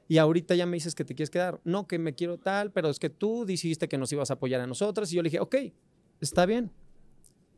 Y 0.09 0.17
ahorita 0.17 0.55
ya 0.55 0.65
me 0.65 0.77
dices 0.77 0.95
que 0.95 1.05
te 1.05 1.15
quieres 1.15 1.29
quedar. 1.29 1.61
No, 1.65 1.87
que 1.87 1.99
me 1.99 2.15
quiero 2.15 2.39
tal, 2.39 2.73
pero 2.73 2.89
es 2.89 2.99
que 2.99 3.11
tú 3.11 3.45
dijiste 3.45 3.89
que 3.89 3.99
nos 3.99 4.11
ibas 4.11 4.31
a 4.31 4.35
apoyar 4.35 4.61
a 4.61 4.67
nosotras. 4.67 5.13
Y 5.13 5.17
yo 5.17 5.23
le 5.23 5.29
dije, 5.29 5.41
ok, 5.41 5.57
está 6.21 6.47
bien. 6.47 6.73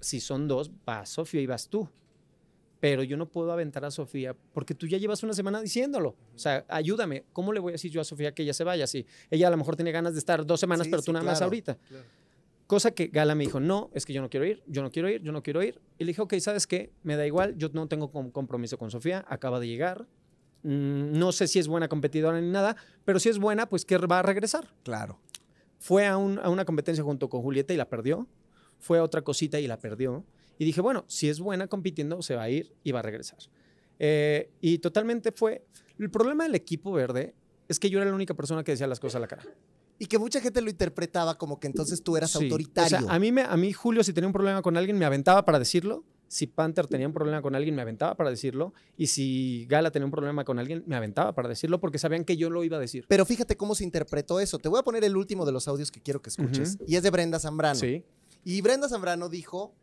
Si 0.01 0.19
son 0.19 0.49
dos, 0.49 0.73
va 0.89 1.07
Sofía 1.07 1.41
y 1.41 1.47
vas 1.47 1.69
tú. 1.69 1.89
Pero 2.81 3.03
yo 3.03 3.17
no 3.19 3.27
puedo 3.29 3.53
aventar 3.53 3.85
a 3.85 3.91
Sofía 3.91 4.35
porque 4.55 4.75
tú 4.75 4.87
ya 4.87 4.97
llevas 4.97 5.23
una 5.23 5.35
semana 5.35 5.61
diciéndolo. 5.61 6.17
O 6.35 6.39
sea, 6.39 6.65
ayúdame. 6.69 7.25
¿Cómo 7.33 7.53
le 7.53 7.61
voy 7.61 7.73
a 7.73 7.75
decir 7.75 7.91
yo 7.91 8.01
a 8.01 8.05
Sofía 8.05 8.33
que 8.33 8.43
ella 8.43 8.55
se 8.55 8.65
vaya? 8.65 8.87
Si 8.87 9.07
ella 9.31 9.49
a 9.49 9.51
lo 9.51 9.57
mejor 9.59 9.77
tiene 9.77 9.93
ganas 9.93 10.15
de 10.15 10.19
estar 10.19 10.47
dos 10.47 10.59
semanas, 10.61 10.87
Sí, 10.87 10.91
pero 10.91 11.03
sí, 11.03 11.07
tú 11.07 11.13
nada 11.13 11.25
más 11.25 11.39
claro, 11.39 11.45
ahorita. 11.47 11.77
Cosa 12.67 12.93
que 12.93 13.09
Gala 13.09 13.35
me 13.35 13.45
dijo, 13.45 13.59
no, 13.61 13.91
es 13.95 14.07
que 14.07 14.13
yo 14.13 14.23
no 14.23 14.31
quiero 14.31 14.47
ir, 14.47 14.63
yo 14.67 14.83
no 14.83 14.91
quiero 14.91 15.09
ir, 15.09 15.21
yo 15.23 15.33
no 15.33 15.43
quiero 15.43 15.63
ir. 15.63 15.81
Y 15.99 16.05
le 16.05 16.09
dije, 16.11 16.23
ok, 16.23 16.35
¿sabes 16.39 16.67
qué? 16.69 16.93
Me 17.03 17.17
da 17.17 17.27
igual, 17.27 17.57
yo 17.59 17.69
no 17.73 17.89
tengo 17.89 18.11
com- 18.13 18.31
compromiso 18.31 18.79
con 18.79 18.91
Sofía, 18.93 19.25
acaba 19.29 19.59
de 19.61 19.67
llegar. 19.67 20.07
Mm, 20.63 21.19
no 21.19 21.33
sé 21.33 21.49
si 21.49 21.59
es 21.59 21.67
buena 21.69 21.89
competidora 21.89 22.41
ni 22.41 22.49
nada, 22.49 22.77
pero 23.05 23.19
si 23.19 23.29
es 23.29 23.39
buena, 23.39 23.69
pues 23.69 23.85
que 23.85 23.99
va 23.99 24.21
a 24.21 24.23
regresar. 24.23 24.69
Claro. 24.85 25.19
Fue 25.81 26.07
a, 26.07 26.17
un- 26.17 26.39
a 26.39 26.49
una 26.49 26.65
competencia 26.65 27.03
junto 27.03 27.29
con 27.29 27.43
Julieta 27.43 27.75
y 27.75 27.77
la 27.77 27.89
perdió. 27.89 28.29
Fue 28.79 28.99
a 28.99 29.03
otra 29.03 29.23
cosita 29.23 29.59
y 29.59 29.67
la 29.67 29.79
perdió. 29.79 30.25
Y 30.61 30.67
dije, 30.67 30.83
bueno, 30.83 31.07
si 31.09 31.31
es 31.31 31.41
buena 31.41 31.69
compitiendo, 31.69 32.21
se 32.21 32.35
va 32.37 32.43
a 32.43 32.51
ir 32.51 32.75
y 32.85 32.93
va 32.93 32.99
a 32.99 33.03
regresar. 33.03 33.39
Eh, 33.99 34.51
y 34.61 34.77
totalmente 34.79 35.33
fue... 35.33 35.65
El 35.99 36.11
problema 36.11 36.45
del 36.45 36.55
equipo 36.55 36.93
verde 36.93 37.35
es 37.67 37.81
que 37.81 37.89
yo 37.89 37.99
era 37.99 38.11
la 38.11 38.15
única 38.15 38.35
persona 38.35 38.63
que 38.63 38.73
decía 38.73 38.87
las 38.87 39.01
cosas 39.01 39.17
a 39.17 39.21
la 39.21 39.27
cara. 39.27 39.43
Y 39.99 40.05
que 40.05 40.19
mucha 40.19 40.39
gente 40.43 40.61
lo 40.61 40.69
interpretaba 40.69 41.39
como 41.39 41.59
que 41.59 41.67
entonces 41.67 42.03
tú 42.03 42.15
eras 42.15 42.31
Sí. 42.33 42.45
autoritario. 42.45 42.99
O 42.99 43.01
sea, 43.05 43.11
a 43.15 43.19
mí, 43.19 43.33
me, 43.33 43.41
a 43.41 43.57
mí 43.57 43.73
Julio, 43.73 44.05
si 44.05 44.13
tenía 44.13 44.27
un 44.29 44.35
problema 44.35 44.61
con 44.61 44.77
alguien, 44.77 44.99
me 44.99 45.07
aventaba 45.07 45.47
para 45.47 45.59
decirlo. 45.59 46.05
Si 46.29 46.47
Panther 46.47 46.87
tenía 46.87 47.07
un 47.07 47.15
problema 47.15 47.41
con 47.41 47.55
alguien, 47.55 47.75
me 47.75 47.81
aventaba 47.81 48.15
para 48.17 48.29
decirlo. 48.29 48.75
Y 48.99 49.07
si 49.07 49.65
Gala 49.67 49.91
tenía 49.91 50.05
un 50.05 50.13
problema 50.13 50.45
con 50.45 50.59
alguien, 50.59 50.85
me 50.87 50.95
aventaba 50.95 51.35
para 51.35 51.49
decirlo 51.49 51.81
porque 51.81 51.99
sabían 51.99 52.25
que 52.27 52.37
yo 52.37 52.51
lo 52.51 52.65
iba 52.65 52.77
a 52.77 52.81
decir. 52.81 53.07
Pero 53.09 53.25
fíjate 53.25 53.57
cómo 53.57 53.75
se 53.75 53.85
interpretó 53.85 54.41
eso. 54.41 54.59
Te 54.59 54.69
voy 54.69 54.79
a 54.79 54.83
poner 54.83 55.05
el 55.05 55.17
último 55.17 55.47
de 55.47 55.53
los 55.53 55.69
audios 55.69 55.91
que 55.91 56.01
quiero 56.03 56.21
que 56.21 56.29
escuches. 56.29 56.77
Y 56.87 56.97
es 56.97 57.03
de 57.03 57.09
Brenda 57.11 57.39
Zambrano. 57.41 57.81
Sí. 57.81 58.05
Y 58.45 58.61
Brenda 58.61 58.89
Zambrano 58.89 59.29
dijo 59.29 59.75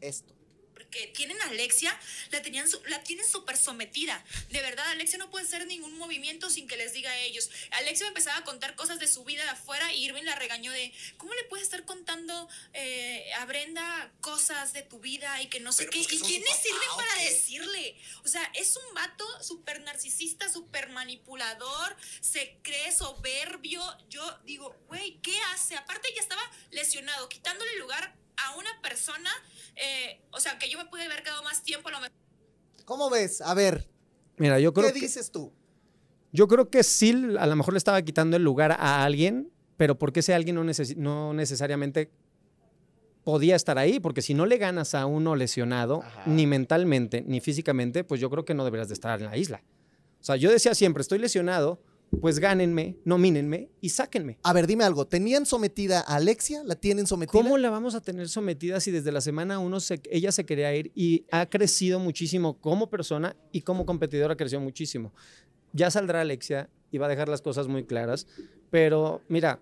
esto. 0.00 0.34
porque 0.76 1.06
tienen 1.16 1.40
a 1.40 1.46
Alexia, 1.46 1.98
la, 2.30 2.42
tenían 2.42 2.68
la 2.88 3.02
tienen 3.02 3.26
súper 3.26 3.56
sometida. 3.56 4.22
De 4.50 4.60
verdad, 4.60 4.86
Alexia 4.90 5.16
no 5.18 5.30
puede 5.30 5.46
hacer 5.46 5.66
ningún 5.66 5.96
movimiento 5.96 6.50
sin 6.50 6.68
que 6.68 6.76
les 6.76 6.92
diga 6.92 7.10
a 7.10 7.18
ellos. 7.18 7.50
Alexia 7.70 8.04
me 8.04 8.08
empezaba 8.08 8.36
a 8.36 8.44
contar 8.44 8.76
cosas 8.76 8.98
de 9.00 9.08
su 9.08 9.24
vida 9.24 9.42
de 9.42 9.48
afuera 9.50 9.90
y 9.94 10.04
Irving 10.04 10.24
la 10.24 10.34
regañó 10.34 10.70
de, 10.72 10.92
¿cómo 11.16 11.32
le 11.32 11.44
puedes 11.44 11.64
estar 11.64 11.86
contando 11.86 12.46
eh, 12.74 13.32
a 13.38 13.46
Brenda 13.46 14.12
cosas 14.20 14.74
de 14.74 14.82
tu 14.82 15.00
vida 15.00 15.40
y 15.40 15.48
que 15.48 15.60
no 15.60 15.72
sé 15.72 15.84
Pero 15.84 15.92
qué? 15.92 15.98
pues 16.02 16.12
¿Y 16.12 16.20
quién 16.20 16.42
su 16.42 16.52
es 16.52 16.66
Irving 16.66 16.78
papá, 16.78 16.92
¿o 16.92 16.96
para 16.98 17.14
qué? 17.16 17.24
decirle? 17.30 18.00
O 18.24 18.28
sea, 18.28 18.50
es 18.54 18.76
un 18.76 18.94
vato 18.94 19.42
súper 19.42 19.80
narcisista, 19.80 20.52
súper 20.52 20.90
manipulador, 20.90 21.96
se 22.20 22.58
cree 22.62 22.92
soberbio. 22.92 23.82
Yo 24.10 24.40
digo, 24.44 24.76
güey, 24.88 25.18
¿qué 25.22 25.38
hace? 25.54 25.74
Aparte 25.74 26.12
ya 26.14 26.20
estaba 26.20 26.42
lesionado, 26.70 27.30
quitándole 27.30 27.78
lugar 27.78 28.14
a 28.36 28.56
una 28.56 28.82
persona, 28.82 29.32
eh, 29.76 30.22
o 30.32 30.40
sea, 30.40 30.58
que 30.58 30.68
yo 30.70 30.78
me 30.78 30.86
pude 30.86 31.04
haber 31.04 31.22
quedado 31.22 31.42
más 31.42 31.62
tiempo, 31.62 31.88
a 31.88 31.92
lo 31.92 32.00
mejor 32.00 32.12
¿Cómo 32.84 33.10
ves? 33.10 33.40
A 33.40 33.52
ver, 33.54 33.88
Mira, 34.38 34.60
yo 34.60 34.72
creo 34.72 34.86
¿qué 34.88 34.92
que... 34.94 35.00
dices 35.00 35.30
tú? 35.30 35.52
Yo 36.32 36.46
creo 36.48 36.68
que 36.70 36.82
sí, 36.82 37.10
a 37.38 37.46
lo 37.46 37.56
mejor 37.56 37.72
le 37.74 37.78
estaba 37.78 38.00
quitando 38.02 38.36
el 38.36 38.42
lugar 38.44 38.72
a 38.72 39.04
alguien, 39.04 39.50
pero 39.76 39.98
porque 39.98 40.20
ese 40.20 40.34
alguien 40.34 40.56
no, 40.56 40.64
necesi- 40.64 40.96
no 40.96 41.32
necesariamente 41.34 42.10
podía 43.24 43.56
estar 43.56 43.76
ahí, 43.78 43.98
porque 43.98 44.22
si 44.22 44.34
no 44.34 44.46
le 44.46 44.56
ganas 44.58 44.94
a 44.94 45.06
uno 45.06 45.34
lesionado, 45.34 46.02
Ajá. 46.02 46.22
ni 46.26 46.46
mentalmente, 46.46 47.22
ni 47.26 47.40
físicamente, 47.40 48.04
pues 48.04 48.20
yo 48.20 48.30
creo 48.30 48.44
que 48.44 48.54
no 48.54 48.64
deberías 48.64 48.88
de 48.88 48.94
estar 48.94 49.20
en 49.20 49.26
la 49.26 49.36
isla. 49.36 49.62
O 50.20 50.24
sea, 50.24 50.36
yo 50.36 50.50
decía 50.50 50.74
siempre, 50.74 51.00
estoy 51.00 51.18
lesionado, 51.18 51.80
pues 52.20 52.38
gánenme, 52.38 52.96
nomínenme 53.04 53.68
y 53.80 53.88
sáquenme. 53.90 54.38
A 54.42 54.52
ver, 54.52 54.66
dime 54.66 54.84
algo. 54.84 55.06
¿Tenían 55.06 55.44
sometida 55.46 56.00
a 56.00 56.16
Alexia? 56.16 56.62
¿La 56.64 56.76
tienen 56.76 57.06
sometida? 57.06 57.32
¿Cómo 57.32 57.58
la 57.58 57.68
vamos 57.70 57.94
a 57.94 58.00
tener 58.00 58.28
sometida 58.28 58.80
si 58.80 58.90
desde 58.90 59.12
la 59.12 59.20
semana 59.20 59.58
uno 59.58 59.80
se- 59.80 60.00
ella 60.10 60.32
se 60.32 60.46
quería 60.46 60.74
ir 60.74 60.92
y 60.94 61.24
ha 61.30 61.46
crecido 61.46 61.98
muchísimo 61.98 62.58
como 62.60 62.88
persona 62.88 63.36
y 63.52 63.62
como 63.62 63.84
competidora 63.86 64.36
creció 64.36 64.60
muchísimo? 64.60 65.12
Ya 65.72 65.90
saldrá 65.90 66.20
Alexia 66.22 66.70
y 66.90 66.98
va 66.98 67.06
a 67.06 67.08
dejar 67.10 67.28
las 67.28 67.42
cosas 67.42 67.66
muy 67.68 67.84
claras, 67.84 68.26
pero 68.70 69.20
mira, 69.28 69.60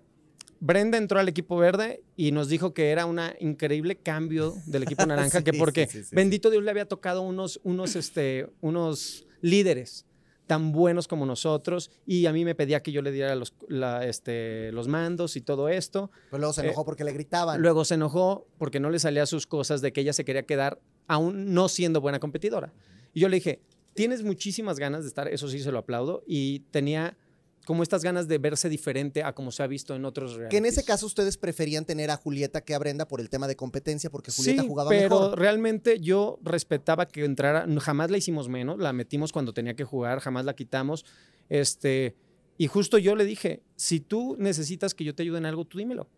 Brenda 0.60 0.96
entró 0.98 1.18
al 1.18 1.28
equipo 1.28 1.56
verde 1.56 2.02
y 2.16 2.30
nos 2.30 2.48
dijo 2.48 2.72
que 2.72 2.90
era 2.90 3.04
un 3.06 3.18
increíble 3.40 3.96
cambio 3.96 4.54
del 4.66 4.84
equipo 4.84 5.04
naranja, 5.06 5.38
Sí, 5.38 5.44
que 5.44 5.52
porque 5.54 5.86
sí, 5.90 6.04
sí. 6.04 6.14
bendito 6.14 6.50
Dios 6.50 6.62
le 6.62 6.70
había 6.70 6.86
tocado 6.86 7.22
unos, 7.22 7.60
unos, 7.64 7.96
este, 7.96 8.46
unos 8.60 9.26
líderes 9.40 10.06
tan 10.46 10.72
buenos 10.72 11.08
como 11.08 11.26
nosotros 11.26 11.90
y 12.06 12.26
a 12.26 12.32
mí 12.32 12.44
me 12.44 12.54
pedía 12.54 12.82
que 12.82 12.92
yo 12.92 13.02
le 13.02 13.12
diera 13.12 13.34
los, 13.34 13.54
la, 13.68 14.04
este, 14.06 14.72
los 14.72 14.88
mandos 14.88 15.36
y 15.36 15.40
todo 15.40 15.68
esto. 15.68 16.10
Pues 16.30 16.40
luego 16.40 16.52
se 16.52 16.62
enojó 16.62 16.84
porque 16.84 17.04
le 17.04 17.12
gritaban. 17.12 17.60
Luego 17.60 17.84
se 17.84 17.94
enojó 17.94 18.46
porque 18.58 18.80
no 18.80 18.90
le 18.90 18.98
salía 18.98 19.26
sus 19.26 19.46
cosas 19.46 19.80
de 19.80 19.92
que 19.92 20.02
ella 20.02 20.12
se 20.12 20.24
quería 20.24 20.44
quedar 20.44 20.80
aún 21.06 21.54
no 21.54 21.68
siendo 21.68 22.00
buena 22.00 22.20
competidora. 22.20 22.72
Y 23.12 23.20
yo 23.20 23.28
le 23.28 23.36
dije, 23.36 23.62
tienes 23.94 24.22
muchísimas 24.22 24.78
ganas 24.78 25.02
de 25.02 25.08
estar, 25.08 25.28
eso 25.28 25.48
sí 25.48 25.60
se 25.60 25.72
lo 25.72 25.78
aplaudo, 25.78 26.22
y 26.26 26.60
tenía 26.70 27.16
como 27.64 27.82
estas 27.82 28.02
ganas 28.02 28.28
de 28.28 28.38
verse 28.38 28.68
diferente 28.68 29.22
a 29.22 29.34
como 29.34 29.50
se 29.50 29.62
ha 29.62 29.66
visto 29.66 29.94
en 29.94 30.04
otros 30.04 30.32
que 30.32 30.56
en 30.56 30.66
ese 30.66 30.76
realities. 30.76 30.84
caso 30.84 31.06
ustedes 31.06 31.36
preferían 31.36 31.84
tener 31.84 32.10
a 32.10 32.16
Julieta 32.16 32.62
que 32.62 32.74
a 32.74 32.78
Brenda 32.78 33.08
por 33.08 33.20
el 33.20 33.30
tema 33.30 33.46
de 33.46 33.56
competencia, 33.56 34.10
porque 34.10 34.30
Julieta 34.30 34.62
sí, 34.62 34.68
jugaba 34.68 34.90
pero 34.90 35.20
mejor. 35.20 35.38
realmente 35.38 36.00
yo 36.00 36.38
respetaba 36.42 37.06
que 37.06 37.24
entrara, 37.24 37.66
jamás 37.80 38.10
la 38.10 38.18
hicimos 38.18 38.48
menos, 38.48 38.78
la 38.78 38.92
metimos 38.92 39.32
cuando 39.32 39.52
tenía 39.52 39.74
que 39.74 39.84
jugar, 39.84 40.20
jamás 40.20 40.44
la 40.44 40.54
quitamos, 40.54 41.04
este, 41.48 42.16
y 42.58 42.66
justo 42.66 42.98
yo 42.98 43.16
le 43.16 43.24
dije, 43.24 43.62
si 43.76 44.00
tú 44.00 44.36
necesitas 44.38 44.94
que 44.94 45.04
yo 45.04 45.14
te 45.14 45.22
ayude 45.22 45.38
en 45.38 45.46
algo, 45.46 45.64
tú 45.64 45.78
dímelo. 45.78 46.08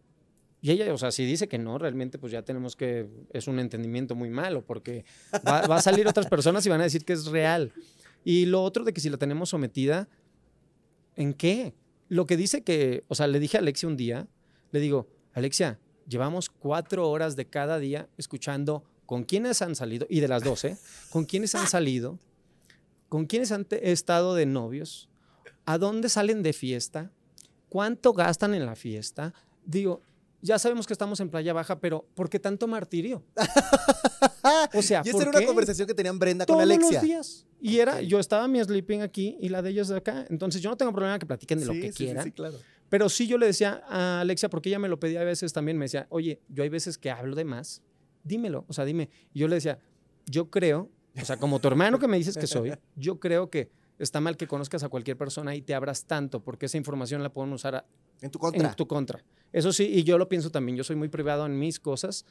Y 0.62 0.70
ella, 0.70 0.92
o 0.92 0.98
sea, 0.98 1.12
si 1.12 1.24
dice 1.24 1.48
que 1.48 1.58
no, 1.58 1.78
realmente 1.78 2.18
pues 2.18 2.32
ya 2.32 2.42
tenemos 2.42 2.76
que, 2.76 3.08
es 3.32 3.46
un 3.46 3.58
entendimiento 3.58 4.14
muy 4.14 4.30
malo, 4.30 4.64
porque 4.64 5.04
va, 5.46 5.66
va 5.66 5.76
a 5.76 5.82
salir 5.82 6.08
otras 6.08 6.26
personas 6.26 6.66
y 6.66 6.68
van 6.68 6.80
a 6.80 6.84
decir 6.84 7.04
que 7.04 7.12
es 7.12 7.26
real. 7.26 7.72
Y 8.24 8.46
lo 8.46 8.62
otro 8.62 8.82
de 8.82 8.92
que 8.92 9.00
si 9.00 9.08
la 9.08 9.18
tenemos 9.18 9.50
sometida, 9.50 10.08
¿en 11.16 11.34
qué? 11.34 11.74
Lo 12.08 12.26
que 12.26 12.36
dice 12.36 12.62
que, 12.62 13.04
o 13.08 13.14
sea, 13.14 13.26
le 13.26 13.40
dije 13.40 13.56
a 13.56 13.60
Alexia 13.60 13.88
un 13.88 13.96
día, 13.96 14.28
le 14.70 14.80
digo, 14.80 15.08
Alexia, 15.32 15.78
llevamos 16.08 16.50
cuatro 16.50 17.10
horas 17.10 17.36
de 17.36 17.46
cada 17.46 17.78
día 17.78 18.08
escuchando 18.16 18.84
con 19.06 19.24
quiénes 19.24 19.62
han 19.62 19.74
salido, 19.74 20.06
y 20.08 20.20
de 20.20 20.28
las 20.28 20.42
12, 20.42 20.76
con 21.10 21.24
quiénes 21.24 21.54
han 21.54 21.66
salido, 21.66 22.18
con 23.08 23.26
quiénes 23.26 23.52
han 23.52 23.66
estado 23.70 24.34
de 24.34 24.46
novios, 24.46 25.08
a 25.64 25.78
dónde 25.78 26.08
salen 26.08 26.42
de 26.42 26.52
fiesta, 26.52 27.10
cuánto 27.68 28.12
gastan 28.12 28.54
en 28.54 28.66
la 28.66 28.76
fiesta. 28.76 29.34
Digo, 29.64 30.00
ya 30.46 30.58
sabemos 30.58 30.86
que 30.86 30.92
estamos 30.92 31.18
en 31.20 31.28
Playa 31.30 31.52
Baja, 31.52 31.80
pero 31.80 32.06
¿por 32.14 32.28
qué 32.30 32.38
tanto 32.38 32.66
martirio? 32.66 33.24
O 34.74 34.82
sea, 34.82 35.02
y 35.04 35.08
esta 35.08 35.12
¿por 35.12 35.22
era 35.22 35.30
una 35.30 35.40
qué? 35.40 35.46
conversación 35.46 35.88
que 35.88 35.94
tenían 35.94 36.18
Brenda 36.18 36.46
con 36.46 36.54
Todos 36.54 36.62
Alexia. 36.62 36.92
los 36.92 37.02
días. 37.02 37.46
Y 37.60 37.78
era, 37.78 37.96
Ok. 37.96 38.00
yo 38.02 38.20
estaba 38.20 38.46
mi 38.46 38.62
sleeping 38.62 39.02
aquí 39.02 39.36
y 39.40 39.48
la 39.48 39.60
de 39.60 39.70
ellas 39.70 39.88
de 39.88 39.96
acá. 39.96 40.24
Entonces 40.30 40.62
yo 40.62 40.70
no 40.70 40.76
tengo 40.76 40.92
problema 40.92 41.18
que 41.18 41.26
platiquen 41.26 41.58
de 41.60 41.66
lo 41.66 41.72
Sí, 41.72 41.80
que 41.80 41.86
sí, 41.88 41.92
sí, 41.98 42.04
quieran. 42.04 42.24
sí, 42.24 42.30
claro. 42.32 42.56
Pero 42.88 43.08
sí 43.08 43.26
yo 43.26 43.38
le 43.38 43.46
decía 43.46 43.82
a 43.88 44.20
Alexia, 44.20 44.48
porque 44.48 44.68
ella 44.68 44.78
me 44.78 44.88
lo 44.88 45.00
pedía 45.00 45.20
a 45.20 45.24
veces 45.24 45.52
también, 45.52 45.76
me 45.78 45.86
decía, 45.86 46.06
oye, 46.10 46.40
yo 46.48 46.62
hay 46.62 46.68
veces 46.68 46.96
que 46.98 47.10
hablo 47.10 47.34
de 47.34 47.44
más, 47.44 47.82
dímelo, 48.22 48.64
o 48.68 48.72
sea, 48.72 48.84
dime. 48.84 49.10
Y 49.34 49.40
yo 49.40 49.48
le 49.48 49.56
decía, 49.56 49.80
yo 50.26 50.48
creo, 50.50 50.90
o 51.20 51.24
sea, 51.24 51.36
como 51.38 51.58
tu 51.58 51.66
hermano 51.66 51.98
que 51.98 52.06
me 52.06 52.16
dices 52.16 52.36
que 52.36 52.46
soy, 52.46 52.72
yo 52.94 53.18
creo 53.18 53.50
que 53.50 53.70
está 53.98 54.20
mal 54.20 54.36
que 54.36 54.46
conozcas 54.46 54.84
a 54.84 54.88
cualquier 54.88 55.16
persona 55.16 55.56
y 55.56 55.62
te 55.62 55.74
abras 55.74 56.04
tanto, 56.04 56.44
porque 56.44 56.66
esa 56.66 56.76
información 56.76 57.22
la 57.24 57.32
pueden 57.32 57.52
usar 57.52 57.74
a- 57.74 57.86
En 58.20 58.30
tu 58.30 58.38
contra. 58.38 58.68
en 58.70 58.76
tu 58.76 58.86
contra. 58.86 59.24
Eso 59.56 59.72
sí, 59.72 59.84
y 59.90 60.04
yo 60.04 60.18
lo 60.18 60.28
pienso 60.28 60.50
también, 60.50 60.76
yo 60.76 60.84
soy 60.84 60.96
muy 60.96 61.08
privado 61.08 61.46
en 61.46 61.58
mis 61.58 61.80
cosas 61.80 62.26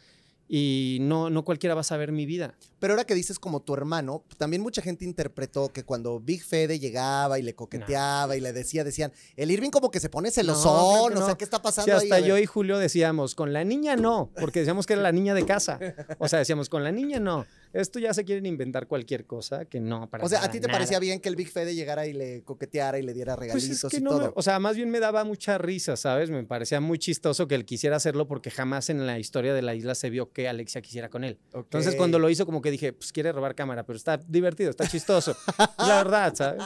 y 0.47 0.99
no, 1.01 1.31
no 1.31 1.43
cualquiera 1.43 1.73
va 1.73 1.81
a 1.81 1.83
saber 1.83 2.11
mi 2.11 2.27
vida. 2.27 2.53
Pero 2.77 2.93
ahora 2.93 3.03
que 3.03 3.15
dices 3.15 3.39
como 3.39 3.61
tu 3.61 3.73
hermano, 3.73 4.23
también 4.38 4.61
mucha 4.61 4.83
gente 4.83 5.05
interpretó 5.05 5.69
que 5.69 5.83
cuando 5.83 6.19
Big 6.19 6.43
Fede 6.43 6.77
llegaba 6.77 7.39
y 7.39 7.41
le 7.41 7.55
coqueteaba 7.55 8.38
y 8.38 8.41
le 8.41 8.53
decía, 8.53 8.83
decían, 8.83 9.11
el 9.38 9.49
Irving 9.49 9.71
como 9.71 9.89
que 9.89 9.99
se 9.99 10.07
pone 10.07 10.29
celosón, 10.29 11.07
creo 11.07 11.09
que 11.09 11.15
o 11.15 11.25
sea, 11.25 11.27
no. 11.29 11.38
¿qué 11.39 11.43
está 11.45 11.63
pasando 11.63 11.99
Sí, 11.99 12.11
hasta 12.11 12.19
yo 12.19 12.38
y 12.38 12.45
Julio 12.45 12.77
decíamos, 12.77 13.33
con 13.33 13.53
la 13.53 13.63
niña 13.63 13.95
no, 13.95 14.29
porque 14.39 14.59
decíamos 14.59 14.85
que 14.85 14.93
era 14.93 15.01
la 15.01 15.11
niña 15.11 15.33
de 15.33 15.47
casa. 15.47 15.79
O 16.19 16.27
sea, 16.27 16.38
decíamos, 16.38 16.69
con 16.69 16.83
la 16.83 16.91
niña 16.91 17.19
no. 17.19 17.47
Esto 17.75 17.99
ya 17.99 18.13
se 18.13 18.23
quieren 18.23 18.45
inventar 18.45 18.88
cualquier 18.88 19.25
cosa 19.25 19.65
que 19.65 19.79
no, 19.81 20.09
para 20.09 20.23
O 20.23 20.29
sea, 20.29 20.43
¿a 20.43 20.49
ti 20.49 20.59
te 20.59 20.67
nada. 20.67 20.77
parecía 20.77 20.97
bien 20.99 21.19
que 21.19 21.27
el 21.27 21.35
Big 21.35 21.49
Fede 21.49 21.75
llegara 21.75 22.07
y 22.07 22.13
le 22.13 22.41
coqueteara 22.43 22.97
y 22.99 23.01
le 23.03 23.13
diera 23.13 23.35
Pues 23.35 23.47
regalitos 23.49 23.83
es 23.83 23.89
que 23.91 23.97
y 23.97 24.01
no, 24.01 24.11
todo? 24.11 24.33
o 24.35 24.41
sea, 24.41 24.59
más 24.59 24.77
bien 24.77 24.89
me 24.89 24.99
daba 25.01 25.23
mucha 25.25 25.57
risa, 25.57 25.97
¿sabes? 25.97 26.29
Me 26.29 26.41
parecía 26.45 26.79
muy 26.79 26.97
chistoso 26.99 27.47
que 27.47 27.55
él 27.55 27.65
quisiera 27.65 27.97
hacerlo 27.97 28.27
porque 28.27 28.49
jamás 28.49 28.89
en 28.89 29.05
la 29.05 29.19
historia 29.19 29.53
de 29.53 29.61
la 29.61 29.75
isla 29.75 29.93
se 29.93 30.09
vio 30.09 30.31
que 30.31 30.47
Alexia 30.47 30.81
quisiera 30.81 31.09
con 31.09 31.23
él. 31.25 31.38
Entonces, 31.53 31.95
cuando 31.95 32.17
lo 32.17 32.29
hizo, 32.29 32.45
como 32.45 32.61
que 32.61 32.71
dije, 32.71 32.93
pues 32.93 33.11
quiere 33.11 33.31
robar 33.33 33.55
cámara, 33.55 33.85
pero 33.85 33.97
está 33.97 34.17
divertido, 34.17 34.69
está 34.69 34.88
chistoso. 34.88 35.35
la 35.77 35.95
verdad, 36.03 36.33
¿sabes? 36.33 36.63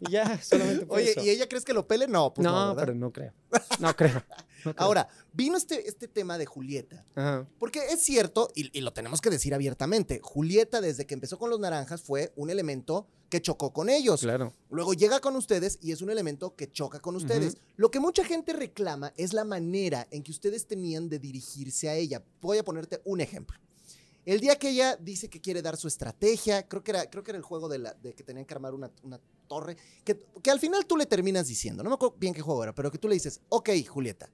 Y 0.00 0.10
ya, 0.10 0.40
solamente 0.42 0.86
fue 0.86 0.96
Oye, 0.96 1.10
eso. 1.12 1.22
¿y 1.22 1.30
ella 1.30 1.48
crees 1.48 1.64
que 1.64 1.72
lo 1.72 1.86
pele? 1.86 2.08
No, 2.08 2.34
pues 2.34 2.44
no, 2.44 2.68
no, 2.68 2.76
pero 2.76 2.94
no 2.94 3.12
creo. 3.12 3.32
No 3.78 3.94
creo. 3.94 4.22
Ahora, 4.76 5.08
vino 5.32 5.56
este, 5.56 5.88
este 5.88 6.08
tema 6.08 6.38
de 6.38 6.46
Julieta. 6.46 7.04
Ajá. 7.14 7.46
Porque 7.58 7.80
es 7.90 8.02
cierto, 8.02 8.50
y, 8.54 8.76
y 8.76 8.80
lo 8.82 8.92
tenemos 8.92 9.20
que 9.20 9.30
decir 9.30 9.54
abiertamente, 9.54 10.20
Julieta 10.22 10.80
desde 10.80 11.06
que 11.06 11.14
empezó 11.14 11.38
con 11.38 11.50
los 11.50 11.60
naranjas 11.60 12.02
fue 12.02 12.32
un 12.36 12.50
elemento 12.50 13.06
que 13.28 13.42
chocó 13.42 13.72
con 13.72 13.88
ellos. 13.88 14.20
Claro. 14.20 14.52
Luego 14.70 14.94
llega 14.94 15.20
con 15.20 15.36
ustedes 15.36 15.78
y 15.82 15.92
es 15.92 16.02
un 16.02 16.10
elemento 16.10 16.56
que 16.56 16.70
choca 16.70 17.00
con 17.00 17.16
ustedes. 17.16 17.58
Lo 17.76 17.90
que 17.90 18.00
mucha 18.00 18.24
gente 18.24 18.52
reclama 18.52 19.12
es 19.16 19.32
la 19.32 19.44
manera 19.44 20.06
en 20.10 20.22
que 20.22 20.30
ustedes 20.30 20.66
tenían 20.66 21.08
de 21.08 21.18
dirigirse 21.18 21.88
a 21.88 21.94
ella. 21.94 22.22
Voy 22.40 22.58
a 22.58 22.64
ponerte 22.64 23.00
un 23.04 23.20
ejemplo. 23.20 23.58
El 24.24 24.40
día 24.40 24.56
que 24.56 24.70
ella 24.70 24.94
dice 24.96 25.30
que 25.30 25.40
quiere 25.40 25.62
dar 25.62 25.78
su 25.78 25.88
estrategia, 25.88 26.68
creo 26.68 26.84
que 26.84 26.90
era, 26.90 27.08
creo 27.08 27.22
que 27.22 27.30
era 27.30 27.38
el 27.38 27.44
juego 27.44 27.66
de, 27.66 27.78
la, 27.78 27.94
de 27.94 28.14
que 28.14 28.22
tenían 28.22 28.44
que 28.44 28.52
armar 28.52 28.74
una, 28.74 28.90
una 29.02 29.18
torre, 29.46 29.78
que, 30.04 30.18
que 30.42 30.50
al 30.50 30.60
final 30.60 30.84
tú 30.84 30.98
le 30.98 31.06
terminas 31.06 31.48
diciendo, 31.48 31.82
no 31.82 31.88
me 31.88 31.94
acuerdo 31.94 32.16
bien 32.18 32.34
qué 32.34 32.42
juego 32.42 32.62
era, 32.62 32.74
pero 32.74 32.90
que 32.90 32.98
tú 32.98 33.08
le 33.08 33.14
dices, 33.14 33.40
ok, 33.48 33.70
Julieta, 33.88 34.28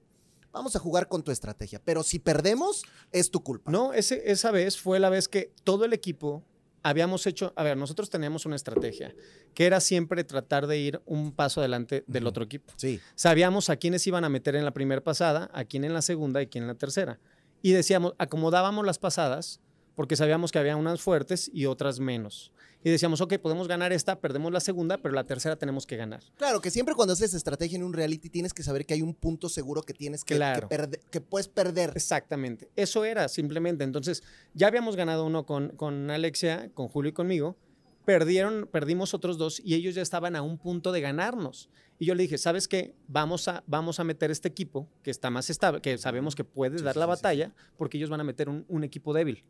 vamos 0.55 0.75
a 0.75 0.79
jugar 0.79 1.09
con 1.09 1.21
tu 1.21 1.31
estrategia, 1.31 1.81
pero 1.83 2.01
si 2.01 2.17
perdemos, 2.17 2.83
es 3.11 3.29
tu 3.29 3.43
culpa. 3.43 3.69
No, 3.69 3.93
ese, 3.93 4.31
esa 4.31 4.51
vez 4.51 4.79
fue 4.79 4.99
la 4.99 5.09
vez 5.09 5.27
que 5.27 5.51
todo 5.65 5.83
el 5.83 5.91
equipo 5.91 6.43
habíamos 6.81 7.27
hecho, 7.27 7.51
a 7.57 7.63
ver, 7.63 7.75
nosotros 7.75 8.09
teníamos 8.09 8.45
una 8.45 8.55
estrategia, 8.55 9.13
que 9.53 9.65
era 9.65 9.81
siempre 9.81 10.23
tratar 10.23 10.67
de 10.67 10.77
ir 10.77 11.01
un 11.05 11.33
paso 11.33 11.59
adelante 11.59 12.05
del 12.07 12.25
otro 12.25 12.43
equipo. 12.45 12.71
Sí. 12.77 13.01
Sabíamos 13.15 13.69
a 13.69 13.75
quiénes 13.75 14.07
iban 14.07 14.23
a 14.23 14.29
meter 14.29 14.55
en 14.55 14.63
la 14.63 14.71
primera 14.71 15.03
pasada, 15.03 15.49
a 15.53 15.65
quién 15.65 15.83
en 15.83 15.93
la 15.93 16.01
segunda 16.01 16.41
y 16.41 16.47
quién 16.47 16.63
en 16.63 16.69
la 16.69 16.75
tercera. 16.75 17.19
Y 17.61 17.71
decíamos, 17.71 18.13
acomodábamos 18.17 18.85
las 18.85 18.99
pasadas 18.99 19.59
porque 19.95 20.15
sabíamos 20.15 20.51
que 20.51 20.59
había 20.59 20.75
unas 20.75 21.01
fuertes 21.01 21.49
y 21.53 21.65
otras 21.65 21.99
menos. 21.99 22.51
Y 22.83 22.91
decíamos, 22.91 23.19
ok, 23.21 23.37
podemos 23.39 23.67
ganar 23.67 23.91
esta, 23.93 24.19
perdemos 24.19 24.51
la 24.53 24.59
segunda, 24.59 24.97
pero 24.99 25.15
la 25.15 25.23
tercera 25.23 25.55
tenemos 25.55 25.87
que 25.87 25.97
ganar. 25.97 26.21
Claro, 26.37 26.61
que 26.61 26.69
siempre 26.69 26.93
cuando 26.93 27.13
haces 27.13 27.33
estrategia 27.33 27.77
en 27.77 27.83
un 27.83 27.93
reality 27.93 28.29
tienes 28.29 28.53
que 28.53 28.61
saber 28.61 28.85
que 28.85 28.93
hay 28.93 29.01
un 29.01 29.15
punto 29.15 29.49
seguro 29.49 29.81
que 29.81 29.93
tienes 29.93 30.23
que, 30.23 30.35
que 30.35 30.37
Claro. 30.37 30.69
perde- 30.69 30.99
que 31.09 31.19
puedes 31.19 31.47
perder. 31.47 31.93
Exactamente. 31.95 32.69
Eso 32.75 33.03
era 33.03 33.27
simplemente. 33.27 33.83
Entonces, 33.83 34.21
ya 34.53 34.67
habíamos 34.67 34.95
ganado 34.95 35.25
uno 35.25 35.47
con, 35.47 35.69
con 35.69 36.11
Alexia, 36.11 36.69
con 36.75 36.87
Julio 36.87 37.09
y 37.09 37.13
conmigo. 37.13 37.57
Perdieron, 38.05 38.69
perdimos 38.71 39.15
otros 39.15 39.39
dos 39.39 39.59
y 39.65 39.73
ellos 39.73 39.95
ya 39.95 40.03
estaban 40.03 40.35
a 40.35 40.43
un 40.43 40.59
punto 40.59 40.91
de 40.91 41.01
ganarnos. 41.01 41.69
Y 41.97 42.05
yo 42.05 42.13
le 42.13 42.21
dije, 42.23 42.37
¿sabes 42.37 42.67
qué? 42.67 42.93
Vamos 43.07 43.47
a, 43.47 43.63
vamos 43.65 43.99
a 43.99 44.03
meter 44.03 44.29
este 44.29 44.47
equipo 44.47 44.87
que 45.01 45.09
está 45.09 45.31
más 45.31 45.49
estable, 45.49 45.81
que 45.81 45.97
sabemos 45.97 46.35
que 46.35 46.43
puede 46.43 46.77
Sí, 46.77 46.83
dar 46.83 46.93
sí, 46.93 46.99
la 46.99 47.05
sí, 47.05 47.07
sí, 47.07 47.15
batalla, 47.15 47.55
porque 47.77 47.97
ellos 47.97 48.11
van 48.11 48.19
a 48.21 48.23
meter 48.23 48.47
un, 48.47 48.63
un 48.67 48.83
equipo 48.83 49.11
débil. 49.13 49.43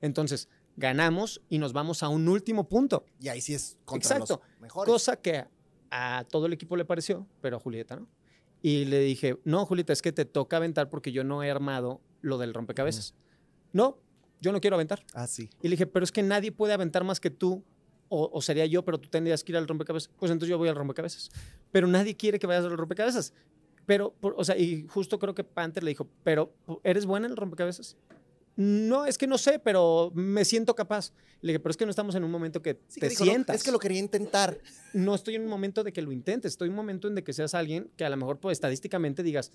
Entonces, 0.00 0.48
ganamos 0.76 1.40
y 1.48 1.58
nos 1.58 1.72
vamos 1.72 2.02
a 2.02 2.08
un 2.08 2.28
último 2.28 2.68
punto. 2.68 3.04
Y 3.20 3.28
ahí 3.28 3.40
sí 3.40 3.54
es 3.54 3.76
contra 3.84 4.16
Exacto. 4.16 4.40
los 4.52 4.60
mejores. 4.60 4.92
Cosa 4.92 5.16
que 5.16 5.44
a 5.90 6.24
todo 6.30 6.46
el 6.46 6.52
equipo 6.52 6.76
le 6.76 6.84
pareció, 6.84 7.26
pero 7.40 7.56
a 7.56 7.60
Julieta 7.60 7.96
no. 7.96 8.06
Y 8.62 8.84
le 8.86 9.00
dije, 9.00 9.38
no, 9.44 9.64
Julieta, 9.66 9.92
es 9.92 10.02
que 10.02 10.12
te 10.12 10.24
toca 10.24 10.56
aventar 10.56 10.90
porque 10.90 11.12
yo 11.12 11.24
no 11.24 11.42
he 11.42 11.50
armado 11.50 12.00
lo 12.22 12.38
del 12.38 12.54
rompecabezas. 12.54 13.14
No, 13.72 13.98
yo 14.40 14.52
no 14.52 14.60
quiero 14.60 14.76
aventar. 14.76 15.04
Ah, 15.14 15.26
sí. 15.26 15.48
Y 15.62 15.68
le 15.68 15.72
dije, 15.72 15.86
pero 15.86 16.04
es 16.04 16.12
que 16.12 16.22
nadie 16.22 16.52
puede 16.52 16.72
aventar 16.72 17.04
más 17.04 17.20
que 17.20 17.30
tú, 17.30 17.64
o, 18.08 18.30
o 18.32 18.40
sería 18.42 18.66
yo, 18.66 18.84
pero 18.84 18.98
tú 18.98 19.08
tendrías 19.08 19.44
que 19.44 19.52
ir 19.52 19.56
al 19.58 19.68
rompecabezas. 19.68 20.10
Pues 20.18 20.30
entonces 20.32 20.50
yo 20.50 20.58
voy 20.58 20.68
al 20.68 20.74
rompecabezas. 20.76 21.30
Pero 21.70 21.86
nadie 21.86 22.16
quiere 22.16 22.38
que 22.38 22.46
vayas 22.46 22.64
al 22.64 22.76
rompecabezas. 22.76 23.32
Pero, 23.86 24.12
por- 24.20 24.34
o 24.36 24.44
sea, 24.44 24.56
y 24.56 24.86
justo 24.88 25.18
creo 25.18 25.34
que 25.34 25.44
Panther 25.44 25.82
le 25.84 25.90
dijo, 25.90 26.08
pero 26.24 26.52
¿eres 26.82 27.06
buena 27.06 27.26
en 27.26 27.32
el 27.32 27.36
rompecabezas? 27.36 27.96
No, 28.60 29.06
es 29.06 29.16
que 29.18 29.28
no 29.28 29.38
sé, 29.38 29.60
pero 29.60 30.10
me 30.16 30.44
siento 30.44 30.74
capaz. 30.74 31.12
Le 31.42 31.52
dije, 31.52 31.60
pero 31.60 31.70
es 31.70 31.76
que 31.76 31.84
no 31.86 31.90
estamos 31.90 32.16
en 32.16 32.24
un 32.24 32.30
momento 32.32 32.60
que 32.60 32.80
Sí, 32.88 32.98
que 32.98 33.06
te 33.06 33.10
dijo, 33.10 33.24
"No, 33.24 33.30
sientas 33.30 33.54
es 33.54 33.62
que 33.62 33.70
lo 33.70 33.78
quería 33.78 34.00
intentar. 34.00 34.58
no 34.92 35.14
estoy 35.14 35.36
en 35.36 35.42
un 35.42 35.48
momento 35.48 35.84
de 35.84 35.92
que 35.92 36.02
lo 36.02 36.10
intentes, 36.10 36.54
estoy 36.54 36.66
en 36.66 36.72
un 36.72 36.76
momento 36.78 37.06
en 37.06 37.14
de 37.14 37.22
que 37.22 37.32
seas 37.32 37.54
alguien 37.54 37.88
que 37.96 38.04
a 38.04 38.10
lo 38.10 38.16
mejor 38.16 38.40
pues, 38.40 38.56
estadísticamente 38.56 39.22
digas, 39.22 39.52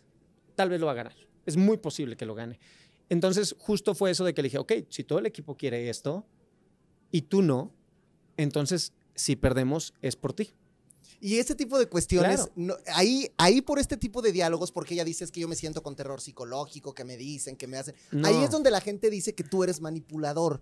tal 0.55 0.69
vez 0.69 0.79
lo 0.79 0.85
va 0.85 0.93
a 0.93 0.95
ganar. 0.95 1.15
Es 1.45 1.57
muy 1.57 1.75
posible 1.75 2.15
que 2.15 2.25
lo 2.25 2.33
gane. 2.33 2.61
Entonces, 3.09 3.53
justo 3.59 3.93
fue 3.93 4.11
eso 4.11 4.23
de 4.23 4.33
que 4.33 4.41
le 4.41 4.45
dije, 4.45 4.57
ok, 4.57 4.71
si 4.87 5.03
todo 5.03 5.19
el 5.19 5.25
equipo 5.25 5.57
quiere 5.57 5.89
esto 5.89 6.25
y 7.11 7.23
tú 7.23 7.41
no, 7.41 7.73
entonces 8.37 8.93
si 9.15 9.35
perdemos 9.35 9.93
es 10.01 10.15
por 10.15 10.31
ti. 10.31 10.53
Y 11.25 11.37
ese 11.37 11.55
tipo 11.55 11.79
de 11.79 11.85
cuestiones, 11.87 12.35
Claro. 12.41 12.51
no- 12.57 12.75
ahí, 12.93 13.31
ahí 13.37 13.61
por 13.61 13.79
este 13.79 13.95
tipo 13.95 14.21
de 14.21 14.33
diálogos, 14.33 14.73
porque 14.73 14.93
ella 14.93 15.05
dice 15.05 15.23
es 15.23 15.31
que 15.31 15.39
yo 15.39 15.47
me 15.47 15.55
siento 15.55 15.81
con 15.81 15.95
terror 15.95 16.19
psicológico, 16.19 16.93
que 16.93 17.05
me 17.05 17.15
dicen, 17.15 17.55
que 17.55 17.65
me 17.65 17.77
hacen. 17.77 17.95
Ahí 18.25 18.43
es 18.43 18.51
donde 18.51 18.69
la 18.71 18.81
gente 18.81 19.09
dice 19.09 19.33
que 19.33 19.45
tú 19.45 19.63
eres 19.63 19.79
manipulador. 19.79 20.59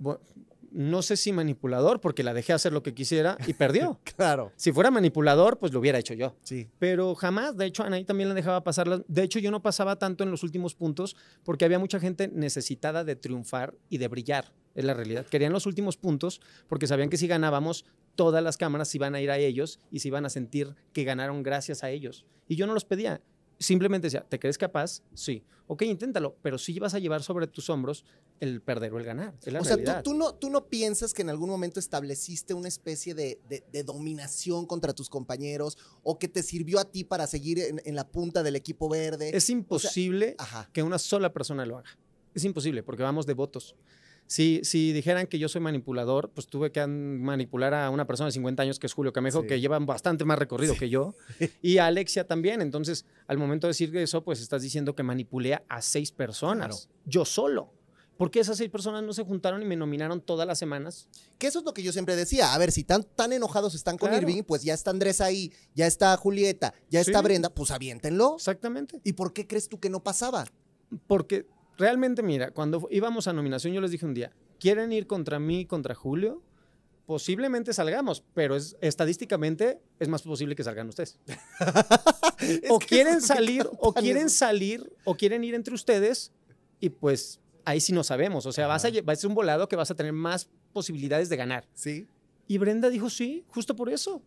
No 0.73 1.01
sé 1.01 1.17
si 1.17 1.33
manipulador, 1.33 1.99
porque 1.99 2.23
la 2.23 2.33
dejé 2.33 2.53
hacer 2.53 2.71
lo 2.71 2.81
que 2.81 2.93
quisiera 2.93 3.37
y 3.47 3.53
perdió. 3.53 3.99
Claro. 4.15 4.51
si 4.55 4.71
fuera 4.71 4.89
manipulador, 4.91 5.57
pues 5.57 5.73
lo 5.73 5.79
hubiera 5.79 5.97
hecho 5.99 6.13
yo. 6.13 6.35
Sí. 6.43 6.69
Pero 6.79 7.15
jamás, 7.15 7.57
de 7.57 7.65
hecho, 7.65 7.83
Anaí 7.83 8.05
también 8.05 8.29
la 8.29 8.35
dejaba 8.35 8.63
pasar. 8.63 9.03
De 9.05 9.23
hecho, 9.23 9.39
yo 9.39 9.51
no 9.51 9.61
pasaba 9.61 9.97
tanto 9.97 10.23
en 10.23 10.31
los 10.31 10.43
últimos 10.43 10.75
puntos 10.75 11.17
porque 11.43 11.65
había 11.65 11.79
mucha 11.79 11.99
gente 11.99 12.27
necesitada 12.29 13.03
de 13.03 13.15
triunfar 13.17 13.73
y 13.89 13.97
de 13.97 14.07
brillar, 14.07 14.53
es 14.75 14.85
la 14.85 14.93
realidad. 14.93 15.25
Querían 15.25 15.51
los 15.51 15.65
últimos 15.65 15.97
puntos 15.97 16.39
porque 16.69 16.87
sabían 16.87 17.09
que 17.09 17.17
si 17.17 17.27
ganábamos, 17.27 17.83
todas 18.15 18.43
las 18.43 18.57
cámaras 18.57 18.89
se 18.89 18.97
iban 18.97 19.15
a 19.15 19.21
ir 19.21 19.31
a 19.31 19.37
ellos 19.37 19.79
y 19.91 19.99
se 19.99 20.07
iban 20.09 20.25
a 20.25 20.29
sentir 20.29 20.75
que 20.93 21.03
ganaron 21.03 21.43
gracias 21.43 21.83
a 21.83 21.89
ellos. 21.89 22.25
Y 22.47 22.55
yo 22.55 22.67
no 22.67 22.73
los 22.73 22.85
pedía. 22.85 23.21
Simplemente 23.59 24.07
decía, 24.07 24.25
¿te 24.27 24.39
crees 24.39 24.57
capaz? 24.57 25.01
Sí. 25.13 25.43
Ok, 25.67 25.83
inténtalo, 25.83 26.35
pero 26.41 26.57
sí 26.57 26.77
vas 26.79 26.95
a 26.95 26.99
llevar 26.99 27.21
sobre 27.23 27.45
tus 27.47 27.69
hombros 27.69 28.03
el 28.39 28.59
perder 28.59 28.91
o 28.93 28.97
el 28.97 29.05
ganar. 29.05 29.35
Es 29.45 29.53
la 29.53 29.61
O 29.61 29.63
sea, 29.63 30.01
tú, 30.01 30.15
no, 30.15 30.33
tú 30.33 30.49
no 30.49 30.65
piensas 30.65 31.13
que 31.13 31.21
en 31.21 31.29
algún 31.29 31.49
momento 31.49 31.79
estableciste 31.79 32.53
una 32.55 32.67
especie 32.67 33.13
de, 33.13 33.39
de- 33.47 33.63
de 33.71 33.83
dominación 33.83 34.65
contra 34.65 34.93
tus 34.93 35.09
compañeros 35.09 35.77
o 36.03 36.17
que 36.17 36.27
te 36.27 36.41
sirvió 36.43 36.79
a 36.79 36.85
ti 36.85 37.03
para 37.03 37.27
seguir 37.27 37.59
en, 37.59 37.81
en 37.85 37.95
la 37.95 38.07
punta 38.07 38.41
del 38.43 38.55
equipo 38.55 38.89
verde. 38.89 39.29
Es 39.37 39.49
imposible 39.49 40.35
que 40.73 40.81
una 40.83 40.97
sola 40.97 41.31
persona 41.31 41.65
lo 41.65 41.77
haga. 41.77 41.89
Es 42.33 42.43
imposible 42.43 42.81
porque 42.81 43.03
vamos 43.03 43.25
de 43.27 43.33
votos. 43.35 43.75
Si, 44.33 44.61
si 44.63 44.93
dijeran 44.93 45.27
que 45.27 45.39
yo 45.39 45.49
soy 45.49 45.59
manipulador, 45.59 46.29
pues 46.29 46.47
tuve 46.47 46.71
que 46.71 46.79
an- 46.79 47.21
manipular 47.21 47.73
a 47.73 47.89
una 47.89 48.07
persona 48.07 48.27
de 48.27 48.31
50 48.31 48.63
años 48.63 48.79
que 48.79 48.87
es 48.87 48.93
Julio 48.93 49.11
Camejo, 49.11 49.41
Sí. 49.41 49.47
que 49.47 49.59
lleva 49.59 49.77
bastante 49.79 50.23
más 50.23 50.39
recorrido 50.39 50.73
que 50.77 50.87
yo, 50.87 51.13
y 51.61 51.79
a 51.79 51.87
Alexia 51.87 52.25
también. 52.25 52.61
Entonces, 52.61 53.05
al 53.27 53.37
momento 53.37 53.67
de 53.67 53.71
decir 53.71 53.93
eso, 53.97 54.23
pues 54.23 54.39
estás 54.39 54.61
diciendo 54.61 54.95
que 54.95 55.03
manipulé 55.03 55.61
a 55.67 55.81
seis 55.81 56.13
personas, 56.13 56.87
yo 57.05 57.25
solo. 57.25 57.73
¿Por 58.15 58.31
qué 58.31 58.39
esas 58.39 58.57
seis 58.57 58.69
personas 58.69 59.03
no 59.03 59.11
se 59.11 59.23
juntaron 59.25 59.61
y 59.63 59.65
me 59.65 59.75
nominaron 59.75 60.21
todas 60.21 60.47
las 60.47 60.57
semanas? 60.59 61.09
Que 61.37 61.47
eso 61.47 61.59
es 61.59 61.65
lo 61.65 61.73
que 61.73 61.83
yo 61.83 61.91
siempre 61.91 62.15
decía. 62.15 62.53
A 62.53 62.57
ver, 62.57 62.71
si 62.71 62.85
tan, 62.85 63.03
tan 63.03 63.33
enojados 63.33 63.75
están 63.75 63.97
con 63.97 64.11
Claro. 64.11 64.21
Irving, 64.29 64.43
pues 64.43 64.63
ya 64.63 64.73
está 64.75 64.91
Andrés 64.91 65.19
ahí, 65.19 65.51
ya 65.75 65.87
está 65.87 66.15
Julieta, 66.15 66.73
ya 66.89 67.01
está. 67.01 67.21
Brenda, 67.21 67.49
pues 67.49 67.71
aviéntenlo. 67.71 68.35
Exactamente. 68.35 69.01
¿Y 69.03 69.11
por 69.13 69.33
qué 69.33 69.45
crees 69.45 69.67
tú 69.67 69.77
que 69.79 69.89
no 69.89 70.01
pasaba? 70.03 70.45
Porque 71.07 71.47
realmente, 71.77 72.23
mira, 72.23 72.51
cuando 72.51 72.87
íbamos 72.91 73.27
a 73.27 73.33
nominación, 73.33 73.73
yo 73.73 73.81
les 73.81 73.91
dije 73.91 74.05
un 74.05 74.13
día, 74.13 74.31
¿quieren 74.59 74.91
ir 74.91 75.07
contra 75.07 75.39
mí, 75.39 75.65
contra 75.65 75.95
Julio? 75.95 76.41
Posiblemente 77.05 77.73
salgamos, 77.73 78.23
pero 78.33 78.55
es, 78.55 78.77
estadísticamente 78.79 79.81
es 79.99 80.07
más 80.07 80.21
posible 80.21 80.55
que 80.55 80.63
salgan 80.63 80.87
ustedes. 80.87 81.19
o 82.69 82.79
quieren 82.79 83.21
salir, 83.21 83.67
o 83.79 83.93
quieren 83.93 84.29
salir, 84.29 84.91
o 85.03 85.15
quieren 85.15 85.43
ir 85.43 85.55
entre 85.55 85.73
ustedes, 85.73 86.31
y 86.79 86.89
pues 86.89 87.39
ahí 87.65 87.79
sí 87.79 87.93
no 87.93 88.03
sabemos. 88.03 88.45
O 88.45 88.51
sea, 88.51 88.67
vas 88.67 88.85
a, 88.85 88.89
va 89.07 89.13
a 89.13 89.15
ser 89.15 89.29
un 89.29 89.35
volado 89.35 89.67
que 89.67 89.75
vas 89.75 89.91
a 89.91 89.95
tener 89.95 90.13
más 90.13 90.49
posibilidades 90.73 91.29
de 91.29 91.37
ganar. 91.37 91.67
Sí. 91.73 92.07
Y 92.47 92.57
Brenda 92.57 92.89
dijo 92.89 93.09
sí, 93.09 93.45
justo 93.49 93.75
por 93.75 93.89
eso. 93.89 94.21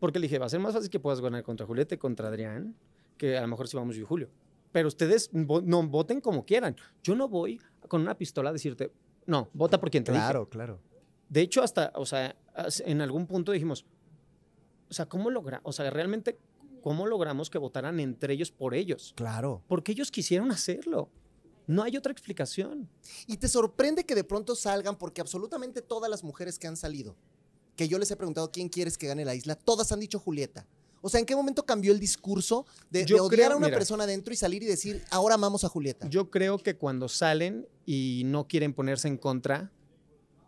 Porque 0.00 0.18
le 0.18 0.26
dije, 0.26 0.38
va 0.38 0.46
a 0.46 0.48
ser 0.48 0.60
más 0.60 0.74
fácil 0.74 0.90
que 0.90 1.00
puedas 1.00 1.20
ganar 1.20 1.42
contra 1.42 1.66
Julieta 1.66 1.96
contra 1.96 2.28
Adrián, 2.28 2.74
que 3.16 3.36
a 3.36 3.40
lo 3.40 3.48
mejor 3.48 3.68
si 3.68 3.76
vamos 3.76 3.96
yo 3.96 4.02
y 4.02 4.04
Julio. 4.04 4.28
Pero 4.74 4.88
ustedes 4.88 5.30
vo- 5.32 5.62
no 5.62 5.86
voten 5.86 6.20
como 6.20 6.44
quieran. 6.44 6.74
Yo 7.04 7.14
no 7.14 7.28
voy 7.28 7.60
con 7.86 8.00
una 8.00 8.18
pistola 8.18 8.50
a 8.50 8.52
decirte, 8.52 8.90
no, 9.24 9.48
vota 9.52 9.78
por 9.78 9.88
quien 9.88 10.02
te 10.02 10.10
dije. 10.10 10.20
claro. 10.50 10.80
De 11.28 11.40
hecho, 11.42 11.62
hasta, 11.62 11.92
o 11.94 12.04
sea, 12.04 12.34
en 12.84 13.00
algún 13.00 13.28
punto 13.28 13.52
dijimos, 13.52 13.86
o 14.90 14.92
sea, 14.92 15.06
¿cómo 15.06 15.30
logra? 15.30 15.60
O 15.62 15.70
sea, 15.72 15.88
realmente, 15.90 16.40
¿cómo 16.82 17.06
logramos 17.06 17.50
que 17.50 17.58
votaran 17.58 18.00
entre 18.00 18.34
ellos 18.34 18.50
por 18.50 18.74
ellos? 18.74 19.12
Claro. 19.16 19.62
Porque 19.68 19.92
ellos 19.92 20.10
quisieron 20.10 20.50
hacerlo. 20.50 21.08
No 21.68 21.84
hay 21.84 21.96
otra 21.96 22.10
explicación. 22.10 22.88
Y 23.28 23.36
te 23.36 23.46
sorprende 23.46 24.04
que 24.04 24.16
de 24.16 24.24
pronto 24.24 24.56
salgan, 24.56 24.98
porque 24.98 25.20
absolutamente 25.20 25.82
todas 25.82 26.10
las 26.10 26.24
mujeres 26.24 26.58
que 26.58 26.66
han 26.66 26.76
salido, 26.76 27.14
que 27.76 27.86
yo 27.86 27.98
les 28.00 28.10
he 28.10 28.16
preguntado 28.16 28.50
quién 28.50 28.68
quieres 28.68 28.98
que 28.98 29.06
gane 29.06 29.24
la 29.24 29.36
isla, 29.36 29.54
todas 29.54 29.92
han 29.92 30.00
dicho 30.00 30.18
Julieta. 30.18 30.66
O 31.04 31.10
sea, 31.10 31.20
¿en 31.20 31.26
qué 31.26 31.36
momento 31.36 31.66
cambió 31.66 31.92
el 31.92 32.00
discurso 32.00 32.64
de, 32.90 33.04
odiar 33.04 33.28
creo- 33.28 33.52
a 33.52 33.56
una 33.56 33.66
mira. 33.66 33.76
persona 33.78 34.04
adentro 34.04 34.32
y 34.32 34.36
salir 34.38 34.62
y 34.62 34.66
decir, 34.66 35.04
ahora 35.10 35.34
amamos 35.34 35.62
a 35.62 35.68
Julieta? 35.68 36.08
Yo 36.08 36.30
creo 36.30 36.56
que 36.58 36.76
cuando 36.76 37.08
salen 37.08 37.68
y 37.84 38.22
no 38.24 38.48
quieren 38.48 38.72
ponerse 38.72 39.08
en 39.08 39.18
contra 39.18 39.70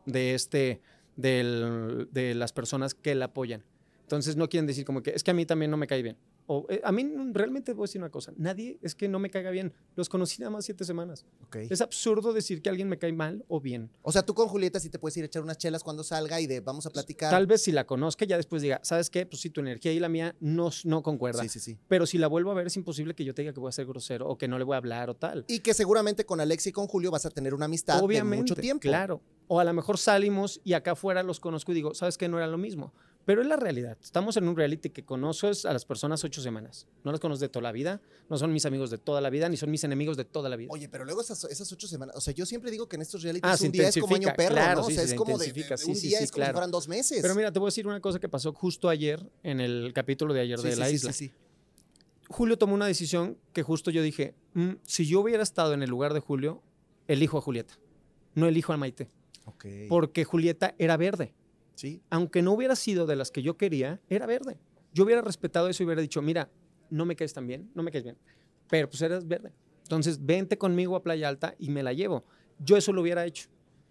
de 0.07 0.35
este, 0.35 0.81
del- 1.17 2.09
de 2.11 2.35
las 2.35 2.53
personas 2.55 2.95
que 2.95 3.15
la 3.15 3.27
apoyan. 3.27 3.65
Entonces 4.01 4.37
no 4.37 4.49
quieren 4.49 4.67
decir 4.67 4.85
como 4.87 5.03
que 5.03 5.11
es 5.11 5.23
que 5.23 5.31
a 5.31 5.35
mí 5.35 5.45
también 5.45 5.71
no 5.71 5.77
me 5.77 5.87
cae 5.87 6.01
bien. 6.03 6.17
O, 6.47 6.67
eh, 6.69 6.81
a 6.85 6.93
mí 6.93 7.11
realmente 7.33 7.73
voy 7.73 7.85
a 7.85 7.87
decir 7.87 8.01
una 8.01 8.11
cosa. 8.11 8.33
Nadie 8.37 8.79
es 8.83 8.95
que 8.95 9.09
no 9.09 9.19
me 9.19 9.31
caiga 9.31 9.51
bien. 9.51 9.73
Los 9.97 10.09
conocí 10.09 10.41
nada 10.41 10.51
más 10.51 10.65
siete 10.65 10.85
semanas. 10.85 11.25
Ok. 11.47 11.57
Es 11.71 11.81
absurdo 11.81 12.33
decir 12.33 12.63
que 12.63 12.69
alguien 12.69 12.89
me 12.89 12.99
cae 12.99 13.13
mal 13.13 13.45
o 13.49 13.61
bien. 13.61 13.91
O 14.03 14.13
sea, 14.13 14.23
tú 14.23 14.35
con 14.35 14.49
Julieta 14.49 14.79
sí 14.79 14.89
te 14.89 14.99
puedes 14.99 15.17
ir 15.17 15.25
a 15.25 15.27
echar 15.27 15.43
unas 15.43 15.59
chelas 15.59 15.83
cuando 15.83 16.05
salga 16.05 16.41
y 16.41 16.47
de 16.47 16.61
vamos 16.61 16.87
a 16.87 16.91
platicar. 16.91 17.31
Tal 17.31 17.47
vez 17.47 17.63
si 17.63 17.73
la 17.73 17.87
conozca 17.87 18.25
ya 18.25 18.37
después 18.37 18.63
diga, 18.63 18.81
¿sabes 18.83 19.11
qué? 19.11 19.27
Pues 19.27 19.41
sí, 19.41 19.51
tu 19.51 19.61
energía 19.61 19.93
y 19.93 19.99
la 19.99 20.09
mía 20.09 20.37
no, 20.41 20.71
no 20.85 21.03
concuerdan. 21.03 21.49
Sí, 21.49 21.59
sí, 21.59 21.73
sí. 21.73 21.79
Pero 21.89 22.07
si 22.07 22.19
la 22.19 22.29
vuelvo 22.29 22.51
a 22.53 22.55
ver 22.55 22.69
es 22.69 22.77
imposible 22.77 23.15
que 23.15 23.25
yo 23.25 23.35
te 23.35 23.43
diga 23.43 23.53
que 23.53 23.61
voy 23.61 23.69
a 23.69 23.73
ser 23.73 23.87
grosero 23.87 24.29
o 24.29 24.39
que 24.39 24.47
no 24.49 24.59
le 24.59 24.65
voy 24.65 24.75
a 24.75 24.79
hablar 24.79 25.11
o 25.11 25.15
tal. 25.15 25.45
Y 25.49 25.61
que 25.61 25.75
seguramente 25.75 26.25
con 26.25 26.41
Alexia 26.41 26.71
y 26.71 26.73
con 26.73 26.87
Julio 26.87 27.11
vas 27.11 27.27
a 27.27 27.31
tener 27.31 27.55
una 27.55 27.65
amistad 27.65 28.03
Obviamente, 28.03 28.37
de 28.37 28.43
mucho 28.43 28.57
tiempo. 28.57 28.83
Claro. 28.83 29.21
O 29.49 29.61
a 29.61 29.65
lo 29.65 29.73
mejor 29.73 29.99
salimos 29.99 30.61
y 30.65 30.73
acá 30.73 30.93
afuera 30.93 31.23
los 31.23 31.41
conozco 31.41 31.73
y 31.73 31.77
digo, 31.77 31.95
¿sabes 31.95 32.19
qué? 32.19 32.29
No 32.29 32.39
era 32.39 32.47
lo 32.47 32.59
mismo. 32.59 32.93
Pero 33.27 33.43
es 33.43 33.49
la 33.49 33.57
realidad. 33.57 33.99
Estamos 34.03 34.37
en 34.37 34.47
un 34.49 34.57
reality 34.57 34.89
que 34.91 35.05
conoces 35.05 35.65
a 35.67 35.73
las 35.73 35.85
personas 35.85 36.23
ocho 36.23 36.41
semanas. 36.41 36.87
No 37.05 37.11
las 37.11 37.21
conoces 37.21 37.41
de 37.41 37.49
toda 37.49 37.63
la 37.65 37.73
vida, 37.73 38.01
no 38.31 38.39
son 38.39 38.53
mis 38.53 38.65
amigos 38.67 38.89
de 38.89 38.99
toda 38.99 39.21
la 39.21 39.31
vida, 39.31 39.49
ni 39.49 39.57
son 39.57 39.69
mis 39.71 39.83
enemigos 39.83 40.17
de 40.17 40.25
toda 40.25 40.49
la 40.49 40.55
vida. 40.55 40.69
Oye, 40.73 40.89
pero 40.89 41.05
luego 41.05 41.21
esas, 41.21 41.43
esas 41.45 41.71
ocho 41.73 41.89
semanas, 41.89 42.15
o 42.17 42.21
sea, 42.21 42.33
yo 42.33 42.47
siempre 42.47 42.71
digo 42.71 42.89
que 42.89 42.95
en 42.97 43.03
estos 43.03 43.23
realities 43.25 43.51
Ah, 43.53 43.57
se 43.57 43.67
un 43.67 43.73
día 43.73 43.89
es 43.89 43.99
como 43.99 44.15
año 44.15 44.29
perro, 44.37 44.55
claro, 44.55 44.81
¿no? 44.83 44.87
O 44.87 44.91
sea, 44.91 44.99
sí, 45.01 45.05
es 45.05 45.11
se 45.11 45.17
como 45.17 45.33
de, 45.37 45.45
de- 45.45 45.49
intensifica, 45.51 45.75
de 45.75 45.79
sí, 45.85 45.91
un 45.91 45.97
sí, 45.97 46.07
día 46.09 46.19
sí, 46.19 46.25
es 46.25 46.31
como 46.31 46.37
si 46.37 46.45
claro. 46.45 46.53
fueran 46.55 46.71
dos 46.71 46.87
meses. 46.89 47.19
Pero 47.21 47.35
mira, 47.35 47.53
te 47.53 47.59
voy 47.59 47.67
a 47.67 47.71
decir 47.71 47.87
una 47.89 48.01
cosa 48.01 48.21
que 48.21 48.29
pasó 48.29 48.53
justo 48.53 48.89
ayer 48.89 49.29
en 49.43 49.61
el 49.61 49.93
capítulo 49.93 50.33
de 50.33 50.41
ayer 50.43 50.61
de 50.61 50.77
la 50.77 50.89
isla. 50.89 51.13
sí, 51.13 51.27
sí. 51.27 51.33
Julio 52.29 52.59
tomó 52.59 52.75
una 52.75 52.87
decisión 52.87 53.39
que 53.53 53.63
justo 53.63 53.91
yo 53.91 54.03
dije, 54.03 54.35
"Mm, 54.55 54.75
si 54.85 55.07
yo 55.07 55.21
hubiera 55.21 55.43
estado 55.43 55.75
en 55.75 55.83
el 55.83 55.91
lugar 55.91 56.13
de 56.15 56.21
Julio, 56.21 56.63
elijo 57.09 57.39
a 57.39 57.41
Julieta, 57.41 57.75
no 58.35 58.47
elijo 58.47 58.73
a 58.73 58.77
Maite, 58.77 59.09
Ok. 59.47 59.67
porque 59.89 60.25
Julieta 60.25 60.75
era 60.79 60.97
verde. 60.97 61.35
Sí. 61.77 62.03
Aunque 62.11 62.43
no 62.43 62.53
hubiera 62.53 62.75
sido 62.75 63.07
de 63.07 63.15
las 63.15 63.31
que 63.31 63.43
yo 63.43 63.57
quería, 63.57 64.01
era 64.09 64.27
verde. 64.27 64.59
Yo 64.93 65.05
hubiera 65.05 65.23
respetado 65.23 65.69
eso 65.69 65.83
y 65.83 65.87
hubiera 65.87 66.03
dicho, 66.03 66.21
mira, 66.23 66.51
no 66.91 67.05
me 67.05 67.15
caes 67.15 67.35
tan 67.35 67.47
bien, 67.47 67.71
no 67.75 67.83
me 67.83 67.93
caes 67.93 68.03
bien, 68.03 68.17
pero 68.69 68.89
pues 68.89 69.03
eres 69.03 69.29
verde. 69.29 69.53
Entonces, 69.83 70.25
vente 70.25 70.59
conmigo 70.59 70.97
a 70.97 71.03
Playa 71.03 71.29
Alta 71.29 71.55
y 71.59 71.71
me 71.71 71.83
la 71.83 71.93
llevo. 71.93 72.25
Yo 72.59 72.77
eso 72.77 72.93
lo 72.93 73.03
hubiera 73.03 73.25
hecho. 73.25 73.49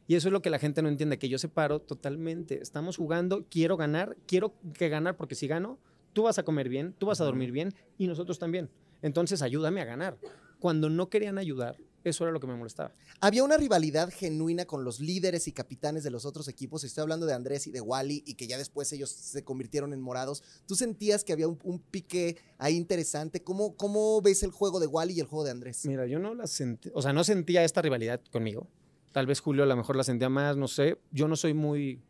Y 0.08 0.16
eso 0.16 0.28
es 0.28 0.34
lo 0.34 0.42
que 0.42 0.50
la 0.50 0.60
gente 0.60 0.82
no 0.82 0.90
entiende, 0.90 1.18
que 1.18 1.30
yo 1.30 1.38
separo 1.38 1.80
totalmente. 1.80 2.62
Estamos 2.62 2.98
jugando, 2.98 3.46
quiero 3.50 3.78
ganar, 3.78 4.18
quiero 4.28 4.54
que 4.74 4.90
ganar, 4.90 5.16
porque 5.16 5.36
si 5.36 5.48
gano, 5.48 5.80
tú 6.14 6.24
vas 6.24 6.38
a 6.38 6.44
comer 6.44 6.70
bien, 6.70 6.94
tú 6.98 7.08
vas 7.08 7.22
a 7.22 7.26
dormir 7.26 7.52
bien 7.52 7.74
y 7.98 8.08
nosotros 8.08 8.38
también. 8.38 8.70
Entonces, 9.02 9.42
ayúdame 9.42 9.82
a 9.82 9.86
ganar. 9.86 10.18
Cuando 10.60 10.90
no 10.90 11.10
querían 11.10 11.38
ayudar, 11.38 11.78
eso 12.06 12.24
era 12.24 12.32
lo 12.32 12.40
que 12.40 12.48
me 12.48 12.56
molestaba. 12.56 12.92
Había 13.20 13.44
una 13.44 13.58
rivalidad 13.58 14.12
genuina 14.12 14.66
con 14.66 14.84
los 14.84 15.00
líderes 15.00 15.48
y 15.48 15.52
capitanes 15.52 16.04
de 16.04 16.12
los 16.12 16.26
otros 16.26 16.48
equipos. 16.48 16.84
Estoy 16.84 17.02
hablando 17.02 17.26
de 17.26 17.34
Andrés 17.34 17.68
y 17.68 17.72
de 17.72 17.82
Wally 17.82 18.24
y 18.26 18.36
que 18.36 18.48
ya 18.48 18.58
después 18.58 18.92
ellos 18.94 19.10
se 19.10 19.44
convirtieron 19.44 19.94
en 19.94 20.02
morados. 20.02 20.44
¿Tú 20.68 20.76
sentías 20.76 21.24
que 21.24 21.34
había 21.34 21.48
un, 21.48 21.60
un 21.64 21.80
pique 21.80 22.38
ahí 22.58 22.76
interesante? 22.76 23.44
¿Cómo, 23.44 23.76
¿Cómo 23.76 24.22
ves 24.22 24.44
el 24.44 24.52
juego 24.52 24.80
de 24.80 24.88
Wally 24.88 25.16
y 25.16 25.20
el 25.20 25.26
juego 25.26 25.44
de 25.44 25.52
Andrés? 25.52 25.86
Mira, 25.86 26.06
yo 26.06 26.20
no 26.20 26.36
la 26.36 26.48
sentí, 26.48 26.92
o 26.94 27.02
sea, 27.02 27.12
no 27.14 27.24
sentía 27.24 27.64
esta 27.64 27.82
rivalidad 27.82 28.22
conmigo. 28.32 28.68
Tal 29.12 29.26
vez 29.26 29.40
Julio 29.40 29.64
a 29.64 29.66
lo 29.66 29.76
mejor 29.76 29.96
la 29.96 30.04
sentía 30.04 30.30
más, 30.30 30.58
no 30.58 30.68
sé. 30.68 31.00
Yo 31.12 31.28
no 31.28 31.36
soy 31.36 31.54
muy, 31.54 32.02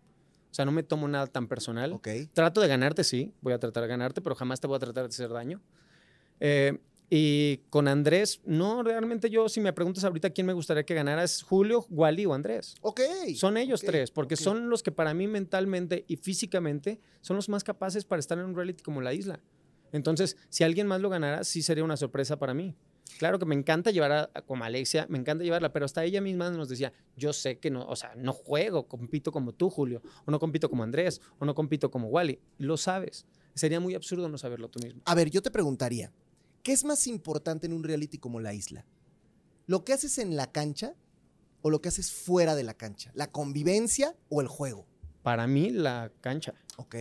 o 0.49 0.53
sea, 0.55 0.65
no 0.65 0.71
me 0.71 0.83
tomo 0.83 1.07
nada 1.07 1.27
tan 1.27 1.47
personal. 1.47 1.93
Ok. 1.93 2.07
Trato 2.33 2.61
de 2.61 2.67
ganarte, 2.67 3.03
sí, 3.03 3.33
voy 3.41 3.53
a 3.53 3.59
tratar 3.59 3.83
de 3.83 3.89
ganarte, 3.89 4.21
pero 4.21 4.35
jamás 4.35 4.59
te 4.59 4.67
voy 4.67 4.77
a 4.77 4.79
tratar 4.79 5.03
de 5.03 5.09
hacer 5.09 5.29
daño. 5.29 5.61
Eh, 6.39 6.79
y 7.09 7.57
con 7.69 7.87
Andrés, 7.87 8.41
no, 8.45 8.81
realmente 8.83 9.29
yo, 9.29 9.47
si 9.49 9.59
me 9.61 9.73
preguntas 9.73 10.03
ahorita 10.03 10.31
quién 10.31 10.47
me 10.47 10.53
gustaría 10.53 10.83
que 10.85 10.93
ganara, 10.95 11.23
es 11.23 11.43
Julio, 11.43 11.85
Wally 11.89 12.25
o 12.25 12.33
Andrés. 12.33 12.75
Ok. 12.81 13.01
Son 13.35 13.57
ellos 13.57 13.81
tres, 13.81 14.11
porque 14.11 14.35
son 14.35 14.69
los 14.69 14.81
que 14.83 14.91
para 14.91 15.13
mí 15.13 15.27
mentalmente 15.27 16.03
y 16.07 16.15
físicamente 16.17 16.99
son 17.21 17.35
los 17.35 17.47
más 17.49 17.63
capaces 17.63 18.05
para 18.05 18.19
estar 18.19 18.37
en 18.39 18.45
un 18.45 18.55
reality 18.55 18.83
como 18.83 19.01
la 19.01 19.13
isla. 19.13 19.39
Entonces, 19.91 20.35
si 20.49 20.63
alguien 20.63 20.87
más 20.87 20.99
lo 20.99 21.09
ganara, 21.09 21.43
sí 21.43 21.61
sería 21.61 21.83
una 21.83 21.95
sorpresa 21.97 22.37
para 22.37 22.53
mí. 22.53 22.75
Claro 23.19 23.37
que 23.37 23.45
me 23.45 23.53
encanta 23.55 23.91
llevar 23.91 24.11
a, 24.11 24.29
a- 24.33 24.41
como 24.41 24.63
Alexia, 24.63 25.05
me 25.09 25.17
encanta 25.19 25.43
llevarla, 25.43 25.71
pero 25.71 25.85
hasta 25.85 26.03
ella 26.03 26.21
misma 26.21 26.49
nos 26.49 26.67
decía, 26.67 26.91
yo 27.15 27.33
sé 27.33 27.59
que 27.59 27.69
no, 27.69 27.85
o 27.85 27.95
sea, 27.95 28.13
no 28.15 28.33
juego, 28.33 28.87
compito 28.87 29.31
como 29.31 29.53
tú, 29.53 29.69
Julio, 29.69 30.01
o 30.25 30.31
no 30.31 30.39
compito 30.39 30.69
como 30.69 30.83
Andrés, 30.83 31.21
o 31.39 31.45
no 31.45 31.53
compito 31.53 31.91
como 31.91 32.07
Wally. 32.07 32.39
Lo 32.57 32.77
sabes. 32.77 33.25
Sería 33.53 33.79
muy 33.79 33.93
absurdo 33.95 34.27
no 34.27 34.37
saberlo 34.37 34.67
tú 34.69 34.79
mismo. 34.83 35.01
A 35.05 35.15
ver, 35.15 35.29
yo 35.29 35.41
te 35.41 35.49
preguntaría, 35.51 36.11
¿qué 36.65 36.73
es 36.73 36.83
más 36.83 37.05
importante 37.05 37.67
en 37.67 37.73
un 37.73 37.83
reality 37.83 38.17
como 38.17 38.39
la 38.39 38.55
isla? 38.55 38.85
¿Lo 39.67 39.85
que 39.85 39.93
haces 39.93 40.17
en 40.17 40.35
la 40.35 40.51
cancha 40.51 40.95
o 41.61 41.69
lo 41.69 41.79
que 41.79 41.89
haces 41.89 42.11
fuera 42.11 42.55
de 42.55 42.63
la 42.63 42.73
cancha? 42.73 43.11
¿La 43.13 43.31
convivencia 43.31 44.15
o 44.29 44.41
el 44.41 44.47
juego? 44.47 44.87
Para 45.21 45.45
mí, 45.45 45.69
la 45.69 46.11
cancha. 46.21 46.55
Ok. 46.77 46.95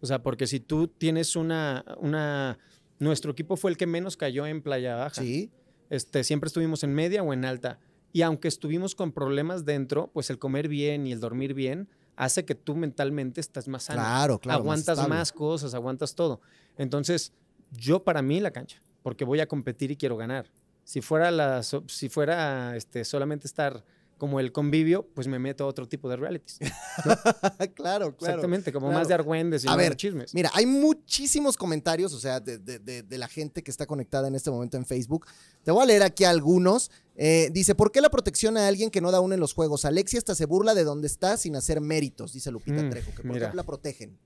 O 0.00 0.06
sea, 0.06 0.22
porque 0.22 0.46
si 0.46 0.58
tú 0.58 0.88
tienes 0.88 1.36
una, 1.36 1.84
una, 1.98 2.58
nuestro 2.98 3.32
equipo 3.32 3.58
fue 3.58 3.70
el 3.70 3.76
que 3.76 3.86
menos 3.86 4.16
cayó 4.16 4.46
en 4.46 4.62
Playa 4.62 4.96
Baja. 4.96 5.20
Sí. 5.20 5.50
Este, 5.90 6.24
siempre 6.24 6.48
estuvimos 6.48 6.82
en 6.82 6.94
media 6.94 7.22
o 7.22 7.34
en 7.34 7.44
alta. 7.44 7.78
Y 8.14 8.22
aunque 8.22 8.48
estuvimos 8.48 8.94
con 8.94 9.12
problemas 9.12 9.66
dentro, 9.66 10.10
pues 10.14 10.30
el 10.30 10.38
comer 10.38 10.66
bien 10.66 11.06
y 11.06 11.12
el 11.12 11.20
dormir 11.20 11.52
bien 11.52 11.90
hace 12.16 12.46
que 12.46 12.54
tú 12.54 12.74
mentalmente 12.74 13.42
estás 13.42 13.68
más 13.68 13.82
sano. 13.84 14.00
Claro, 14.00 14.38
claro. 14.38 14.60
aguantas 14.60 14.96
estable. 14.96 15.14
más, 15.14 15.30
cosas, 15.30 15.74
aguantas 15.74 16.14
todo. 16.14 16.40
Entonces, 16.78 17.34
yo 17.70 18.02
para 18.02 18.22
mí 18.22 18.40
la 18.40 18.50
cancha, 18.50 18.82
porque 19.02 19.24
voy 19.24 19.40
a 19.40 19.46
competir 19.46 19.90
y 19.90 19.96
quiero 19.96 20.16
ganar. 20.16 20.50
Si 20.84 21.00
fuera, 21.00 21.30
la, 21.30 21.62
si 21.62 22.08
fuera 22.08 22.76
este, 22.76 23.04
solamente 23.04 23.46
estar 23.46 23.84
como 24.18 24.38
el 24.38 24.52
convivio, 24.52 25.06
pues 25.14 25.28
me 25.28 25.38
meto 25.38 25.64
a 25.64 25.66
otro 25.66 25.88
tipo 25.88 26.06
de 26.10 26.16
realities. 26.16 26.58
claro, 27.74 27.74
claro. 27.74 28.14
Exactamente, 28.18 28.70
como 28.72 28.88
claro. 28.88 28.98
más 28.98 29.08
de 29.08 29.14
argüendes 29.14 29.64
y 29.64 29.68
A 29.68 29.70
no 29.70 29.76
ver, 29.78 29.90
de 29.92 29.96
chismes. 29.96 30.34
Mira, 30.34 30.50
hay 30.52 30.66
muchísimos 30.66 31.56
comentarios, 31.56 32.12
o 32.12 32.18
sea, 32.18 32.38
de, 32.38 32.58
de- 32.58 32.78
de- 32.80 33.02
de 33.02 33.18
la 33.18 33.28
gente 33.28 33.62
que 33.62 33.70
está 33.70 33.86
conectada 33.86 34.28
en 34.28 34.34
este 34.34 34.50
momento 34.50 34.76
en 34.76 34.84
Facebook. 34.84 35.26
Te 35.62 35.70
voy 35.70 35.82
a 35.84 35.86
leer 35.86 36.02
aquí 36.02 36.24
algunos. 36.24 36.90
Eh, 37.16 37.48
dice, 37.52 37.74
¿por 37.74 37.92
qué 37.92 38.02
la 38.02 38.10
protección 38.10 38.58
a 38.58 38.68
alguien 38.68 38.90
que 38.90 39.00
no 39.00 39.10
da 39.10 39.20
uno 39.20 39.32
en 39.34 39.40
los 39.40 39.54
juegos? 39.54 39.86
Alexia 39.86 40.18
hasta 40.18 40.34
se 40.34 40.44
burla 40.44 40.74
de 40.74 40.84
dónde 40.84 41.06
está 41.06 41.38
sin 41.38 41.56
hacer 41.56 41.80
méritos, 41.80 42.34
dice 42.34 42.50
Lupita 42.50 42.82
Mm, 42.82 42.90
Trejo. 42.90 43.10
Que 43.12 43.22
¿Por 43.22 43.32
mira. 43.32 43.50
qué 43.50 43.56
la 43.56 43.62
protegen? 43.64 44.18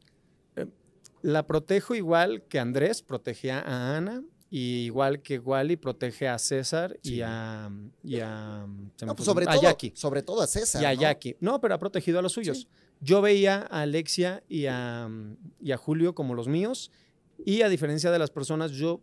La 1.22 1.46
protejo 1.46 1.94
igual 1.94 2.42
que 2.48 2.58
Andrés 2.58 3.00
protegía 3.02 3.60
a 3.60 3.96
Ana, 3.96 4.22
y 4.56 4.84
igual 4.84 5.20
que 5.20 5.40
Wally 5.40 5.74
protege 5.76 6.28
a 6.28 6.38
César 6.38 6.96
Sí. 7.02 7.14
y 7.16 7.22
a, 7.22 7.68
y 8.04 8.20
a, 8.20 8.64
se 8.94 9.04
me 9.04 9.08
No, 9.08 9.16
pues 9.16 9.24
sobre, 9.26 9.46
a 9.48 9.52
todo, 9.52 9.62
Jackie. 9.62 9.92
sobre 9.96 10.22
todo 10.22 10.42
a 10.42 10.46
César. 10.46 10.80
y 10.80 10.84
a 10.84 10.94
¿no? 10.94 11.00
Jackie. 11.00 11.36
No, 11.40 11.60
pero 11.60 11.74
ha 11.74 11.78
protegido 11.78 12.20
a 12.20 12.22
los 12.22 12.32
suyos. 12.34 12.58
Sí. 12.58 12.68
Yo 13.00 13.20
veía 13.20 13.66
a 13.68 13.80
Alexia 13.82 14.44
y 14.48 14.66
a, 14.66 15.08
y 15.60 15.72
a 15.72 15.76
Julio 15.76 16.14
como 16.14 16.34
los 16.36 16.46
míos, 16.46 16.92
y 17.44 17.62
a 17.62 17.68
diferencia 17.68 18.12
de 18.12 18.18
las 18.20 18.30
personas, 18.30 18.70
yo 18.70 19.00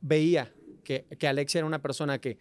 veía 0.00 0.52
que, 0.82 1.04
que 1.16 1.28
Alexia 1.28 1.60
era 1.60 1.66
una 1.68 1.80
persona 1.80 2.18
que 2.20 2.36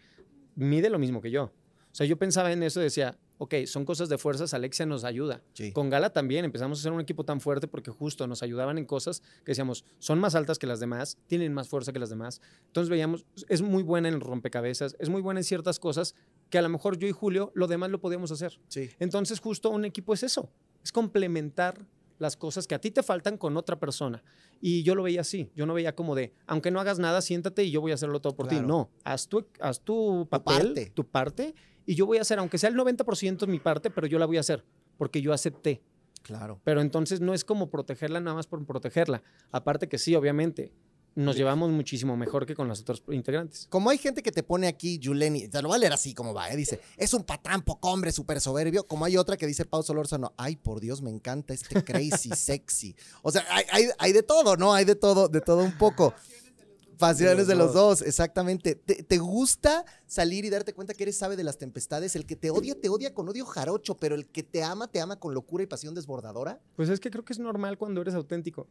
mide 0.56 0.90
lo 0.90 0.98
mismo 0.98 1.22
que 1.22 1.30
yo. 1.30 1.44
O 1.92 1.96
sea, 1.98 2.08
yo 2.08 2.18
pensaba 2.18 2.52
en 2.52 2.64
eso 2.64 2.80
y 2.82 2.86
decía, 2.86 3.20
ok, 3.38 3.56
son 3.66 3.86
cosas 3.86 4.10
de 4.10 4.18
fuerzas, 4.18 4.54
Alexia 4.54 4.86
nos 4.86 5.04
ayuda. 5.04 5.42
Sí. 5.54 5.72
Con 5.72 5.90
Gala 5.90 6.12
también 6.12 6.46
empezamos 6.46 6.80
a 6.80 6.84
ser 6.84 6.92
un 6.92 7.02
equipo 7.02 7.24
tan 7.24 7.40
fuerte 7.40 7.68
porque 7.68 7.92
justo 7.92 8.28
nos 8.28 8.44
ayudaban 8.44 8.78
en 8.78 8.86
cosas 8.86 9.22
que 9.44 9.52
decíamos, 9.52 9.86
son 10.00 10.20
más 10.20 10.36
altas 10.36 10.60
que 10.60 10.68
las 10.68 10.80
demás, 10.80 11.18
tienen 11.28 11.54
más 11.54 11.68
fuerza 11.68 11.94
que 11.94 12.00
las 12.00 12.10
demás. 12.10 12.42
Entonces 12.68 12.90
veíamos, 12.90 13.26
es 13.48 13.62
muy 13.62 13.84
buena 13.84 14.10
en 14.10 14.20
rompecabezas, 14.20 14.96
es 15.00 15.10
muy 15.10 15.22
buena 15.22 15.40
en 15.40 15.44
ciertas 15.44 15.80
cosas 15.80 16.16
que 16.50 16.58
a 16.58 16.62
lo 16.62 16.70
mejor 16.70 16.98
yo 16.98 17.08
y 17.08 17.12
Julio 17.12 17.52
lo 17.56 17.68
demás 17.68 17.92
lo 17.92 18.00
podíamos 18.00 18.32
hacer. 18.32 18.60
Sí. 18.68 18.90
Entonces 19.00 19.40
justo 19.40 19.70
un 19.70 19.86
equipo 19.86 20.14
es 20.14 20.24
eso, 20.24 20.50
es 20.84 20.92
complementar 20.92 21.86
las 22.20 22.36
cosas 22.36 22.68
que 22.68 22.76
a 22.76 22.80
ti 22.80 22.92
te 22.92 23.04
faltan 23.04 23.38
con 23.38 23.58
otra 23.58 23.80
persona. 23.80 24.24
Y 24.60 24.84
yo 24.84 24.96
lo 24.96 25.04
veía 25.04 25.22
así, 25.22 25.52
yo 25.56 25.66
no 25.66 25.74
veía 25.74 25.94
como 25.96 26.16
de, 26.16 26.34
aunque 26.48 26.72
no 26.72 26.80
hagas 26.80 27.00
nada, 27.00 27.22
siéntate 27.22 27.64
y 27.64 27.72
yo 27.72 27.82
voy 27.82 27.92
a 27.92 27.96
hacerlo 27.96 28.22
todo 28.22 28.36
por 28.36 28.48
ti. 28.48 28.60
No, 28.60 28.90
haz 29.04 29.28
tu, 29.28 29.46
haz 29.60 29.82
tu 29.82 30.28
papel, 30.30 30.74
parte. 30.74 30.92
tu 30.96 31.06
parte, 31.06 31.56
y 31.88 31.96
yo 31.96 32.06
voy 32.06 32.20
a 32.20 32.22
hacer, 32.22 32.38
aunque 32.38 32.60
sea 32.60 32.70
el 32.70 32.76
90% 32.76 33.48
mi 33.48 33.58
parte, 33.60 33.90
pero 33.90 34.06
yo 34.06 34.20
la 34.20 34.28
voy 34.28 34.38
a 34.38 34.42
hacer, 34.42 34.64
porque 35.00 35.22
yo 35.24 35.34
acepté. 35.34 35.82
Claro. 36.22 36.60
Pero 36.64 36.82
entonces 36.82 37.22
no 37.22 37.34
es 37.34 37.44
como 37.44 37.70
protegerla 37.72 38.20
nada 38.20 38.36
más 38.36 38.46
por 38.46 38.64
protegerla. 38.66 39.24
Aparte 39.52 39.88
que 39.88 39.98
sí, 39.98 40.14
obviamente, 40.14 40.74
nos 41.16 41.36
llevamos 41.38 41.72
muchísimo 41.72 42.16
mejor 42.18 42.46
que 42.46 42.54
con 42.54 42.68
los 42.68 42.82
otros 42.82 43.02
integrantes. 43.10 43.66
Como 43.70 43.90
hay 43.90 43.98
gente 43.98 44.22
que 44.22 44.32
te 44.32 44.44
pone 44.44 44.68
aquí, 44.68 45.00
Yuleni, 45.00 45.48
te 45.48 45.62
lo 45.62 45.70
voy 45.70 45.78
a 45.78 45.80
leer 45.80 45.94
así 45.94 46.14
como 46.14 46.34
va, 46.34 46.52
¿eh? 46.52 46.56
dice, 46.58 46.80
es 46.98 47.14
un 47.14 47.24
patrán 47.24 47.62
poco 47.64 47.90
hombre, 47.92 48.12
súper 48.12 48.40
soberbio. 48.42 48.86
Como 48.86 49.06
hay 49.06 49.18
otra 49.18 49.38
que 49.38 49.48
dice 49.48 49.66
Pau 49.66 49.82
Solórzano, 49.82 50.34
ay, 50.38 50.58
por 50.58 50.80
Dios, 50.82 51.02
me 51.02 51.10
encanta 51.10 51.54
este 51.54 51.84
crazy 51.84 52.30
sexy. 52.36 52.96
O 53.24 53.32
sea, 53.32 53.46
hay, 53.50 53.64
hay- 53.72 53.90
hay 53.98 54.12
de 54.14 54.22
todo, 54.22 54.58
¿no? 54.58 54.74
Hay 54.74 54.84
de 54.86 54.96
todo, 54.96 55.28
de 55.30 55.42
todo 55.42 55.64
un 55.64 55.78
poco. 55.78 56.14
Pasiones 56.98 57.48
de 57.48 57.56
los 57.56 57.74
dos, 57.74 58.02
exactamente. 58.02 58.76
¿Te, 58.76 59.04
te 59.04 59.18
gusta 59.20 59.86
salir 60.06 60.46
y 60.46 60.50
darte 60.50 60.74
cuenta 60.74 60.94
que 60.94 61.04
eres 61.04 61.18
sabe 61.18 61.36
de 61.36 61.44
las 61.44 61.58
tempestades? 61.58 62.16
El 62.16 62.26
que 62.26 62.36
te 62.36 62.50
odia, 62.50 62.80
te 62.80 62.90
odia 62.90 63.14
con 63.14 63.28
odio 63.30 63.46
jarocho, 63.46 63.96
pero 63.98 64.16
el 64.16 64.26
que 64.28 64.44
te 64.44 64.64
ama, 64.64 64.88
te 64.88 65.00
ama 65.02 65.18
con 65.20 65.34
locura 65.34 65.64
y 65.64 65.68
pasión 65.68 65.94
desbordadora. 65.96 66.60
Pues 66.76 66.90
es 66.90 67.00
que 67.00 67.12
creo 67.12 67.24
que 67.24 67.34
es 67.34 67.40
normal 67.40 67.78
cuando 67.78 68.02
eres 68.02 68.14
auténtico. 68.16 68.68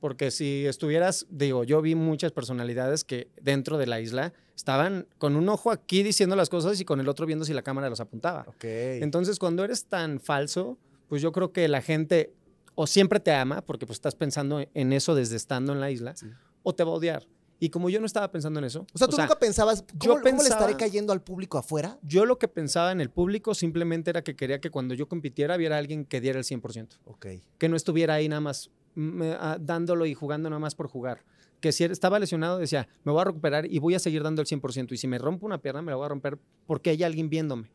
Porque 0.00 0.30
si 0.30 0.66
estuvieras, 0.66 1.26
digo, 1.30 1.64
yo 1.64 1.80
vi 1.80 1.94
muchas 1.94 2.30
personalidades 2.30 3.04
que 3.04 3.28
dentro 3.40 3.78
de 3.78 3.86
la 3.86 4.00
isla 4.00 4.34
estaban 4.54 5.06
con 5.18 5.34
un 5.34 5.48
ojo 5.48 5.70
aquí 5.70 6.02
diciendo 6.02 6.36
las 6.36 6.50
cosas 6.50 6.78
y 6.78 6.84
con 6.84 7.00
el 7.00 7.08
otro 7.08 7.24
viendo 7.24 7.44
si 7.46 7.54
la 7.54 7.62
cámara 7.62 7.88
los 7.88 8.00
apuntaba. 8.00 8.44
Ok. 8.48 8.64
Entonces, 8.64 9.38
cuando 9.38 9.64
eres 9.64 9.86
tan 9.86 10.20
falso, 10.20 10.76
pues 11.08 11.22
yo 11.22 11.32
creo 11.32 11.52
que 11.52 11.66
la 11.68 11.80
gente 11.80 12.34
o 12.74 12.86
siempre 12.86 13.18
te 13.20 13.32
ama, 13.32 13.62
porque 13.62 13.86
pues 13.86 13.96
estás 13.96 14.14
pensando 14.14 14.60
en 14.74 14.92
eso 14.92 15.14
desde 15.14 15.36
estando 15.36 15.72
en 15.72 15.80
la 15.80 15.90
isla, 15.90 16.14
Sí. 16.16 16.26
o 16.62 16.74
te 16.74 16.84
va 16.84 16.90
a 16.90 16.94
odiar. 16.94 17.26
Y 17.64 17.70
como 17.70 17.88
yo 17.88 17.98
no 17.98 18.04
estaba 18.04 18.30
pensando 18.30 18.58
en 18.58 18.66
eso. 18.66 18.86
O 18.92 18.98
sea, 18.98 19.08
tú 19.08 19.16
nunca 19.16 19.38
pensabas, 19.38 19.82
¿cómo, 19.98 20.16
yo 20.16 20.22
cómo 20.22 20.42
le 20.42 20.48
estaré 20.50 20.76
cayendo 20.76 21.14
al 21.14 21.22
público 21.22 21.56
afuera? 21.56 21.98
Yo 22.02 22.26
lo 22.26 22.38
que 22.38 22.46
pensaba 22.46 22.92
en 22.92 23.00
el 23.00 23.08
público 23.08 23.54
simplemente 23.54 24.10
era 24.10 24.22
que 24.22 24.36
quería 24.36 24.60
que 24.60 24.68
cuando 24.68 24.92
yo 24.92 25.08
compitiera 25.08 25.56
hubiera 25.56 25.78
alguien 25.78 26.04
que 26.04 26.20
diera 26.20 26.38
el 26.38 26.44
100%. 26.44 26.98
Ok. 27.06 27.26
Que 27.56 27.70
no 27.70 27.76
estuviera 27.76 28.12
ahí 28.12 28.28
nada 28.28 28.42
más 28.42 28.70
mm, 28.96 29.22
ah, 29.40 29.56
dándolo 29.58 30.04
y 30.04 30.12
jugando 30.12 30.50
nada 30.50 30.60
más 30.60 30.74
por 30.74 30.88
jugar. 30.88 31.24
Que 31.62 31.72
si 31.72 31.84
estaba 31.84 32.18
lesionado 32.18 32.58
decía, 32.58 32.86
me 33.02 33.12
voy 33.12 33.22
a 33.22 33.24
recuperar 33.24 33.64
y 33.64 33.78
voy 33.78 33.94
a 33.94 33.98
seguir 33.98 34.22
dando 34.22 34.42
el 34.42 34.46
100%. 34.46 34.92
Y 34.92 34.98
si 34.98 35.08
me 35.08 35.16
rompo 35.16 35.46
una 35.46 35.56
pierna, 35.56 35.80
me 35.80 35.90
la 35.90 35.96
voy 35.96 36.04
a 36.04 36.10
romper 36.10 36.38
porque 36.66 36.90
hay 36.90 37.02
alguien 37.02 37.30
viéndome. 37.30 37.70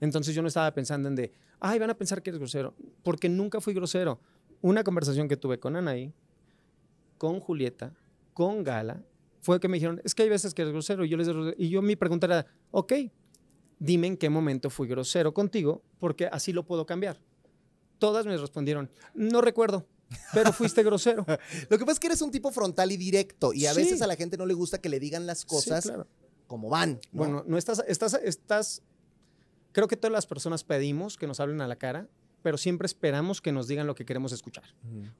Entonces 0.00 0.34
yo 0.34 0.42
no 0.42 0.48
estaba 0.48 0.74
pensando 0.74 1.06
en 1.08 1.14
de, 1.14 1.30
ay, 1.60 1.78
van 1.78 1.90
a 1.90 1.94
pensar 1.94 2.24
que 2.24 2.30
eres 2.30 2.40
grosero. 2.40 2.74
Porque 3.04 3.28
nunca 3.28 3.60
fui 3.60 3.72
grosero. 3.72 4.18
Una 4.62 4.82
conversación 4.82 5.28
que 5.28 5.36
tuve 5.36 5.60
con 5.60 5.76
Anaí, 5.76 6.12
con 7.18 7.38
Julieta, 7.38 7.94
con 8.38 8.62
Gala, 8.62 9.02
fue 9.40 9.60
que 9.60 9.68
me 9.68 9.76
dijeron, 9.76 10.00
es 10.04 10.14
que 10.14 10.22
hay 10.24 10.28
veces 10.28 10.54
que 10.54 10.62
eres 10.62 10.72
grosero. 10.72 11.04
Y 11.04 11.08
yo, 11.08 11.16
les, 11.16 11.28
y 11.58 11.68
yo 11.68 11.80
mi 11.82 11.96
pregunta 11.96 12.26
era, 12.26 12.46
ok, 12.70 12.92
dime 13.78 14.06
en 14.08 14.16
qué 14.16 14.28
momento 14.30 14.70
fui 14.70 14.88
grosero 14.88 15.32
contigo, 15.34 15.82
porque 16.00 16.26
así 16.26 16.52
lo 16.52 16.64
puedo 16.66 16.86
cambiar. 16.86 17.20
Todas 17.98 18.26
me 18.26 18.36
respondieron, 18.36 18.90
no 19.14 19.40
recuerdo, 19.40 19.86
pero 20.32 20.52
fuiste 20.52 20.82
grosero. 20.84 21.26
Lo 21.68 21.78
que 21.78 21.84
pasa 21.84 21.92
es 21.94 22.00
que 22.00 22.06
eres 22.06 22.22
un 22.22 22.30
tipo 22.30 22.50
frontal 22.52 22.92
y 22.92 22.96
directo 22.96 23.52
y 23.52 23.66
a 23.66 23.74
Sí. 23.74 23.80
veces 23.82 24.02
a 24.02 24.06
la 24.06 24.14
gente 24.14 24.36
no 24.36 24.46
le 24.46 24.54
gusta 24.54 24.78
que 24.80 24.88
le 24.88 25.00
digan 25.00 25.26
las 25.26 25.44
cosas 25.44 25.82
Sí, 25.82 25.88
claro. 25.90 26.06
como 26.46 26.68
van. 26.68 26.92
¿no? 26.92 27.18
Bueno, 27.18 27.44
no 27.46 27.58
estás, 27.58 27.82
estás, 27.88 28.14
estás, 28.22 28.82
creo 29.72 29.88
que 29.88 29.96
todas 29.96 30.12
las 30.12 30.26
personas 30.26 30.62
pedimos 30.62 31.16
que 31.16 31.26
nos 31.26 31.40
hablen 31.40 31.60
a 31.60 31.66
la 31.66 31.74
cara, 31.76 32.08
pero 32.42 32.56
siempre 32.56 32.86
esperamos 32.86 33.40
que 33.42 33.50
nos 33.50 33.66
digan 33.66 33.88
lo 33.88 33.96
que 33.96 34.04
queremos 34.04 34.30
escuchar. 34.30 34.64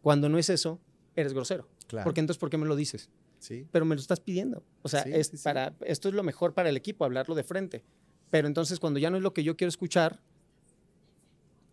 Cuando 0.01 0.29
no 0.29 0.39
es 0.39 0.49
eso, 0.49 0.79
eres 1.17 1.33
grosero. 1.35 1.69
claro. 1.89 2.05
Porque 2.05 2.21
entonces, 2.21 2.39
¿por 2.39 2.49
qué 2.49 2.59
me 2.59 2.67
lo 2.67 2.77
dices? 2.77 3.11
Sí. 3.39 3.67
Pero 3.73 3.85
me 3.85 3.95
lo 3.95 4.01
estás 4.01 4.21
pidiendo. 4.21 4.63
O 4.83 4.89
sea, 4.89 5.03
Sí, 5.05 5.11
es 5.13 5.29
sí, 5.29 5.37
sí. 5.37 5.43
para, 5.45 5.75
esto 5.81 6.09
es 6.09 6.15
lo 6.15 6.23
mejor 6.23 6.55
para 6.55 6.69
el 6.69 6.77
equipo, 6.77 7.05
hablarlo 7.05 7.35
de 7.35 7.45
frente. 7.45 7.85
Pero 8.31 8.47
entonces, 8.49 8.79
cuando 8.81 8.99
ya 8.99 9.11
no 9.11 9.17
es 9.17 9.23
lo 9.23 9.33
que 9.33 9.43
yo 9.45 9.57
quiero 9.57 9.69
escuchar, 9.69 10.21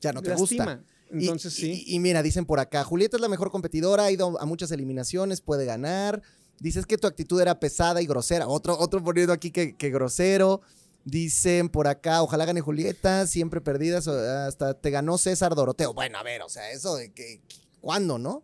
Ya 0.01 0.13
no 0.13 0.21
te 0.21 0.29
lastima. 0.29 0.75
gusta. 0.75 0.83
Y- 1.11 1.23
Entonces, 1.23 1.57
y, 1.59 1.61
sí. 1.75 1.83
Y, 1.87 1.99
mira, 1.99 2.21
dicen 2.23 2.45
por 2.45 2.59
acá, 2.59 2.83
Julieta 2.83 3.17
es 3.17 3.21
la 3.21 3.29
mejor 3.29 3.51
competidora, 3.51 4.05
ha 4.05 4.11
ido 4.11 4.39
a 4.39 4.45
muchas 4.45 4.71
eliminaciones, 4.71 5.41
puede 5.41 5.65
ganar. 5.65 6.21
Dices 6.59 6.85
que 6.85 6.97
tu 6.97 7.07
actitud 7.07 7.39
era 7.41 7.59
pesada 7.59 8.01
y 8.01 8.05
grosera. 8.07 8.47
Otro, 8.47 8.77
otro 8.79 9.03
poniendo 9.03 9.33
aquí 9.33 9.51
que, 9.51 9.75
que 9.75 9.89
grosero. 9.89 10.61
Dicen 11.03 11.69
por 11.69 11.87
acá, 11.87 12.23
ojalá 12.23 12.45
gane 12.45 12.61
Julieta, 12.61 13.27
siempre 13.27 13.61
perdidas, 13.61 14.07
hasta 14.07 14.73
te 14.73 14.89
ganó 14.89 15.19
César 15.19 15.53
Doroteo. 15.53 15.93
Bueno, 15.93 16.17
a 16.17 16.23
ver, 16.23 16.41
o 16.41 16.49
sea, 16.49 16.71
eso 16.71 16.95
de 16.95 17.11
que, 17.13 17.41
¿cuándo, 17.79 18.17
no? 18.17 18.43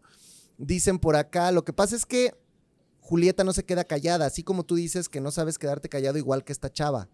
Dicen 0.60 1.00
por 1.00 1.16
acá, 1.16 1.52
lo 1.52 1.64
que 1.66 1.74
pasa 1.74 1.96
es 1.96 2.06
que 2.06 2.36
Julieta 3.02 3.44
no 3.44 3.52
se 3.52 3.64
queda 3.66 3.84
callada, 3.84 4.26
así 4.26 4.44
como 4.44 4.64
tú 4.64 4.76
dices 4.76 5.10
que 5.10 5.20
no 5.20 5.32
sabes 5.32 5.58
quedarte 5.58 5.90
callado 5.90 6.18
igual 6.18 6.44
que 6.46 6.54
esta 6.54 6.72
chava. 6.72 7.10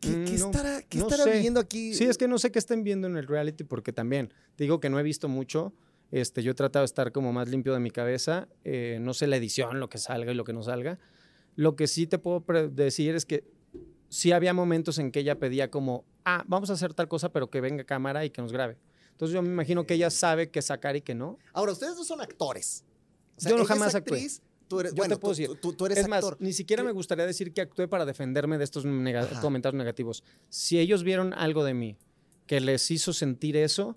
¿Qué, 0.00 0.08
Mm, 0.10 0.24
qué 0.26 0.38
no, 0.38 0.46
estará, 0.46 0.82
qué 0.82 0.98
no 0.98 1.04
estará 1.08 1.24
sé. 1.24 1.32
viviendo 1.32 1.58
aquí? 1.58 1.94
Sí, 1.94 2.04
es 2.04 2.18
que 2.18 2.28
no 2.28 2.38
sé 2.38 2.52
qué 2.52 2.58
estén 2.58 2.84
viendo 2.84 3.06
en 3.08 3.16
el 3.16 3.26
reality 3.26 3.64
porque 3.64 3.92
también, 3.92 4.32
te 4.54 4.64
digo 4.64 4.78
que 4.78 4.90
no 4.90 5.00
he 5.00 5.02
visto 5.02 5.28
mucho. 5.28 5.72
Este, 6.12 6.42
yo 6.42 6.52
he 6.52 6.54
tratado 6.54 6.82
de 6.82 6.86
estar 6.86 7.10
como 7.10 7.32
más 7.32 7.48
limpio 7.48 7.72
de 7.72 7.80
mi 7.80 7.90
cabeza. 7.90 8.46
eh, 8.64 8.98
no 9.00 9.12
sé 9.14 9.26
la 9.26 9.36
edición, 9.36 9.80
lo 9.80 9.88
que 9.88 9.98
salga 9.98 10.30
y 10.32 10.34
lo 10.34 10.44
que 10.44 10.52
no 10.52 10.62
salga. 10.62 10.98
Lo 11.56 11.74
que 11.74 11.86
sí 11.86 12.06
te 12.06 12.18
puedo 12.18 12.44
decir 12.68 13.14
es 13.16 13.24
que 13.24 13.44
sí 14.10 14.30
había 14.32 14.52
momentos 14.52 14.98
en 14.98 15.10
que 15.10 15.20
ella 15.20 15.38
pedía 15.38 15.70
como, 15.70 16.04
ah, 16.24 16.44
vamos 16.46 16.68
a 16.70 16.74
hacer 16.74 16.92
tal 16.94 17.08
cosa, 17.08 17.32
pero 17.32 17.48
que 17.50 17.60
venga 17.62 17.82
cámara 17.84 18.24
y 18.24 18.30
que 18.30 18.42
nos 18.42 18.52
grabe. 18.52 18.76
Entonces 19.12 19.34
yo 19.34 19.40
me 19.42 19.48
imagino 19.48 19.86
que 19.86 19.94
ella 19.94 20.10
sabe 20.10 20.50
qué 20.50 20.60
sacar 20.60 20.94
y 20.94 21.00
qué 21.00 21.14
no. 21.14 21.38
Ahora, 21.54 21.72
ustedes 21.72 21.96
no 21.96 22.04
son 22.04 22.20
actores. 22.20 22.84
O 23.42 23.48
Yo 23.48 23.56
no 23.56 23.64
jamás 23.64 23.94
actué. 23.94 24.28
Tú 24.68 24.80
eres, 24.80 24.92
Yo 24.92 24.96
bueno, 24.96 25.14
te 25.16 25.20
puedo 25.20 25.34
tú- 25.34 25.40
decir, 25.40 25.60
tú, 25.60 25.72
tú 25.74 25.86
eres 25.86 25.98
es 25.98 26.08
más, 26.08 26.24
actor. 26.24 26.36
ni 26.40 26.52
siquiera 26.52 26.82
¿Qué- 26.82 26.86
me 26.88 26.92
gustaría 26.92 27.24
decir 27.26 27.52
que 27.52 27.60
actué 27.60 27.86
para 27.88 28.04
defenderme 28.04 28.58
de 28.58 28.64
estos 28.64 28.84
nega- 28.84 29.22
Ajá. 29.24 29.40
comentarios 29.40 29.78
negativos. 29.78 30.24
Si 30.48 30.78
ellos 30.78 31.04
vieron 31.04 31.32
algo 31.34 31.62
de 31.64 31.74
mí 31.74 31.96
que 32.46 32.60
les 32.60 32.90
hizo 32.90 33.12
sentir 33.12 33.56
eso, 33.56 33.96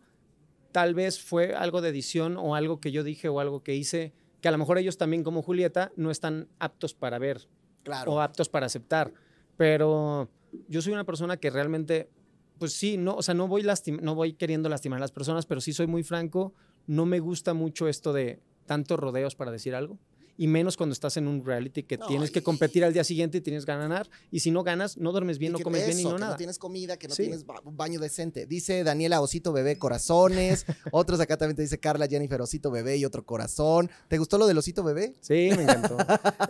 tal 0.72 0.94
vez 0.94 1.20
fue 1.20 1.56
algo 1.56 1.82
de 1.82 1.90
edición 1.90 2.38
o 2.38 2.56
algo 2.56 2.80
que 2.80 2.92
yo 2.92 3.04
dije 3.04 3.28
o 3.30 3.40
algo 3.40 3.64
que 3.64 3.76
hice 3.76 4.14
que 4.42 4.48
a 4.48 4.52
lo 4.52 4.58
mejor 4.60 4.78
ellos 4.78 4.98
también 4.98 5.24
como 5.24 5.42
Julieta 5.42 5.92
no 5.98 6.12
están 6.12 6.48
aptos 6.60 6.94
para 6.94 7.18
ver 7.20 7.48
Claro. 7.84 8.14
o 8.14 8.22
aptos 8.22 8.48
para 8.48 8.68
aceptar. 8.68 9.12
Pero 9.58 10.30
yo 10.68 10.82
soy 10.82 10.94
una 10.94 11.04
persona 11.04 11.38
que 11.38 11.50
realmente, 11.50 12.10
pues 12.58 12.74
sí, 12.74 12.96
no, 12.98 13.16
o 13.16 13.22
sea, 13.22 13.34
no 13.34 13.48
voy, 13.48 13.64
lastim- 13.64 14.00
no 14.02 14.16
voy 14.16 14.34
queriendo 14.34 14.70
lastimar 14.70 14.98
a 14.98 15.02
las 15.02 15.12
personas, 15.12 15.46
pero 15.46 15.60
sí 15.62 15.74
soy 15.74 15.88
muy 15.88 16.04
franco. 16.04 16.54
No 16.88 17.06
me 17.06 17.20
gusta 17.20 17.54
mucho 17.54 17.88
esto 17.88 18.14
de 18.14 18.40
tantos 18.66 18.98
rodeos 19.00 19.36
para 19.36 19.52
decir 19.52 19.76
algo. 19.76 19.98
Y 20.42 20.48
menos 20.48 20.78
cuando 20.78 20.94
estás 20.94 21.18
en 21.18 21.28
un 21.28 21.44
reality 21.46 21.84
que 21.84 21.98
No, 21.98 22.08
tienes 22.08 22.32
que 22.32 22.42
competir 22.42 22.86
al 22.86 22.94
día 22.94 23.04
siguiente 23.04 23.40
y 23.40 23.42
tienes 23.42 23.66
que 23.66 23.74
ganar. 23.74 24.10
Y 24.32 24.40
si 24.40 24.52
no 24.52 24.64
ganas, 24.64 24.96
no 24.98 25.12
duermes 25.12 25.38
bien, 25.38 25.52
no 25.52 25.60
comes 25.60 25.86
bien 25.86 26.00
y 26.00 26.04
no 26.04 26.14
que 26.16 26.20
nada. 26.22 26.32
no 26.32 26.38
tienes 26.38 26.58
comida, 26.58 26.96
que 26.98 27.10
no 27.10 27.14
Sí. 27.16 27.24
tienes 27.24 27.46
ba- 27.46 27.60
baño 27.66 28.00
decente. 28.00 28.46
Dice 28.46 28.86
Daniela 28.86 29.20
Osito 29.20 29.52
Bebé 29.52 29.78
Corazones. 29.78 30.66
Otros 30.94 31.20
acá 31.20 31.36
también 31.36 31.58
te 31.58 31.62
dice 31.64 31.78
Carla 31.78 32.08
Jennifer 32.08 32.40
Osito 32.42 32.72
Bebé 32.72 32.96
y 32.96 33.04
otro 33.04 33.26
corazón. 33.26 33.90
¿Te 34.08 34.18
gustó 34.18 34.38
lo 34.38 34.48
del 34.48 34.58
Osito 34.58 34.82
Bebé? 34.82 35.14
Sí, 35.20 35.50
me 35.58 35.64
encantó. 35.64 35.98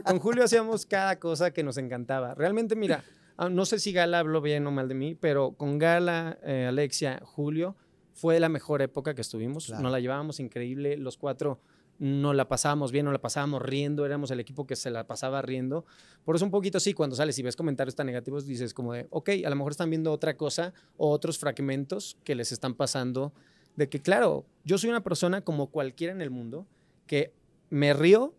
Con 0.06 0.20
Julio 0.20 0.44
hacíamos 0.44 0.86
cada 0.86 1.18
cosa 1.20 1.50
que 1.52 1.64
nos 1.64 1.78
encantaba. 1.78 2.36
Realmente, 2.36 2.76
mira, 2.76 3.04
ah, 3.38 3.50
no 3.50 3.66
sé 3.66 3.80
si 3.80 3.92
Gala 3.92 4.20
habló 4.20 4.40
bien 4.42 4.68
o 4.68 4.72
mal 4.72 4.88
de 4.88 4.94
mí, 4.94 5.16
pero 5.16 5.54
con 5.54 5.80
Gala, 5.80 6.38
eh, 6.44 6.66
Alexia, 6.70 7.20
Julio, 7.26 7.76
fue 8.14 8.40
la 8.40 8.50
mejor 8.50 8.84
época 8.84 9.16
que 9.16 9.22
estuvimos. 9.22 9.66
Claro. 9.66 9.82
Nos 9.82 9.92
la 9.92 10.00
llevábamos 10.00 10.40
increíble. 10.40 10.96
Los 10.96 11.18
cuatro 11.18 11.60
nos 12.00 12.34
la 12.36 12.48
pasábamos 12.48 12.92
bien, 12.92 13.06
nos 13.06 13.12
la 13.14 13.22
pasábamos 13.22 13.62
riendo. 13.62 14.06
Éramos 14.06 14.32
el 14.32 14.40
equipo 14.40 14.66
que 14.66 14.76
se 14.76 14.90
la 14.90 15.06
pasaba 15.06 15.42
riendo. 15.42 15.86
Por 16.24 16.36
eso 16.36 16.46
un 16.46 16.52
poquito 16.52 16.80
sí, 16.80 16.94
cuando 16.94 17.16
sales 17.16 17.38
y 17.38 17.44
ves 17.44 17.56
comentarios 17.56 17.96
tan 17.96 18.08
negativos, 18.08 18.46
dices 18.46 18.74
como 18.74 18.94
de, 18.94 19.08
ok, 19.10 19.30
a 19.46 19.50
lo 19.50 19.56
mejor 19.56 19.72
están 19.74 19.90
viendo 19.90 20.12
otra 20.12 20.38
cosa 20.38 20.74
o 20.98 21.10
otros 21.12 21.38
fragmentos 21.38 22.18
que 22.24 22.36
les 22.36 22.52
están 22.52 22.74
pasando. 22.74 23.34
De 23.76 23.88
que, 23.90 24.02
claro, 24.02 24.46
yo 24.64 24.78
soy 24.78 24.90
una 24.90 25.04
persona 25.04 25.42
como 25.42 25.68
cualquiera 25.68 26.12
en 26.14 26.22
el 26.22 26.30
mundo 26.32 26.66
que 27.06 27.34
me 27.70 27.94
río, 27.94 28.34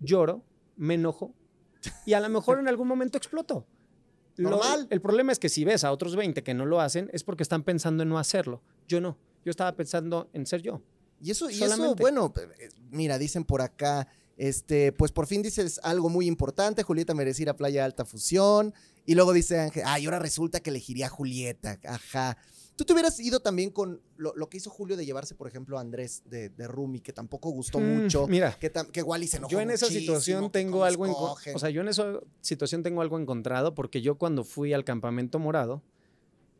lloro, 0.00 0.42
me 0.76 0.94
enojo 0.94 1.34
y 2.06 2.12
a 2.14 2.20
lo 2.20 2.28
mejor 2.28 2.58
en 2.58 2.68
algún 2.68 2.88
momento 2.88 3.18
exploto. 3.18 3.66
Lo- 4.36 4.50
Normal. 4.50 4.86
el 4.90 5.00
problema 5.00 5.30
es 5.32 5.38
que 5.38 5.48
si 5.48 5.64
ves 5.64 5.84
a 5.84 5.92
otros 5.92 6.16
20 6.16 6.42
que 6.42 6.54
no 6.54 6.64
lo 6.66 6.80
hacen 6.80 7.10
es 7.12 7.22
porque 7.22 7.42
están 7.42 7.64
pensando 7.64 8.02
en 8.02 8.08
no 8.08 8.18
hacerlo. 8.18 8.62
Yo 8.88 9.00
no. 9.00 9.18
Yo 9.44 9.50
estaba 9.50 9.72
pensando 9.76 10.30
en 10.32 10.46
ser 10.46 10.62
yo. 10.62 10.80
Y 11.22 11.30
eso, 11.30 11.48
y 11.48 11.62
eso 11.62 11.94
bueno, 11.94 12.32
eh, 12.36 12.68
mira, 12.90 13.16
dicen 13.16 13.44
por 13.44 13.62
acá, 13.62 14.08
este, 14.36 14.90
pues 14.92 15.12
por 15.12 15.26
fin 15.28 15.40
dices 15.40 15.78
algo 15.84 16.08
muy 16.08 16.26
importante, 16.26 16.82
Julieta 16.82 17.14
merecía 17.14 17.44
ir 17.44 17.50
a 17.50 17.56
Playa 17.56 17.84
Alta 17.84 18.04
Fusión. 18.04 18.74
Y 19.06 19.14
luego 19.14 19.32
dice 19.32 19.60
Ángel, 19.60 19.84
ay, 19.86 20.04
ahora 20.04 20.18
resulta 20.18 20.60
que 20.60 20.70
elegiría 20.70 21.06
a 21.06 21.08
Julieta, 21.08 21.78
ajá. 21.84 22.36
Tú 22.74 22.84
te 22.84 22.92
hubieras 22.94 23.20
ido 23.20 23.40
también 23.40 23.70
con 23.70 24.00
lo, 24.16 24.32
lo 24.34 24.48
que 24.48 24.56
hizo 24.56 24.70
Julio 24.70 24.96
de 24.96 25.04
llevarse, 25.04 25.34
por 25.34 25.46
ejemplo, 25.46 25.76
a 25.76 25.80
Andrés 25.80 26.22
de, 26.24 26.48
de 26.48 26.66
Rumi, 26.66 27.00
que 27.00 27.12
tampoco 27.12 27.50
gustó 27.50 27.78
Mm, 27.78 28.02
mucho. 28.02 28.26
Mira, 28.26 28.56
Que, 28.58 28.72
que 28.90 29.02
Wally 29.02 29.28
se 29.28 29.36
enojó 29.36 29.52
yo 29.52 29.60
en 29.60 29.70
esa 29.70 29.86
situación 29.86 30.50
tengo 30.50 30.82
algo 30.84 31.06
en 31.06 31.12
o 31.12 31.58
sea, 31.58 31.70
yo 31.70 31.82
en 31.82 31.88
esa 31.88 32.18
situación 32.40 32.82
tengo 32.82 33.02
algo 33.02 33.18
encontrado 33.18 33.74
porque 33.74 34.00
yo 34.00 34.16
cuando 34.16 34.42
fui 34.42 34.72
al 34.72 34.84
campamento 34.84 35.38
morado, 35.38 35.82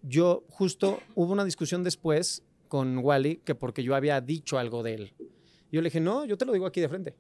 yo 0.02 0.44
justo 0.50 1.00
hubo 1.14 1.32
una 1.32 1.44
discusión 1.44 1.82
después 1.82 2.42
con 2.72 2.96
Wally 2.96 3.42
que 3.44 3.54
porque 3.54 3.82
yo 3.82 3.94
había 3.94 4.18
dicho 4.22 4.58
algo 4.58 4.82
de 4.82 4.94
él. 4.94 5.12
Yo 5.70 5.82
le 5.82 5.88
dije, 5.88 6.00
"No, 6.00 6.24
yo 6.24 6.38
te 6.38 6.46
lo 6.46 6.54
digo 6.54 6.64
aquí 6.64 6.80
de 6.80 6.88
frente. 6.88 7.14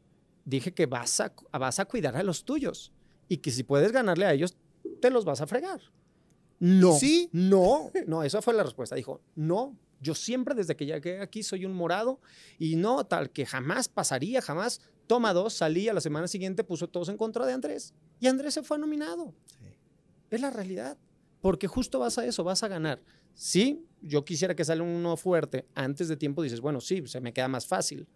Dije 0.46 0.72
que 0.72 0.86
vas 0.86 1.20
a 1.20 1.34
vas 1.52 1.78
a 1.78 1.84
cuidar 1.84 2.16
a 2.16 2.22
los 2.22 2.46
tuyos 2.46 2.90
y 3.28 3.36
que 3.36 3.50
si 3.50 3.62
puedes 3.62 3.92
ganarle 3.92 4.24
a 4.24 4.32
ellos 4.32 4.56
te 5.02 5.10
los 5.10 5.26
vas 5.26 5.42
a 5.42 5.46
fregar." 5.46 5.82
No. 6.58 6.94
sí? 6.94 7.28
No, 7.32 7.90
no, 8.06 8.22
esa 8.22 8.40
fue 8.40 8.54
la 8.54 8.62
respuesta. 8.62 8.96
Dijo, 8.96 9.20
"No, 9.34 9.76
yo 10.00 10.14
siempre 10.14 10.54
desde 10.54 10.74
que 10.74 10.86
llegué 10.86 11.20
aquí 11.20 11.42
soy 11.42 11.66
un 11.66 11.74
morado 11.74 12.18
y 12.58 12.76
no, 12.76 13.04
tal 13.04 13.28
que 13.28 13.44
jamás 13.44 13.88
pasaría, 13.90 14.40
jamás. 14.40 14.80
Toma 15.06 15.34
dos, 15.34 15.52
salí 15.52 15.86
a 15.86 15.92
la 15.92 16.00
semana 16.00 16.28
siguiente, 16.28 16.64
puso 16.64 16.88
todos 16.88 17.10
en 17.10 17.18
contra 17.18 17.44
de 17.44 17.52
Andrés. 17.52 17.92
Y 18.20 18.26
Andrés 18.26 18.54
se 18.54 18.62
fue 18.62 18.78
nominado. 18.78 19.34
Es 20.30 20.40
la 20.40 20.48
realidad. 20.48 20.96
Porque 21.42 21.66
justo 21.68 21.98
vas 21.98 22.16
a 22.16 22.24
eso, 22.24 22.42
vas 22.44 22.62
a 22.62 22.68
ganar. 22.68 23.02
Sí, 23.34 23.84
yo 24.00 24.24
quisiera 24.24 24.54
que 24.56 24.64
salga 24.64 24.84
uno 24.84 25.16
fuerte 25.18 25.66
antes 25.74 26.08
de 26.08 26.16
tiempo, 26.16 26.42
dices, 26.42 26.60
bueno, 26.60 26.80
sí, 26.80 27.02
se 27.06 27.20
me 27.20 27.34
queda 27.34 27.48
más 27.48 27.66
fácil. 27.66 28.06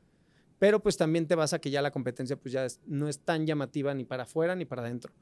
Pero 0.58 0.80
pues 0.82 0.96
también 0.96 1.26
te 1.26 1.34
vas 1.34 1.52
a 1.52 1.58
que 1.58 1.70
ya 1.70 1.82
la 1.82 1.90
competencia 1.90 2.36
pues 2.36 2.52
ya 2.52 2.64
es- 2.64 2.80
no 2.86 3.08
es 3.08 3.18
tan 3.18 3.44
llamativa 3.44 3.92
ni 3.92 4.04
para 4.04 4.22
afuera 4.22 4.54
ni 4.56 4.64
para 4.64 4.80
adentro. 4.82 5.12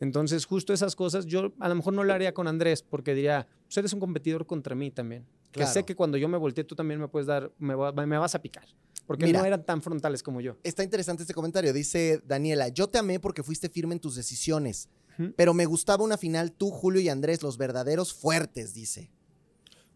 Entonces, 0.00 0.46
justo 0.46 0.72
esas 0.72 0.96
cosas, 0.96 1.26
yo 1.26 1.52
a 1.60 1.68
lo 1.68 1.74
mejor 1.76 1.92
no 1.94 2.02
lo 2.02 2.12
haría 2.12 2.34
con 2.34 2.48
Andrés, 2.48 2.82
porque 2.82 3.14
diría, 3.14 3.46
pues 3.66 3.76
eres 3.76 3.92
un 3.92 4.00
competidor 4.00 4.46
contra 4.46 4.74
mí 4.74 4.90
también. 4.90 5.24
Que 5.52 5.66
sé 5.66 5.84
que 5.84 5.94
cuando 5.94 6.16
yo 6.16 6.28
me 6.28 6.38
volteé, 6.38 6.64
tú 6.64 6.74
también 6.74 6.98
me 6.98 7.06
puedes 7.06 7.26
dar, 7.26 7.52
me, 7.58 7.74
va- 7.74 7.92
me 7.92 8.18
vas 8.18 8.34
a 8.34 8.40
picar. 8.42 8.64
Porque 9.06 9.26
Mira. 9.26 9.40
no 9.40 9.44
eran 9.44 9.64
tan 9.64 9.82
frontales 9.82 10.22
como 10.22 10.40
yo. 10.40 10.56
Está 10.62 10.82
interesante 10.82 11.22
este 11.24 11.34
comentario. 11.34 11.72
Dice 11.72 12.22
Daniela, 12.26 12.68
yo 12.68 12.88
te 12.88 12.98
amé 12.98 13.20
porque 13.20 13.42
fuiste 13.42 13.68
firme 13.68 13.94
en 13.94 14.00
tus 14.00 14.16
decisiones. 14.16 14.88
Pero 15.36 15.54
me 15.54 15.66
gustaba 15.66 16.04
una 16.04 16.16
final 16.16 16.52
tú, 16.52 16.70
Julio 16.70 17.00
y 17.00 17.08
Andrés, 17.08 17.42
los 17.42 17.58
verdaderos 17.58 18.12
fuertes, 18.14 18.74
dice. 18.74 19.10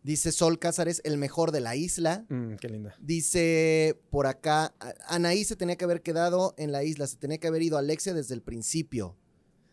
Dice 0.02 0.30
Sol 0.30 0.58
Cázares, 0.60 1.00
el 1.04 1.18
mejor 1.18 1.50
de 1.50 1.60
la 1.60 1.74
isla. 1.74 2.26
Mm, 2.28 2.54
qué 2.56 2.68
linda. 2.68 2.94
Dice 3.00 4.00
por 4.10 4.26
acá, 4.28 4.72
Anaí 5.08 5.42
se 5.44 5.56
tenía 5.56 5.74
que 5.76 5.84
haber 5.84 6.00
quedado 6.02 6.54
en 6.58 6.70
la 6.70 6.84
isla, 6.84 7.06
se 7.08 7.16
tenía 7.16 7.38
que 7.38 7.48
haber 7.48 7.62
ido 7.62 7.76
Alexia 7.76 8.14
desde 8.14 8.34
el 8.34 8.42
principio. 8.42 9.16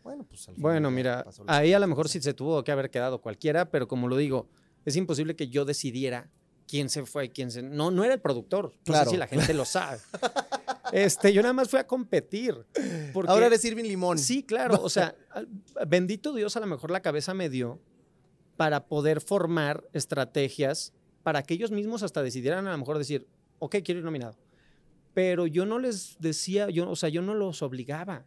Bueno, 0.04 0.26
pues 0.28 0.48
al 0.50 0.56
final 0.56 0.62
Bueno, 0.72 0.90
mira, 0.92 1.24
pasó 1.24 1.44
ahí 1.48 1.72
a 1.74 1.80
lo 1.80 1.88
mejor 1.88 2.10
sí 2.10 2.20
se 2.22 2.34
tuvo 2.34 2.64
que 2.64 2.72
haber 2.72 2.90
quedado 2.90 3.22
cualquiera, 3.22 3.70
pero 3.70 3.88
como 3.88 4.08
lo 4.08 4.18
digo, 4.18 4.50
es 4.86 4.96
imposible 4.96 5.36
que 5.36 5.50
yo 5.50 5.66
decidiera 5.66 6.32
quién 6.68 6.90
se 6.90 7.06
fue, 7.06 7.30
quién 7.32 7.52
se... 7.52 7.62
No, 7.62 7.92
no 7.92 8.04
era 8.04 8.16
el 8.16 8.20
productor. 8.22 8.72
No 8.72 8.84
Claro. 8.86 9.06
sé 9.06 9.12
si 9.12 9.18
la 9.18 9.28
gente 9.28 9.54
lo 9.54 9.66
sabe. 9.66 10.00
Este, 10.94 11.34
yo 11.34 11.42
nada 11.42 11.54
más 11.54 11.70
fui 11.70 11.80
a 11.80 11.88
competir. 11.88 12.56
Porque, 13.14 13.32
Ahora 13.32 13.48
eres 13.48 13.66
Irving 13.66 13.84
Limón. 13.86 14.18
Sí, 14.20 14.44
claro. 14.44 14.80
O 14.82 14.90
sea, 14.90 15.16
bendito 15.88 16.34
Dios, 16.34 16.56
a 16.56 16.60
lo 16.60 16.68
mejor 16.68 16.92
la 16.92 17.02
cabeza 17.02 17.34
me 17.34 17.50
dio 17.50 17.80
para 18.58 18.86
poder 18.86 19.20
formar 19.20 19.84
estrategias 19.94 20.94
para 21.24 21.42
que 21.42 21.56
ellos 21.56 21.72
mismos 21.72 22.04
hasta 22.04 22.22
decidieran 22.22 22.68
a 22.68 22.72
lo 22.74 22.78
mejor 22.78 22.98
decir, 22.98 23.28
ok, 23.60 23.78
quiero 23.84 24.00
ir 24.00 24.06
nominado. 24.06 24.36
Pero 25.14 25.48
yo 25.48 25.66
no 25.66 25.80
les 25.80 26.18
decía, 26.20 26.70
yo, 26.70 26.90
o 26.90 26.96
sea, 26.96 27.10
yo 27.10 27.22
no 27.22 27.34
los 27.34 27.62
obligaba. 27.62 28.26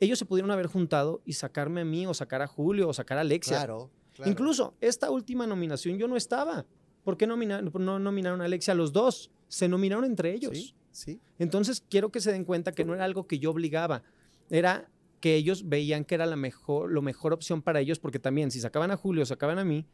Ellos 0.00 0.18
se 0.18 0.24
pudieron 0.24 0.50
haber 0.50 0.66
juntado 0.66 1.22
y 1.24 1.32
sacarme 1.34 1.80
a 1.80 1.84
mí 1.84 2.06
o 2.06 2.14
sacar 2.14 2.42
a 2.42 2.46
Julio 2.46 2.88
o 2.88 2.92
sacar 2.94 3.18
a 3.18 3.22
Alexia. 3.22 3.56
Claro, 3.58 3.90
claro. 4.14 4.30
Incluso 4.30 4.74
esta 4.80 5.10
última 5.10 5.46
nominación 5.46 5.98
yo 5.98 6.06
no 6.08 6.16
estaba. 6.16 6.66
¿Por 7.02 7.16
qué 7.16 7.26
nomina- 7.26 7.60
no 7.62 7.98
nominaron 7.98 8.40
a 8.40 8.44
Alexia? 8.44 8.74
Los 8.74 8.92
dos. 8.92 9.30
Se 9.48 9.68
nominaron 9.68 10.04
entre 10.04 10.32
ellos. 10.32 10.52
Sí, 10.56 10.74
sí. 10.94 11.20
Entonces 11.38 11.82
quiero 11.90 12.10
que 12.10 12.20
se 12.20 12.32
den 12.32 12.44
cuenta 12.44 12.72
que 12.72 12.84
no 12.84 12.94
era 12.94 13.04
algo 13.04 13.26
que 13.26 13.38
yo 13.38 13.50
obligaba, 13.50 14.02
era 14.50 14.90
que 15.20 15.34
ellos 15.36 15.68
veían 15.68 16.04
que 16.04 16.14
era 16.14 16.26
la 16.26 16.36
mejor, 16.36 16.90
lo 16.90 17.02
mejor 17.02 17.32
opción 17.32 17.62
para 17.62 17.80
ellos, 17.80 17.98
porque 17.98 18.18
también 18.18 18.50
si 18.50 18.60
sacaban 18.60 18.90
a 18.90 18.96
Julio 18.96 19.22
o 19.22 19.26
sacaban 19.26 19.58
a 19.58 19.64
mí, 19.64 19.86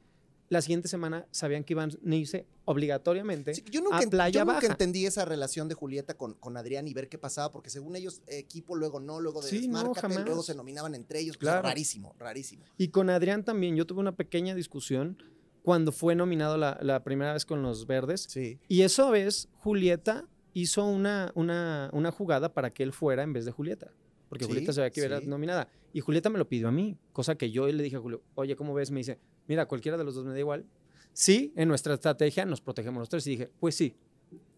la 0.48 0.60
siguiente 0.60 0.88
semana 0.88 1.28
sabían 1.30 1.62
que 1.62 1.74
iban 1.74 1.90
a 1.92 2.14
irse 2.16 2.44
obligatoriamente 2.64 3.54
Sí, 3.54 3.62
yo 3.70 3.80
nunca, 3.82 3.98
a 3.98 4.00
Playa 4.10 4.40
yo 4.40 4.44
nunca 4.44 4.54
Baja. 4.54 4.66
entendí 4.66 5.06
esa 5.06 5.24
relación 5.24 5.68
de 5.68 5.76
Julieta 5.76 6.14
con, 6.14 6.34
con 6.34 6.56
Adrián 6.56 6.88
y 6.88 6.94
ver 6.94 7.08
qué 7.08 7.18
pasaba, 7.18 7.52
porque 7.52 7.70
según 7.70 7.94
ellos, 7.94 8.22
equipo, 8.26 8.74
luego 8.74 8.98
no, 8.98 9.20
luego 9.20 9.40
de 9.42 9.48
Sí, 9.48 9.68
no, 9.68 9.78
Desmárcate, 9.78 10.00
jamás. 10.00 10.24
luego 10.26 10.42
se 10.42 10.56
nominaban 10.56 10.96
entre 10.96 11.20
ellos. 11.20 11.36
Claro. 11.36 11.60
Claro. 11.60 11.68
Rarísimo, 11.68 12.14
rarísimo. 12.18 12.64
Y 12.78 12.88
con 12.88 13.10
Adrián 13.10 13.44
también, 13.44 13.76
yo 13.76 13.86
tuve 13.86 14.00
una 14.00 14.16
pequeña 14.16 14.56
discusión 14.56 15.22
cuando 15.62 15.92
fue 15.92 16.16
nominado 16.16 16.56
la, 16.56 16.78
la 16.82 17.04
primera 17.04 17.32
vez 17.32 17.44
con 17.46 17.62
los 17.62 17.86
Verdes. 17.86 18.26
Sí. 18.28 18.58
Y 18.66 18.82
esa 18.82 19.08
vez 19.10 19.48
Julieta 19.58 20.26
hizo 20.54 20.84
una, 20.84 21.32
una, 21.34 21.90
una 21.92 22.10
jugada 22.10 22.52
para 22.52 22.70
que 22.72 22.82
él 22.82 22.92
fuera 22.92 23.22
en 23.22 23.32
vez 23.32 23.44
de 23.44 23.52
Julieta. 23.52 23.92
Porque 24.28 24.44
Sí, 24.44 24.50
Julieta 24.50 24.72
sabía 24.72 24.90
que 24.90 25.00
era 25.02 25.20
sí. 25.20 25.26
nominada. 25.26 25.68
Y 25.92 26.00
Julieta 26.00 26.30
me 26.30 26.38
lo 26.38 26.48
pidió 26.48 26.68
a 26.68 26.72
mí, 26.72 26.96
cosa 27.12 27.34
que 27.34 27.50
yo 27.50 27.66
le 27.66 27.82
dije 27.82 27.96
a 27.96 28.00
Julio, 28.00 28.22
oye, 28.36 28.54
¿cómo 28.54 28.72
ves? 28.74 28.90
Me 28.92 28.98
dice, 29.00 29.18
mira, 29.48 29.66
cualquiera 29.66 29.98
de 29.98 30.04
los 30.04 30.14
dos 30.14 30.24
me 30.24 30.32
da 30.32 30.38
igual. 30.38 30.64
Sí, 31.12 31.52
en 31.56 31.66
nuestra 31.68 31.94
estrategia 31.94 32.44
nos 32.44 32.60
protegemos 32.60 33.00
los 33.00 33.08
tres. 33.08 33.26
Y 33.26 33.30
dije, 33.30 33.50
pues 33.58 33.74
sí. 33.74 33.96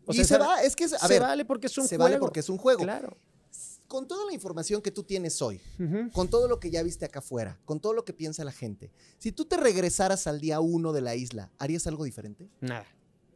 y 0.09 0.24
se 0.24 0.36
va, 0.36 0.62
es 0.62 0.76
que, 0.76 0.84
a 0.84 0.88
se 0.88 1.09
ver, 1.09 1.22
vale 1.22 1.45
porque 1.47 1.68
es 1.68 1.78
un 1.78 1.84
se 1.88 1.97
juego. 1.97 2.05
vale 2.05 2.18
porque 2.18 2.40
es 2.40 2.49
un 2.51 2.59
juego. 2.59 2.82
Claro. 2.82 3.16
Con 3.88 4.07
toda 4.09 4.24
la 4.26 4.32
información 4.32 4.80
que 4.80 4.90
tú 4.90 5.03
tienes 5.03 5.40
hoy, 5.43 5.61
con 6.12 6.28
todo 6.28 6.49
lo 6.49 6.59
que 6.59 6.70
ya 6.70 6.82
viste 6.82 7.05
acá 7.05 7.18
afuera, 7.18 7.59
con 7.66 7.78
todo 7.78 7.93
lo 7.93 8.05
que 8.07 8.14
piensa 8.14 8.43
la 8.43 8.53
gente, 8.53 8.90
si 9.18 9.32
tú 9.32 9.45
te 9.45 9.59
regresaras 9.59 10.26
al 10.26 10.40
día 10.40 10.61
uno 10.61 10.95
de 10.95 11.03
la 11.03 11.14
isla, 11.14 11.51
¿harías 11.59 11.86
algo 11.86 12.05
diferente? 12.05 12.49
Nada. 12.62 12.86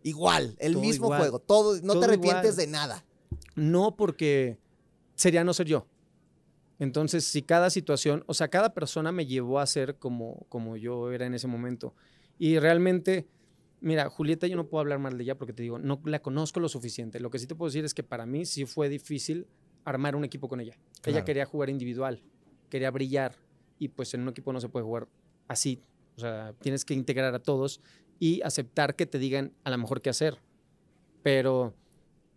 Igual, 0.06 0.54
el 0.60 0.74
Todo 0.74 0.82
mismo 0.82 1.06
igual. 1.06 1.20
juego, 1.20 1.38
todo, 1.40 1.80
no 1.82 1.94
Todo 1.94 2.00
te 2.02 2.06
arrepientes 2.06 2.52
igual. 2.52 2.56
de 2.56 2.66
nada. 2.68 3.04
No 3.56 3.96
porque 3.96 4.56
sería 5.16 5.42
no 5.42 5.52
ser 5.52 5.66
yo. 5.66 5.88
Entonces, 6.78 7.24
si 7.24 7.42
cada 7.42 7.70
situación, 7.70 8.22
o 8.28 8.34
sea, 8.34 8.46
cada 8.46 8.72
persona 8.72 9.10
me 9.10 9.26
llevó 9.26 9.58
a 9.58 9.66
ser 9.66 9.96
como, 9.96 10.46
como 10.48 10.76
yo 10.76 11.10
era 11.10 11.26
en 11.26 11.34
ese 11.34 11.48
momento. 11.48 11.92
Y 12.38 12.60
realmente, 12.60 13.26
mira, 13.80 14.08
Julieta, 14.08 14.46
yo 14.46 14.54
no 14.54 14.68
puedo 14.68 14.80
hablar 14.82 15.00
mal 15.00 15.18
de 15.18 15.24
ella 15.24 15.36
porque 15.36 15.52
te 15.52 15.64
digo, 15.64 15.80
no 15.80 16.00
la 16.04 16.20
conozco 16.22 16.60
lo 16.60 16.68
suficiente. 16.68 17.18
Lo 17.18 17.30
que 17.30 17.40
sí 17.40 17.48
te 17.48 17.56
puedo 17.56 17.68
decir 17.68 17.84
es 17.84 17.92
que 17.92 18.04
para 18.04 18.26
mí 18.26 18.46
sí 18.46 18.64
fue 18.64 18.88
difícil 18.88 19.48
armar 19.84 20.14
un 20.14 20.24
equipo 20.24 20.48
con 20.48 20.60
ella. 20.60 20.78
Ella 21.04 21.24
quería 21.24 21.46
jugar 21.46 21.68
individual, 21.68 22.22
quería 22.70 22.92
brillar. 22.92 23.34
Y 23.80 23.88
pues 23.88 24.14
en 24.14 24.20
un 24.20 24.28
equipo 24.28 24.52
no 24.52 24.60
se 24.60 24.68
puede 24.68 24.84
jugar 24.84 25.08
así. 25.48 25.82
O 26.16 26.20
sea, 26.20 26.54
tienes 26.60 26.84
que 26.84 26.94
integrar 26.94 27.34
a 27.34 27.40
todos 27.40 27.80
y 28.18 28.42
aceptar 28.42 28.96
que 28.96 29.06
te 29.06 29.18
digan 29.18 29.52
a 29.64 29.70
lo 29.70 29.78
mejor 29.78 30.00
qué 30.02 30.10
hacer. 30.10 30.38
Pero 31.22 31.74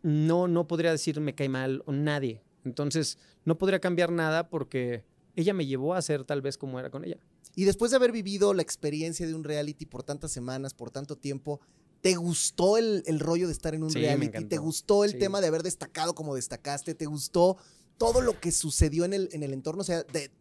no, 0.02 0.48
no 0.48 0.68
podría 0.68 0.92
decir 0.92 1.20
me 1.20 1.36
cae 1.36 1.50
mal 1.50 1.84
o 1.86 1.92
nadie. 1.92 2.42
Entonces, 2.66 3.18
no 3.46 3.58
podría 3.58 3.80
cambiar 3.80 4.12
nada 4.12 4.50
porque 4.50 5.04
ella 5.36 5.54
me 5.54 5.66
llevó 5.66 5.94
a 5.94 6.02
ser 6.02 6.24
tal 6.26 6.42
vez 6.42 6.58
como 6.58 6.80
era 6.80 6.90
con 6.90 7.06
ella. 7.06 7.18
Y 7.56 7.66
después 7.66 7.92
de 7.92 7.98
haber 7.98 8.12
vivido 8.12 8.54
la 8.54 8.62
experiencia 8.62 9.26
de 9.28 9.34
un 9.34 9.44
reality 9.44 9.86
por 9.86 10.04
tantas 10.04 10.32
semanas, 10.32 10.74
por 10.74 10.92
tanto 10.92 11.16
tiempo, 11.16 11.60
¿te 12.02 12.16
gustó 12.16 12.78
el, 12.78 13.04
el 13.06 13.20
rollo 13.20 13.48
de 13.48 13.54
estar 13.54 13.74
en 13.76 13.84
un 13.84 13.92
Sí, 13.92 14.00
reality? 14.00 14.46
¿Te 14.46 14.58
gustó 14.58 15.04
el 15.04 15.12
Sí. 15.12 15.20
tema 15.20 15.42
de 15.42 15.48
haber 15.48 15.64
destacado 15.64 16.14
como 16.16 16.36
destacaste? 16.36 16.96
¿Te 16.96 17.06
gustó 17.06 17.58
todo 17.98 18.22
lo 18.22 18.40
que 18.40 18.52
sucedió 18.52 19.06
en 19.06 19.14
el, 19.14 19.30
en 19.32 19.44
el 19.44 19.54
entorno? 19.54 19.82
O 19.82 19.86
sea, 19.86 20.04
de- 20.04 20.32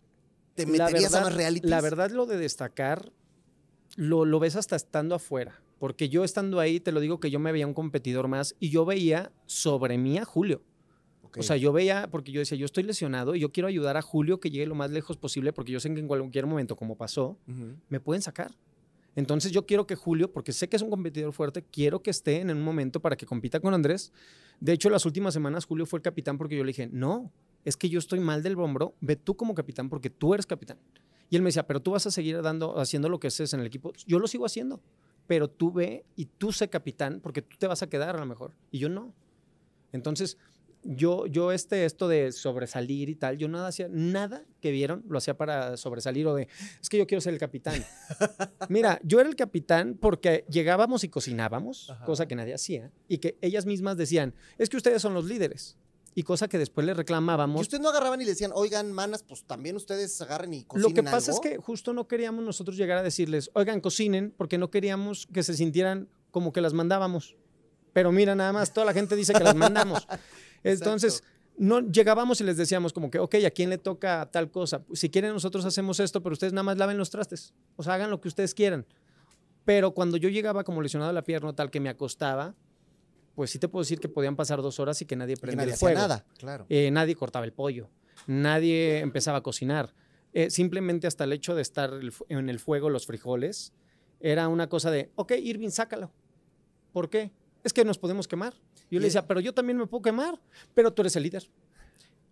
¿te 0.54 0.66
La 0.66 0.72
meterías 0.72 1.12
a 1.14 1.18
verdad- 1.18 1.22
más 1.30 1.34
realities? 1.36 1.70
La 1.70 1.80
verdad, 1.80 2.10
lo 2.10 2.26
de 2.26 2.36
destacar, 2.36 3.12
lo, 3.98 4.24
lo 4.24 4.38
ves 4.38 4.54
hasta 4.54 4.76
estando 4.76 5.16
afuera. 5.16 5.60
Porque 5.80 6.08
yo 6.08 6.22
estando 6.22 6.60
ahí, 6.60 6.78
te 6.78 6.92
lo 6.92 7.00
digo 7.00 7.18
que 7.18 7.30
yo 7.30 7.40
me 7.40 7.50
veía 7.50 7.66
un 7.66 7.74
competidor 7.74 8.28
más 8.28 8.54
y 8.60 8.70
yo 8.70 8.84
veía 8.84 9.32
sobre 9.46 9.98
mí 9.98 10.18
a 10.18 10.24
Julio. 10.24 10.62
Ok. 11.24 11.38
O 11.38 11.42
sea, 11.42 11.56
yo 11.56 11.72
veía, 11.72 12.08
porque 12.08 12.30
yo 12.30 12.38
decía, 12.38 12.56
yo 12.56 12.64
estoy 12.64 12.84
lesionado 12.84 13.34
y 13.34 13.40
yo 13.40 13.50
quiero 13.50 13.66
ayudar 13.66 13.96
a 13.96 14.02
Julio 14.02 14.38
que 14.38 14.50
llegue 14.50 14.66
lo 14.66 14.76
más 14.76 14.92
lejos 14.92 15.16
posible 15.16 15.52
porque 15.52 15.72
yo 15.72 15.80
sé 15.80 15.92
que 15.92 15.98
en 15.98 16.06
cualquier 16.06 16.46
momento, 16.46 16.76
como 16.76 16.96
pasó, 16.96 17.36
me 17.88 17.98
pueden 17.98 18.22
sacar. 18.22 18.52
Entonces 19.16 19.50
yo 19.50 19.66
quiero 19.66 19.84
que 19.88 19.96
Julio, 19.96 20.32
porque 20.32 20.52
sé 20.52 20.68
que 20.68 20.76
es 20.76 20.82
un 20.82 20.90
competidor 20.90 21.32
fuerte, 21.32 21.64
quiero 21.64 22.00
que 22.00 22.10
esté 22.10 22.40
en 22.40 22.50
un 22.50 22.62
momento 22.62 23.00
para 23.00 23.16
que 23.16 23.26
compita 23.26 23.58
con 23.58 23.74
Andrés. 23.74 24.12
De 24.60 24.72
hecho, 24.72 24.90
las 24.90 25.06
últimas 25.06 25.34
semanas 25.34 25.64
Julio 25.66 25.86
fue 25.86 25.98
el 25.98 26.02
capitán 26.04 26.38
porque 26.38 26.56
yo 26.56 26.62
le 26.62 26.68
dije, 26.68 26.88
no, 26.92 27.32
es 27.64 27.76
que 27.76 27.88
yo 27.88 27.98
estoy 27.98 28.20
mal 28.20 28.44
del 28.44 28.56
hombro, 28.60 28.94
ve 29.00 29.16
tú 29.16 29.36
como 29.36 29.56
capitán 29.56 29.88
porque 29.88 30.08
tú 30.08 30.34
eres 30.34 30.46
capitán. 30.46 30.78
Y 31.30 31.36
él 31.36 31.42
me 31.42 31.48
decía, 31.48 31.66
pero 31.66 31.80
tú 31.80 31.92
vas 31.92 32.06
a 32.06 32.10
seguir 32.10 32.40
dando, 32.42 32.78
haciendo 32.78 33.08
lo 33.08 33.20
que 33.20 33.28
haces 33.28 33.52
en 33.52 33.60
el 33.60 33.66
equipo. 33.66 33.92
Yo 34.06 34.18
lo 34.18 34.26
sigo 34.26 34.46
haciendo, 34.46 34.80
pero 35.26 35.48
tú 35.48 35.72
ve 35.72 36.04
y 36.16 36.26
tú 36.26 36.52
sé 36.52 36.68
capitán 36.68 37.20
porque 37.22 37.42
tú 37.42 37.56
te 37.58 37.66
vas 37.66 37.82
a 37.82 37.88
quedar 37.88 38.16
a 38.16 38.18
lo 38.18 38.26
mejor. 38.26 38.54
Y 38.70 38.78
yo 38.78 38.88
no. 38.88 39.14
Entonces, 39.92 40.38
yo, 40.82 41.26
yo 41.26 41.52
este, 41.52 41.84
esto 41.84 42.08
de 42.08 42.32
sobresalir 42.32 43.08
y 43.08 43.14
tal, 43.14 43.36
yo 43.36 43.48
nada 43.48 43.68
hacía, 43.68 43.88
nada 43.90 44.44
que 44.60 44.70
vieron 44.70 45.04
lo 45.08 45.18
hacía 45.18 45.36
para 45.36 45.76
sobresalir 45.76 46.26
o 46.26 46.34
de, 46.34 46.48
es 46.80 46.88
que 46.88 46.98
yo 46.98 47.06
quiero 47.06 47.20
ser 47.20 47.34
el 47.34 47.40
capitán. 47.40 47.84
Mira, 48.68 49.00
yo 49.02 49.20
era 49.20 49.28
el 49.28 49.36
capitán 49.36 49.98
porque 50.00 50.44
llegábamos 50.48 51.04
y 51.04 51.08
cocinábamos, 51.08 51.90
Ajá. 51.90 52.04
cosa 52.04 52.26
que 52.26 52.36
nadie 52.36 52.54
hacía, 52.54 52.90
y 53.08 53.18
que 53.18 53.36
ellas 53.40 53.66
mismas 53.66 53.96
decían, 53.96 54.34
es 54.56 54.68
que 54.68 54.76
ustedes 54.76 55.02
son 55.02 55.14
los 55.14 55.24
líderes. 55.24 55.76
Y 56.14 56.22
cosa 56.24 56.48
que 56.48 56.58
después 56.58 56.84
le 56.84 56.92
¿Y 56.92 56.94
reclamábamos. 56.94 57.60
ustedes 57.60 57.80
no 57.80 57.90
agarraban 57.90 58.20
y 58.20 58.24
le 58.24 58.30
decían, 58.30 58.50
oigan, 58.54 58.92
manas, 58.92 59.22
pues 59.22 59.44
también 59.44 59.76
ustedes 59.76 60.20
agarren 60.20 60.52
y 60.54 60.64
cocinen 60.64 60.90
Lo 60.90 60.94
que 60.94 61.02
pasa 61.02 61.30
algo"? 61.32 61.44
es 61.44 61.50
que 61.50 61.58
justo 61.58 61.92
no 61.92 62.08
queríamos 62.08 62.44
nosotros 62.44 62.76
llegar 62.76 62.98
a 62.98 63.02
decirles, 63.02 63.50
oigan, 63.54 63.80
cocinen, 63.80 64.34
porque 64.36 64.58
no 64.58 64.70
queríamos 64.70 65.26
que 65.32 65.42
se 65.42 65.54
sintieran 65.54 66.08
como 66.30 66.52
que 66.52 66.60
las 66.60 66.72
mandábamos. 66.72 67.36
Pero 67.92 68.12
mira, 68.12 68.34
nada 68.34 68.52
más, 68.52 68.72
toda 68.72 68.86
la 68.86 68.92
gente 68.92 69.16
dice 69.16 69.32
que 69.32 69.44
las 69.44 69.54
mandamos. 69.54 70.06
Entonces, 70.64 71.22
no 71.56 71.80
llegábamos 71.80 72.40
y 72.40 72.44
les 72.44 72.56
decíamos 72.56 72.92
como 72.92 73.10
que, 73.10 73.18
ok, 73.18 73.36
¿a 73.46 73.50
quién 73.50 73.70
le 73.70 73.78
toca 73.78 74.28
tal 74.30 74.50
cosa? 74.50 74.84
Si 74.92 75.10
quieren, 75.10 75.32
nosotros 75.32 75.64
hacemos 75.64 76.00
esto, 76.00 76.22
pero 76.22 76.32
ustedes 76.32 76.52
nada 76.52 76.62
más 76.62 76.78
laven 76.78 76.98
los 76.98 77.10
trastes. 77.10 77.54
O 77.76 77.82
sea, 77.82 77.94
hagan 77.94 78.10
lo 78.10 78.20
que 78.20 78.28
ustedes 78.28 78.54
quieran. 78.54 78.86
Pero 79.64 79.92
cuando 79.92 80.16
yo 80.16 80.28
llegaba 80.28 80.64
como 80.64 80.80
lesionado 80.80 81.12
la 81.12 81.22
pierna, 81.22 81.54
tal 81.54 81.70
que 81.70 81.80
me 81.80 81.88
acostaba, 81.88 82.54
pues 83.38 83.52
sí 83.52 83.60
te 83.60 83.68
puedo 83.68 83.84
decir 83.84 84.00
que 84.00 84.08
podían 84.08 84.34
pasar 84.34 84.60
dos 84.62 84.80
horas 84.80 85.00
y 85.00 85.04
que 85.04 85.14
nadie 85.14 85.36
prendía 85.36 85.58
nadie 85.58 85.74
el 85.74 85.78
fuego. 85.78 85.96
nada, 85.96 86.26
claro. 86.38 86.66
Eh, 86.68 86.90
nadie 86.90 87.14
cortaba 87.14 87.44
el 87.44 87.52
pollo, 87.52 87.88
nadie 88.26 88.98
empezaba 88.98 89.38
a 89.38 89.42
cocinar. 89.44 89.94
Eh, 90.32 90.50
simplemente 90.50 91.06
hasta 91.06 91.22
el 91.22 91.32
hecho 91.32 91.54
de 91.54 91.62
estar 91.62 91.92
en 92.28 92.48
el 92.48 92.58
fuego 92.58 92.90
los 92.90 93.06
frijoles 93.06 93.72
era 94.18 94.48
una 94.48 94.68
cosa 94.68 94.90
de, 94.90 95.12
ok, 95.14 95.34
Irving, 95.40 95.68
sácalo. 95.70 96.10
¿Por 96.92 97.10
qué? 97.10 97.30
Es 97.62 97.72
que 97.72 97.84
nos 97.84 97.96
podemos 97.96 98.26
quemar. 98.26 98.54
Yo 98.90 98.98
le 98.98 99.04
decía, 99.06 99.24
pero 99.28 99.38
yo 99.38 99.54
también 99.54 99.78
me 99.78 99.86
puedo 99.86 100.02
quemar, 100.02 100.40
pero 100.74 100.92
tú 100.92 101.02
eres 101.02 101.14
el 101.14 101.22
líder. 101.22 101.48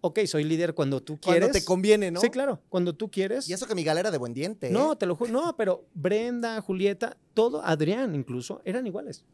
Ok, 0.01 0.19
soy 0.27 0.43
líder 0.43 0.75
cuando 0.75 1.01
tú 1.05 1.21
Cuando 1.23 1.47
quieres. 1.47 1.63
te 1.63 1.65
conviene, 1.65 2.11
¿no? 2.11 2.21
Sí, 2.21 2.31
claro, 2.31 2.61
cuando 2.69 2.97
tú 2.97 3.13
quieres. 3.13 3.49
Y 3.49 3.53
eso 3.53 3.69
que 3.69 3.77
mi 3.77 3.85
galera 3.85 4.11
de 4.11 4.19
buen 4.19 4.35
diente. 4.35 4.67
¿eh? 4.67 4.71
No, 4.73 4.99
te 4.99 5.07
lo 5.07 5.15
juro. 5.15 5.31
No, 5.31 5.57
pero 5.57 5.87
Brenda, 5.95 6.61
Julieta, 6.63 7.17
todo, 7.33 7.65
Adrián 7.65 8.17
incluso, 8.17 8.61
eran 8.65 8.89
iguales. 8.89 9.25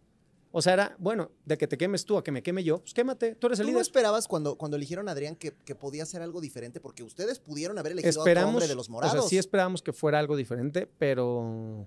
O 0.55 0.61
sea, 0.61 0.75
era, 0.75 0.97
bueno, 0.99 1.31
de 1.47 1.57
que 1.57 1.67
te 1.67 1.79
quemes 1.79 2.05
tú 2.05 2.19
a 2.19 2.23
que 2.23 2.31
me 2.31 2.43
queme 2.43 2.63
yo, 2.63 2.79
pues 2.81 2.93
quémate, 2.93 3.35
tú 3.35 3.47
eres 3.47 3.59
el 3.59 3.65
¿Tú 3.67 3.73
no 3.73 3.79
líder. 3.79 3.83
esperabas 3.83 4.29
cuando, 4.29 4.57
cuando 4.57 4.77
eligieron 4.77 5.09
a 5.09 5.13
Adrián 5.13 5.35
que, 5.35 5.53
que 5.65 5.75
podía 5.75 6.03
hacer 6.03 6.21
algo 6.21 6.41
diferente? 6.43 6.79
Porque 6.79 7.03
ustedes 7.03 7.39
pudieron 7.39 7.79
haber 7.79 7.93
elegido 7.93 8.11
a 8.11 8.23
otro 8.23 8.31
esperamos, 8.31 8.51
hombre 8.55 8.69
de 8.69 8.75
los 8.75 8.89
o 8.89 8.93
morados. 8.93 9.19
sea, 9.19 9.29
sí 9.29 9.39
esperábamos 9.39 9.81
que 9.83 9.93
fuera 9.95 10.19
algo 10.19 10.37
diferente, 10.37 10.87
pero 10.99 11.87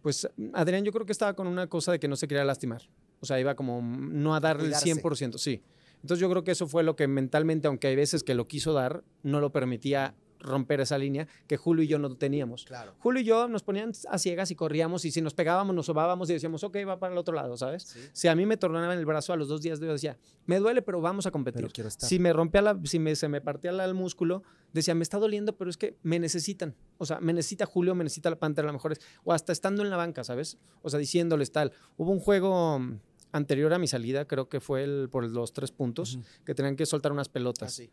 pues 0.00 0.26
Adrián 0.54 0.84
yo 0.84 0.92
creo 0.92 1.04
que 1.04 1.12
estaba 1.12 1.34
con 1.34 1.46
una 1.46 1.68
cosa 1.68 1.92
de 1.92 1.98
que 2.00 2.08
no 2.08 2.16
se 2.16 2.26
quería 2.28 2.44
lastimar. 2.44 2.88
O 3.20 3.26
sea, 3.26 3.38
iba 3.40 3.54
como 3.54 3.82
no 3.82 4.34
a 4.34 4.40
darle 4.40 4.64
Cuidarse. 4.64 4.90
el 4.90 5.02
100%, 5.02 5.36
sí. 5.38 5.62
Entonces 5.96 6.20
yo 6.20 6.30
creo 6.30 6.44
que 6.44 6.52
eso 6.52 6.66
fue 6.66 6.82
lo 6.82 6.96
que 6.96 7.08
mentalmente, 7.08 7.66
aunque 7.66 7.88
hay 7.88 7.96
veces 7.96 8.22
que 8.22 8.34
lo 8.34 8.46
quiso 8.46 8.72
dar, 8.72 9.02
no 9.22 9.40
lo 9.40 9.50
permitía 9.52 10.14
romper 10.46 10.80
esa 10.80 10.96
línea 10.96 11.26
que 11.46 11.56
Julio 11.56 11.84
y 11.84 11.88
yo 11.88 11.98
no 11.98 12.14
teníamos. 12.16 12.64
Claro. 12.64 12.94
Julio 12.98 13.20
y 13.20 13.24
yo 13.24 13.48
nos 13.48 13.62
ponían 13.62 13.92
a 14.08 14.18
ciegas 14.18 14.50
y 14.50 14.54
corríamos 14.54 15.04
y 15.04 15.10
si 15.10 15.20
nos 15.20 15.34
pegábamos, 15.34 15.74
nos 15.74 15.86
sobábamos 15.86 16.30
y 16.30 16.32
decíamos, 16.34 16.64
ok, 16.64 16.76
va 16.88 16.98
para 16.98 17.12
el 17.12 17.18
otro 17.18 17.34
lado, 17.34 17.56
¿sabes? 17.56 17.82
Sí. 17.84 18.00
Si 18.12 18.28
a 18.28 18.34
mí 18.34 18.46
me 18.46 18.56
tornaban 18.56 18.96
el 18.96 19.04
brazo 19.04 19.32
a 19.32 19.36
los 19.36 19.48
dos 19.48 19.60
días, 19.62 19.80
yo 19.80 19.92
decía, 19.92 20.16
me 20.46 20.58
duele, 20.58 20.80
pero 20.82 21.00
vamos 21.00 21.26
a 21.26 21.30
competir. 21.30 21.60
Pero 21.60 21.72
quiero 21.72 21.88
estar. 21.88 22.08
Si 22.08 22.18
me 22.18 22.32
rompía 22.32 22.62
la, 22.62 22.78
si 22.84 22.98
me, 22.98 23.14
se 23.16 23.28
me 23.28 23.40
partía 23.40 23.72
la- 23.72 23.84
el 23.84 23.94
músculo, 23.94 24.42
decía, 24.72 24.94
me 24.94 25.02
está 25.02 25.18
doliendo, 25.18 25.56
pero 25.56 25.68
es 25.70 25.76
que 25.76 25.96
me 26.02 26.18
necesitan. 26.18 26.74
O 26.98 27.06
sea, 27.06 27.20
me 27.20 27.32
necesita 27.32 27.66
Julio, 27.66 27.94
me 27.94 28.04
necesita 28.04 28.30
la 28.30 28.36
Panther, 28.38 28.64
a 28.64 28.68
lo 28.68 28.72
mejor 28.72 28.92
es, 28.92 29.00
o 29.24 29.32
hasta 29.32 29.52
estando 29.52 29.82
en 29.82 29.90
la 29.90 29.96
banca, 29.96 30.22
¿sabes? 30.24 30.58
O 30.82 30.90
sea, 30.90 30.98
diciéndoles 30.98 31.50
tal. 31.52 31.72
Hubo 31.96 32.10
un 32.12 32.20
juego 32.20 32.78
mm, 32.78 32.98
anterior 33.32 33.72
a 33.74 33.78
mi 33.78 33.86
salida, 33.88 34.24
creo 34.26 34.48
que 34.48 34.60
fue 34.60 34.84
el, 34.84 35.08
por 35.10 35.24
los 35.28 35.52
tres 35.52 35.72
puntos, 35.72 36.18
que 36.44 36.54
tenían 36.54 36.76
que 36.76 36.86
soltar 36.86 37.12
unas 37.12 37.28
pelotas. 37.28 37.68
Así. 37.72 37.90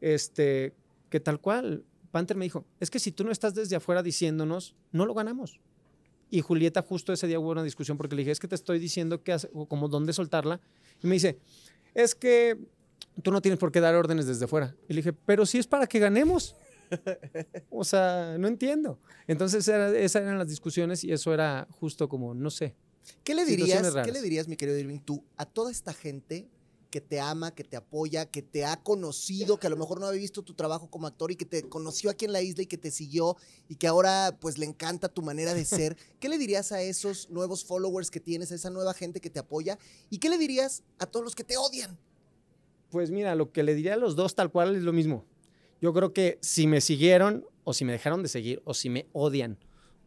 Este, 0.00 0.74
que 1.10 1.20
tal 1.20 1.40
cual, 1.40 1.84
Panther 2.10 2.36
me 2.36 2.44
dijo, 2.44 2.64
es 2.80 2.90
que 2.90 2.98
si 2.98 3.12
tú 3.12 3.24
no 3.24 3.30
estás 3.32 3.54
desde 3.54 3.76
afuera 3.76 4.02
diciéndonos, 4.02 4.74
no 4.92 5.06
lo 5.06 5.14
ganamos. 5.14 5.60
Y 6.30 6.40
Julieta 6.42 6.82
justo 6.82 7.12
ese 7.12 7.26
día 7.26 7.38
hubo 7.40 7.50
una 7.50 7.62
discusión 7.62 7.96
porque 7.96 8.14
le 8.14 8.20
dije, 8.20 8.32
es 8.32 8.40
que 8.40 8.48
te 8.48 8.54
estoy 8.54 8.78
diciendo 8.78 9.22
que 9.22 9.32
hace- 9.32 9.50
o 9.54 9.66
como 9.66 9.88
dónde 9.88 10.12
soltarla. 10.12 10.60
Y 11.02 11.06
me 11.06 11.14
dice, 11.14 11.38
es 11.94 12.14
que 12.14 12.58
tú 13.22 13.30
no 13.32 13.40
tienes 13.40 13.58
por 13.58 13.72
qué 13.72 13.80
dar 13.80 13.94
órdenes 13.94 14.26
desde 14.26 14.46
fuera. 14.46 14.74
Y 14.88 14.92
le 14.94 14.98
dije, 14.98 15.12
pero 15.12 15.46
si 15.46 15.58
es 15.58 15.66
para 15.66 15.86
que 15.86 15.98
ganemos. 15.98 16.54
o 17.70 17.84
sea, 17.84 18.36
no 18.38 18.48
entiendo. 18.48 18.98
Entonces 19.26 19.66
era- 19.68 19.96
esas 19.96 20.22
eran 20.22 20.38
las 20.38 20.48
discusiones 20.48 21.04
y 21.04 21.12
eso 21.12 21.32
era 21.32 21.66
justo 21.70 22.08
como, 22.08 22.34
no 22.34 22.50
sé. 22.50 22.74
¿Qué 23.24 23.34
le 23.34 23.44
dirías, 23.46 23.82
¿qué 24.04 24.12
le 24.12 24.20
dirías, 24.22 24.48
mi 24.48 24.56
querido 24.56 24.78
Irving, 24.78 24.98
tú 25.00 25.24
a 25.38 25.46
toda 25.46 25.70
esta 25.70 25.94
gente 25.94 26.46
que 26.90 27.00
te 27.00 27.20
ama, 27.20 27.54
que 27.54 27.64
te 27.64 27.76
apoya, 27.76 28.26
que 28.26 28.42
te 28.42 28.64
ha 28.64 28.82
conocido, 28.82 29.58
que 29.58 29.66
a 29.66 29.70
lo 29.70 29.76
mejor 29.76 30.00
no 30.00 30.06
había 30.06 30.20
visto 30.20 30.42
tu 30.42 30.54
trabajo 30.54 30.90
como 30.90 31.06
actor 31.06 31.30
y 31.30 31.36
que 31.36 31.44
te 31.44 31.62
conoció 31.68 32.10
aquí 32.10 32.24
en 32.24 32.32
la 32.32 32.42
isla 32.42 32.62
y 32.62 32.66
que 32.66 32.78
te 32.78 32.90
siguió 32.90 33.36
y 33.68 33.76
que 33.76 33.86
ahora 33.86 34.36
pues 34.40 34.56
le 34.58 34.66
encanta 34.66 35.08
tu 35.08 35.22
manera 35.22 35.54
de 35.54 35.64
ser? 35.64 35.96
¿Qué 36.20 36.28
le 36.28 36.38
dirías 36.38 36.72
a 36.72 36.80
esos 36.80 37.28
nuevos 37.30 37.64
followers 37.64 38.10
que 38.10 38.20
tienes, 38.20 38.52
a 38.52 38.54
esa 38.54 38.70
nueva 38.70 38.94
gente 38.94 39.20
que 39.20 39.30
te 39.30 39.38
apoya? 39.38 39.78
¿Y 40.08 40.18
qué 40.18 40.30
le 40.30 40.38
dirías 40.38 40.82
a 40.98 41.06
todos 41.06 41.24
los 41.24 41.34
que 41.34 41.44
te 41.44 41.56
odian? 41.56 41.98
Pues 42.90 43.10
mira, 43.10 43.34
lo 43.34 43.52
que 43.52 43.62
le 43.62 43.74
diría 43.74 43.94
a 43.94 43.98
los 43.98 44.16
dos 44.16 44.34
tal 44.34 44.50
cual 44.50 44.74
es 44.74 44.82
lo 44.82 44.94
mismo. 44.94 45.26
Yo 45.80 45.92
creo 45.92 46.12
que 46.12 46.38
si 46.40 46.66
me 46.66 46.80
siguieron 46.80 47.44
o 47.64 47.74
si 47.74 47.84
me 47.84 47.92
dejaron 47.92 48.22
de 48.22 48.28
seguir 48.28 48.62
o 48.64 48.72
si 48.72 48.88
me 48.88 49.06
odian 49.12 49.58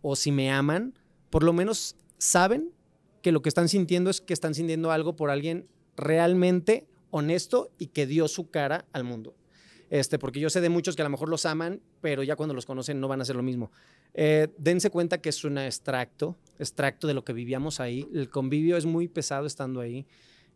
o 0.02 0.16
si 0.16 0.32
me 0.32 0.52
aman, 0.52 0.98
por 1.30 1.44
lo 1.44 1.54
menos 1.54 1.96
saben 2.18 2.74
que 3.22 3.32
lo 3.32 3.44
que 3.44 3.50
están 3.50 3.70
sintiendo 3.70 4.10
es 4.10 4.20
que 4.20 4.34
están 4.34 4.56
sintiendo 4.56 4.92
algo 4.92 5.16
por 5.16 5.30
alguien 5.30 5.68
realmente 6.02 6.86
honesto 7.12 7.72
y 7.78 7.88
que 7.88 8.06
dio 8.06 8.28
su 8.28 8.50
cara 8.50 8.86
al 8.92 9.04
mundo. 9.04 9.36
Este, 9.90 10.18
porque 10.18 10.40
yo 10.40 10.50
sé 10.50 10.62
de 10.62 10.70
muchos 10.70 10.96
que 10.96 11.02
a 11.02 11.06
lo 11.06 11.10
mejor 11.10 11.28
los 11.28 11.46
aman, 11.46 11.82
pero 12.00 12.24
ya 12.24 12.38
cuando 12.38 12.56
los 12.56 12.66
conocen 12.66 13.00
no 13.02 13.08
van 13.08 13.20
a 13.20 13.24
hacer 13.24 13.36
lo 13.36 13.44
mismo. 13.44 13.72
Eh, 14.14 14.48
dense 14.58 14.90
cuenta 14.90 15.20
que 15.20 15.30
es 15.30 15.44
un 15.44 15.58
extracto, 15.58 16.38
extracto 16.60 17.08
de 17.08 17.14
lo 17.14 17.26
que 17.26 17.34
vivíamos 17.34 17.80
ahí. 17.82 18.08
El 18.14 18.30
convivio 18.30 18.78
es 18.78 18.86
muy 18.86 19.10
pesado 19.10 19.46
estando 19.46 19.82
ahí. 19.82 20.06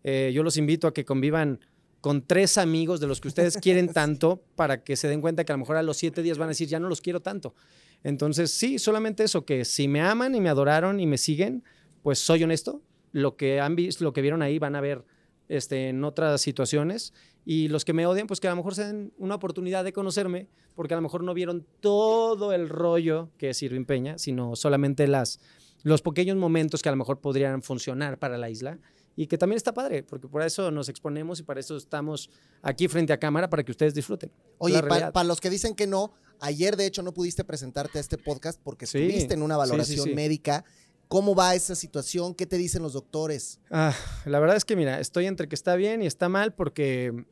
Eh, 0.03 0.31
yo 0.33 0.41
los 0.41 0.55
invito 0.55 0.87
a 0.87 0.93
que 0.93 1.03
convivan 1.03 1.59
con 1.99 2.25
tres 2.25 2.57
amigos 2.57 2.99
de 2.99 3.07
los 3.07 3.19
que 3.19 3.27
ustedes 3.27 3.57
quieren 3.57 3.87
tanto 3.93 4.41
para 4.55 4.83
que 4.83 4.95
se 4.95 5.09
den 5.09 5.19
cuenta 5.19 5.43
que 5.43 5.51
a 5.51 5.55
lo 5.55 5.59
mejor 5.59 5.75
a 5.75 5.83
los 5.83 5.97
siete 5.97 6.21
días 6.21 6.37
van 6.37 6.47
a 6.47 6.49
decir, 6.49 6.69
ya 6.69 6.79
no 6.79 6.87
los 6.87 7.01
quiero 7.01 7.21
tanto. 7.21 7.55
Entonces, 8.03 8.51
sí, 8.51 8.79
solamente 8.79 9.23
eso, 9.23 9.43
que 9.43 9.65
si 9.65 9.89
me 9.89 9.99
aman 9.99 10.33
y 10.35 10.39
me 10.39 10.49
adoraron 10.49 10.99
y 11.01 11.07
me 11.07 11.17
siguen, 11.17 11.63
pues 12.03 12.19
soy 12.19 12.43
honesto. 12.43 12.81
Lo 13.11 13.35
que 13.35 13.59
han 13.59 13.75
visto, 13.75 14.03
lo 14.03 14.13
que 14.13 14.21
vieron 14.21 14.41
ahí 14.41 14.59
van 14.59 14.75
a 14.75 14.81
ver 14.81 15.03
este, 15.49 15.89
en 15.89 16.03
otras 16.03 16.41
situaciones. 16.41 17.13
Y 17.45 17.67
los 17.67 17.85
que 17.85 17.93
me 17.93 18.07
odian, 18.07 18.27
pues 18.27 18.39
que 18.39 18.47
a 18.47 18.51
lo 18.51 18.55
mejor 18.55 18.75
se 18.75 18.85
den 18.85 19.13
una 19.17 19.35
oportunidad 19.35 19.83
de 19.83 19.93
conocerme, 19.93 20.47
porque 20.73 20.93
a 20.93 20.97
lo 20.97 21.01
mejor 21.01 21.23
no 21.23 21.33
vieron 21.33 21.65
todo 21.79 22.53
el 22.53 22.69
rollo 22.69 23.29
que 23.37 23.51
es 23.51 23.61
Irving 23.61 23.85
Peña, 23.85 24.17
sino 24.17 24.55
solamente 24.55 25.07
las, 25.07 25.39
los 25.83 26.01
pequeños 26.01 26.37
momentos 26.37 26.81
que 26.81 26.89
a 26.89 26.91
lo 26.91 26.97
mejor 26.97 27.21
podrían 27.21 27.61
funcionar 27.61 28.17
para 28.17 28.37
la 28.37 28.49
isla. 28.49 28.79
Y 29.17 29.27
que 29.27 29.37
también 29.37 29.55
está 29.55 29.73
padre, 29.73 30.03
porque 30.03 30.27
por 30.27 30.41
eso 30.41 30.71
nos 30.71 30.89
exponemos 30.89 31.39
y 31.39 31.43
para 31.43 31.61
eso 31.61 31.77
estamos 31.77 32.29
aquí 32.61 32.89
frente 32.89 33.13
a 33.13 33.17
cámara, 33.17 33.49
para 33.49 33.63
que 33.63 33.71
ustedes 33.71 33.93
disfruten. 33.93 34.29
Oye, 34.57 34.81
para 34.83 35.23
los 35.23 35.39
que 35.39 35.49
dicen 35.49 35.73
que 35.73 35.87
no, 35.87 36.11
ayer 36.41 36.75
de 36.75 36.85
hecho 36.85 37.01
no 37.01 37.13
pudiste 37.13 37.45
presentarte 37.45 37.97
a 37.97 38.01
este 38.01 38.17
podcast 38.17 38.59
porque 38.61 38.85
Sí, 38.85 38.97
estuviste 38.97 39.35
en 39.35 39.41
una 39.41 39.55
sí, 39.55 39.59
valoración 39.59 40.05
sí. 40.07 40.13
médica. 40.13 40.65
¿Cómo 41.07 41.35
va 41.35 41.55
esa 41.55 41.75
situación? 41.75 42.33
¿Qué 42.33 42.45
te 42.45 42.57
dicen 42.57 42.81
los 42.81 42.93
doctores? 42.93 43.59
Ah, 43.69 43.93
la 44.25 44.39
verdad 44.39 44.57
es 44.57 44.65
que 44.65 44.75
mira, 44.75 44.99
estoy 44.99 45.27
entre 45.27 45.47
que 45.47 45.55
está 45.55 45.75
bien 45.75 46.01
y 46.01 46.07
está 46.07 46.29
mal 46.29 46.53
porque 46.53 47.25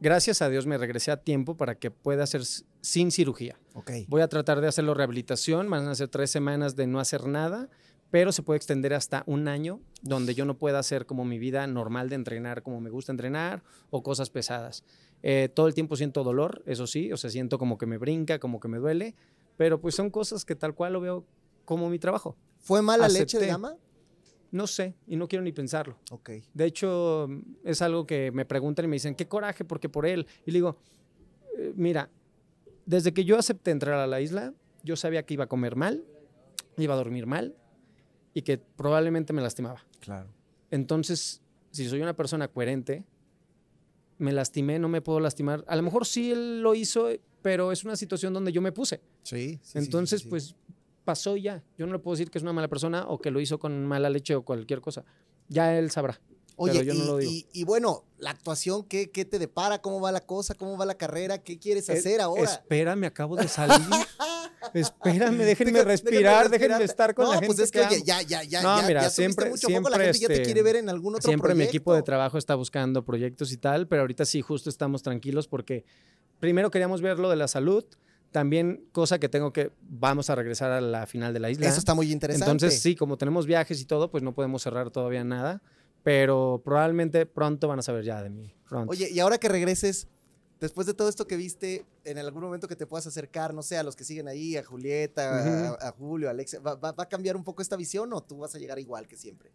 gracias 0.00 0.42
a 0.42 0.48
Dios 0.48 0.66
me 0.66 0.78
regresé 0.78 1.10
a 1.10 1.18
tiempo 1.18 1.56
para 1.56 1.76
que 1.76 1.90
pueda 1.90 2.24
hacer 2.24 2.42
sin 2.80 3.10
cirugía. 3.10 3.58
Ok. 3.74 3.90
Voy 4.08 4.22
a 4.22 4.28
tratar 4.28 4.60
de 4.60 4.68
hacerlo 4.68 4.94
rehabilitación, 4.94 5.70
van 5.70 5.86
a 5.86 5.94
ser 5.94 6.08
tres 6.08 6.30
semanas 6.30 6.74
de 6.74 6.86
no 6.86 6.98
hacer 6.98 7.26
nada, 7.26 7.68
pero 8.10 8.32
se 8.32 8.42
puede 8.42 8.56
extender 8.56 8.94
hasta 8.94 9.22
un 9.26 9.46
año 9.46 9.80
donde 10.02 10.34
yo 10.34 10.44
no 10.44 10.58
pueda 10.58 10.80
hacer 10.80 11.06
como 11.06 11.24
mi 11.24 11.38
vida 11.38 11.66
normal 11.66 12.08
de 12.08 12.16
entrenar 12.16 12.62
como 12.62 12.80
me 12.80 12.90
gusta 12.90 13.12
entrenar 13.12 13.62
o 13.90 14.02
cosas 14.02 14.30
pesadas. 14.30 14.84
Eh, 15.22 15.48
todo 15.54 15.68
el 15.68 15.74
tiempo 15.74 15.96
siento 15.96 16.24
dolor, 16.24 16.62
eso 16.66 16.86
sí, 16.86 17.12
o 17.12 17.16
sea, 17.16 17.30
siento 17.30 17.58
como 17.58 17.78
que 17.78 17.86
me 17.86 17.98
brinca, 17.98 18.38
como 18.38 18.58
que 18.58 18.68
me 18.68 18.78
duele, 18.78 19.14
pero 19.56 19.80
pues 19.80 19.94
son 19.94 20.10
cosas 20.10 20.44
que 20.44 20.56
tal 20.56 20.74
cual 20.74 20.94
lo 20.94 21.00
veo 21.00 21.26
como 21.70 21.88
mi 21.88 22.00
trabago. 22.00 22.36
¿Fue 22.58 22.82
mala 22.82 23.06
leche 23.08 23.38
de 23.38 23.46
gama? 23.46 23.76
No 24.50 24.66
sé 24.66 24.96
y 25.06 25.14
no 25.14 25.28
quiero 25.28 25.44
ni 25.44 25.52
pensarlo. 25.52 25.96
Ok. 26.10 26.30
De 26.52 26.64
hecho, 26.64 27.28
es 27.62 27.80
algo 27.80 28.08
que 28.08 28.32
me 28.32 28.44
preguntan 28.44 28.86
y 28.86 28.88
me 28.88 28.96
dicen, 28.96 29.14
qué 29.14 29.28
coraje, 29.28 29.64
porque 29.64 29.88
por 29.88 30.04
él. 30.04 30.26
Y 30.44 30.50
le 30.50 30.56
digo, 30.58 30.76
"Eh, 31.56 31.72
mira, 31.76 32.10
desde 32.86 33.12
que 33.14 33.24
yo 33.24 33.38
acepté 33.38 33.70
entrar 33.70 34.00
a 34.00 34.08
la 34.08 34.20
isla, 34.20 34.52
yo 34.82 34.96
sabía 34.96 35.22
que 35.24 35.34
iba 35.34 35.44
a 35.44 35.46
comer 35.46 35.76
mal, 35.76 36.02
iba 36.76 36.94
a 36.94 36.96
dormir 36.96 37.26
mal 37.26 37.54
y 38.34 38.42
que 38.42 38.58
probablemente 38.58 39.32
me 39.32 39.40
lastimaba. 39.40 39.84
Claro. 40.00 40.28
Entonces, 40.72 41.40
si 41.70 41.88
soy 41.88 42.02
una 42.02 42.14
persona 42.16 42.48
coherente, 42.48 43.04
me 44.18 44.32
lastimé, 44.32 44.80
no 44.80 44.88
me 44.88 45.02
puedo 45.02 45.20
lastimar. 45.20 45.64
A 45.68 45.76
lo 45.76 45.82
mejor 45.84 46.04
sí 46.04 46.32
él 46.32 46.62
lo 46.62 46.74
hizo, 46.74 47.10
pero 47.42 47.70
es 47.70 47.84
una 47.84 47.94
situación 47.94 48.34
donde 48.34 48.50
yo 48.50 48.60
me 48.60 48.72
puse. 48.72 49.00
Sí. 49.22 49.52
sí, 49.52 49.60
sí, 49.62 49.78
Entonces, 49.78 50.22
sí, 50.22 50.24
sí. 50.24 50.30
pues 50.30 50.56
pasó 51.10 51.36
y 51.36 51.42
ya. 51.42 51.62
Yo 51.76 51.86
no 51.86 51.92
le 51.92 51.98
puedo 51.98 52.14
decir 52.14 52.30
que 52.30 52.38
es 52.38 52.42
una 52.42 52.52
mala 52.52 52.68
persona 52.68 53.06
o 53.08 53.18
que 53.20 53.30
lo 53.32 53.40
hizo 53.40 53.58
con 53.58 53.84
mala 53.86 54.08
leche 54.10 54.34
o 54.36 54.42
cualquier 54.44 54.80
cosa. 54.80 55.04
Ya 55.48 55.76
él 55.76 55.90
sabrá. 55.90 56.20
Oye, 56.56 56.72
pero 56.80 56.84
yo 56.84 56.92
y, 56.94 56.98
no 56.98 57.04
lo 57.06 57.16
digo. 57.16 57.30
y- 57.32 57.46
y 57.52 57.64
bueno, 57.64 58.04
la 58.18 58.30
actuación, 58.30 58.84
¿qué, 58.84 59.10
qué 59.10 59.24
te 59.24 59.38
depara? 59.38 59.80
¿Cómo 59.80 60.00
va 60.00 60.12
la 60.12 60.20
cosa? 60.20 60.54
¿Cómo 60.54 60.76
va 60.76 60.84
la 60.84 60.94
carrera? 60.94 61.38
¿Qué 61.38 61.58
quieres 61.58 61.88
Eh, 61.88 61.94
hacer 61.94 62.20
ahora? 62.20 62.44
Espérame, 62.44 63.04
acabo 63.06 63.34
de 63.36 63.48
salir. 63.48 63.76
Espérame, 64.74 65.38
déjenme 65.38 65.72
Deja- 65.72 65.84
respirar, 65.84 66.50
déjenme 66.50 66.78
respirar. 66.78 66.82
estar 66.82 67.14
con 67.14 67.24
no, 67.24 67.30
la 67.32 67.38
gente. 67.38 67.46
pues 67.46 67.58
es 67.60 67.70
que, 67.72 67.80
que 67.80 67.86
oye, 67.86 67.96
amo. 67.96 68.04
ya, 68.04 68.22
ya, 68.22 68.42
ya, 68.44 68.62
No, 68.62 68.80
ya, 68.80 68.86
mira, 68.86 69.02
ya 69.02 69.10
siempre- 69.10 69.48
mucho 69.50 69.68
foco, 69.68 69.88
la 69.88 69.96
siempre, 69.96 70.04
gente 70.04 70.18
ya 70.20 70.26
te 70.28 70.32
este, 70.34 70.44
quiere 70.44 70.62
ver 70.62 70.76
en 70.76 70.88
algún 70.90 71.14
otro 71.14 71.26
Siempre 71.28 71.54
mi 71.54 71.64
equipo 71.64 71.94
de 71.94 72.02
trabajo 72.02 72.36
está 72.38 72.54
buscando 72.54 73.04
proyectos 73.04 73.52
y 73.52 73.56
tal, 73.56 73.88
pero 73.88 74.02
ahorita 74.02 74.24
sí, 74.26 74.42
justo 74.42 74.68
estamos 74.70 75.02
tranquilos 75.02 75.48
porque 75.48 75.84
primero 76.38 76.70
queríamos 76.70 77.00
ver 77.00 77.18
lo 77.18 77.30
de 77.30 77.36
la 77.36 77.48
salud, 77.48 77.84
también 78.30 78.84
cosa 78.92 79.18
que 79.18 79.28
tengo 79.28 79.52
que, 79.52 79.72
vamos 79.82 80.30
a 80.30 80.34
regresar 80.34 80.70
a 80.70 80.80
la 80.80 81.06
final 81.06 81.32
de 81.32 81.40
la 81.40 81.50
isla. 81.50 81.66
Eso 81.68 81.78
está 81.78 81.94
muy 81.94 82.10
interesante. 82.12 82.50
Entonces, 82.50 82.80
sí, 82.80 82.94
como 82.96 83.16
tenemos 83.18 83.46
viajes 83.46 83.80
y 83.80 83.84
todo, 83.84 84.10
pues 84.10 84.22
no 84.22 84.34
podemos 84.34 84.62
cerrar 84.62 84.90
todavía 84.90 85.24
nada, 85.24 85.62
pero 86.02 86.62
probablemente 86.64 87.26
pronto 87.26 87.68
van 87.68 87.78
a 87.78 87.82
saber 87.82 88.04
ya 88.04 88.22
de 88.22 88.30
mí. 88.30 88.54
Pronto. 88.68 88.90
Oye, 88.92 89.08
y 89.10 89.18
ahora 89.20 89.38
que 89.38 89.48
regreses, 89.48 90.06
después 90.60 90.86
de 90.86 90.94
todo 90.94 91.08
esto 91.08 91.26
que 91.26 91.36
viste, 91.36 91.84
en 92.04 92.18
algún 92.18 92.42
momento 92.42 92.68
que 92.68 92.76
te 92.76 92.86
puedas 92.86 93.06
acercar, 93.06 93.52
no 93.52 93.62
sé, 93.62 93.76
a 93.76 93.82
los 93.82 93.96
que 93.96 94.04
siguen 94.04 94.28
ahí, 94.28 94.56
a 94.56 94.64
Julieta, 94.64 95.74
a, 95.74 95.88
a 95.88 95.92
Julio, 95.92 96.28
a 96.28 96.30
Alexia, 96.30 96.60
¿va, 96.60 96.74
va- 96.76 96.92
va 96.92 97.02
a 97.04 97.08
cambiar 97.08 97.36
un 97.36 97.44
poco 97.44 97.62
esta 97.62 97.76
visión 97.76 98.12
o 98.12 98.22
tú 98.22 98.38
vas 98.38 98.54
a 98.54 98.58
llegar 98.58 98.78
igual 98.78 99.06
que 99.08 99.16
siempre? 99.16 99.50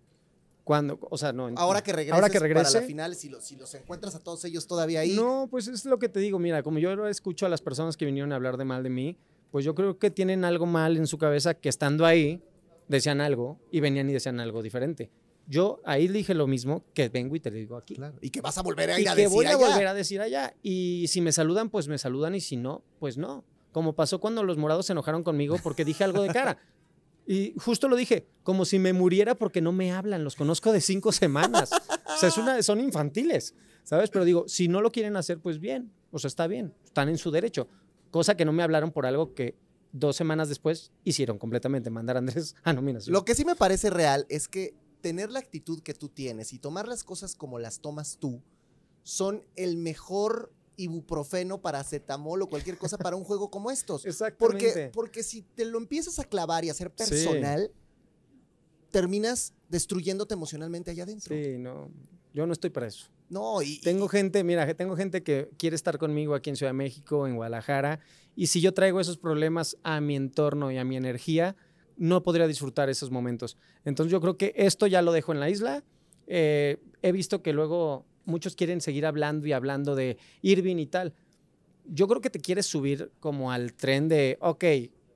¿Cuándo? 0.65 0.97
O 1.09 1.17
sea, 1.17 1.31
no. 1.31 1.49
Ahora 1.55 1.81
que 1.81 1.93
regreses 1.93 2.13
ahora 2.13 2.27
que 2.27 2.39
para 2.39 2.47
regrese, 2.47 2.81
la 2.81 2.85
final, 2.87 3.15
si, 3.15 3.29
los- 3.29 3.45
si 3.45 3.55
los 3.55 3.73
encuentras 3.75 4.15
a 4.15 4.19
todos 4.19 4.43
ellos 4.45 4.67
todavía 4.67 4.99
ahí, 5.01 5.15
No, 5.15 5.47
pues 5.49 5.67
es 5.69 5.85
lo 5.85 5.99
que 5.99 6.09
te 6.09 6.19
digo. 6.19 6.39
Mira, 6.39 6.63
como 6.63 6.79
yo 6.79 7.07
escucho 7.07 7.45
a 7.45 7.49
las 7.49 7.61
personas 7.61 7.95
que 7.95 8.05
vinieron 8.05 8.33
a 8.33 8.35
hablar 8.35 8.57
de 8.57 8.65
mal 8.65 8.81
de 8.83 8.89
mí, 8.89 9.15
pues 9.51 9.63
yo 9.63 9.75
creo 9.75 9.97
que 9.99 10.09
tienen 10.11 10.43
algo 10.43 10.65
mal 10.65 10.97
en 10.97 11.05
su 11.07 11.17
cabeza 11.19 11.53
que 11.53 11.69
estando 11.69 12.05
ahí 12.05 12.41
decían 12.87 13.21
algo 13.21 13.59
y 13.71 13.79
venían 13.79 14.09
y 14.09 14.13
decían 14.13 14.39
algo 14.39 14.61
diferente. 14.63 15.11
Yo 15.47 15.79
ahí 15.85 16.07
dije 16.07 16.33
lo 16.33 16.47
mismo 16.47 16.83
que 16.95 17.09
vengo 17.09 17.35
y 17.35 17.39
te 17.39 17.51
lo 17.51 17.57
digo 17.57 17.77
aquí. 17.77 17.93
Claro, 17.95 18.17
y 18.19 18.31
que 18.31 18.41
vas 18.41 18.57
a 18.57 18.63
volver 18.63 18.89
a 18.89 18.97
Y 18.99 19.03
ir 19.03 19.09
a 19.09 19.15
que 19.15 19.21
decir 19.21 19.35
voy 19.35 19.45
a 19.45 19.49
allá. 19.49 19.57
volver 19.69 19.87
a 19.87 19.93
decir 19.93 20.19
allá. 20.19 20.55
Y 20.63 21.05
si 21.09 21.21
me 21.21 21.31
saludan, 21.31 21.69
pues 21.69 21.87
me 21.87 21.99
saludan 21.99 22.33
y 22.33 22.41
si 22.41 22.57
no, 22.57 22.83
pues 22.99 23.17
no. 23.17 23.45
Como 23.71 23.93
pasó 23.93 24.19
cuando 24.19 24.41
los 24.43 24.57
morados 24.57 24.87
se 24.87 24.93
enojaron 24.93 25.21
conmigo 25.23 25.57
porque 25.61 25.85
dije 25.85 26.03
algo 26.03 26.23
de 26.23 26.29
cara. 26.29 26.57
Y 27.27 27.53
justo 27.57 27.87
lo 27.87 27.95
dije, 27.95 28.27
como 28.43 28.65
si 28.65 28.77
me 28.79 28.93
muriera 28.93 29.35
porque 29.35 29.61
no 29.61 29.71
me 29.71 29.91
hablan, 29.91 30.23
los 30.23 30.35
conozco 30.35 30.71
de 30.71 30.81
cinco 30.81 31.11
semanas. 31.11 31.71
O 31.73 32.17
sea, 32.17 32.61
son 32.61 32.79
infantiles, 32.79 33.55
¿sabes? 33.83 34.09
Pero 34.09 34.25
digo, 34.25 34.47
si 34.47 34.67
no 34.67 34.81
lo 34.81 34.91
quieren 34.91 35.17
hacer, 35.17 35.39
pues 35.39 35.59
bien, 35.59 35.91
o 36.11 36.19
sea, 36.19 36.27
está 36.27 36.47
bien, 36.47 36.73
están 36.85 37.09
en 37.09 37.17
su 37.17 37.31
derecho. 37.31 37.67
Cosa 38.11 38.37
que 38.37 38.45
no 38.45 38.53
me 38.53 38.63
hablaron 38.63 38.91
por 38.91 39.05
algo 39.05 39.33
que 39.33 39.55
dos 39.91 40.15
semanas 40.15 40.49
después 40.49 40.91
hicieron 41.03 41.37
completamente, 41.37 41.89
mandar 41.89 42.15
a 42.17 42.19
Andrés 42.19 42.55
a 42.63 42.73
nominación. 42.73 43.13
Lo 43.13 43.25
que 43.25 43.35
sí 43.35 43.43
me 43.43 43.55
parece 43.55 43.89
real 43.89 44.25
es 44.29 44.47
que 44.47 44.75
tener 45.01 45.31
la 45.31 45.39
actitud 45.39 45.81
que 45.81 45.93
tú 45.93 46.09
tienes 46.09 46.53
y 46.53 46.59
tomar 46.59 46.87
las 46.87 47.03
cosas 47.03 47.35
como 47.35 47.59
las 47.59 47.79
tomas 47.79 48.17
tú 48.19 48.41
son 49.03 49.45
el 49.55 49.77
mejor 49.77 50.51
ibuprofeno, 50.77 51.61
paracetamol 51.61 52.41
o 52.41 52.47
cualquier 52.47 52.77
cosa 52.77 52.97
para 52.97 53.15
un 53.15 53.23
juego 53.23 53.49
como 53.49 53.71
estos. 53.71 54.05
Exactamente. 54.05 54.65
Porque, 54.65 54.91
porque 54.93 55.23
si 55.23 55.41
te 55.41 55.65
lo 55.65 55.77
empiezas 55.77 56.19
a 56.19 56.23
clavar 56.23 56.65
y 56.65 56.69
a 56.69 56.71
hacer 56.71 56.91
personal, 56.91 57.71
terminas 58.91 59.53
destruyéndote 59.69 60.33
emocionalmente 60.33 60.91
allá 60.91 61.03
adentro. 61.03 61.35
Sí, 61.35 61.57
no. 61.57 61.89
Yo 62.33 62.45
no 62.45 62.53
estoy 62.53 62.69
para 62.69 62.87
eso. 62.87 63.09
No, 63.29 63.61
y, 63.61 63.79
Tengo 63.79 64.07
gente, 64.07 64.43
mira, 64.43 64.71
tengo 64.75 64.95
gente 64.95 65.23
que 65.23 65.49
quiere 65.57 65.75
estar 65.75 65.97
conmigo 65.97 66.35
aquí 66.35 66.49
en 66.49 66.55
Ciudad 66.55 66.71
de 66.71 66.77
México, 66.77 67.27
en 67.27 67.35
Guadalajara, 67.35 67.99
y 68.35 68.47
si 68.47 68.61
yo 68.61 68.73
traigo 68.73 68.99
esos 68.99 69.17
problemas 69.17 69.77
a 69.83 69.99
mi 70.01 70.15
entorno 70.15 70.71
y 70.71 70.77
a 70.77 70.83
mi 70.83 70.95
energía, 70.97 71.55
no 71.97 72.23
podría 72.23 72.47
disfrutar 72.47 72.89
esos 72.89 73.09
momentos. 73.09 73.57
Entonces 73.83 74.11
yo 74.11 74.21
creo 74.21 74.37
que 74.37 74.53
esto 74.55 74.85
ya 74.85 75.01
lo 75.01 75.11
dejo 75.11 75.31
en 75.31 75.39
la 75.39 75.49
isla. 75.49 75.83
Eh, 76.27 76.77
he 77.01 77.11
visto 77.11 77.41
que 77.41 77.53
luego 77.53 78.05
muchos 78.25 78.55
quieren 78.55 78.81
seguir 78.81 79.05
hablando 79.05 79.47
y 79.47 79.53
hablando 79.53 79.95
de 79.95 80.17
Irving 80.41 80.77
y 80.77 80.85
tal. 80.85 81.13
Yo 81.85 82.07
creo 82.07 82.21
que 82.21 82.29
te 82.29 82.39
quieres 82.39 82.65
subir 82.65 83.11
como 83.19 83.51
al 83.51 83.73
tren 83.73 84.07
de, 84.07 84.37
ok, 84.41 84.63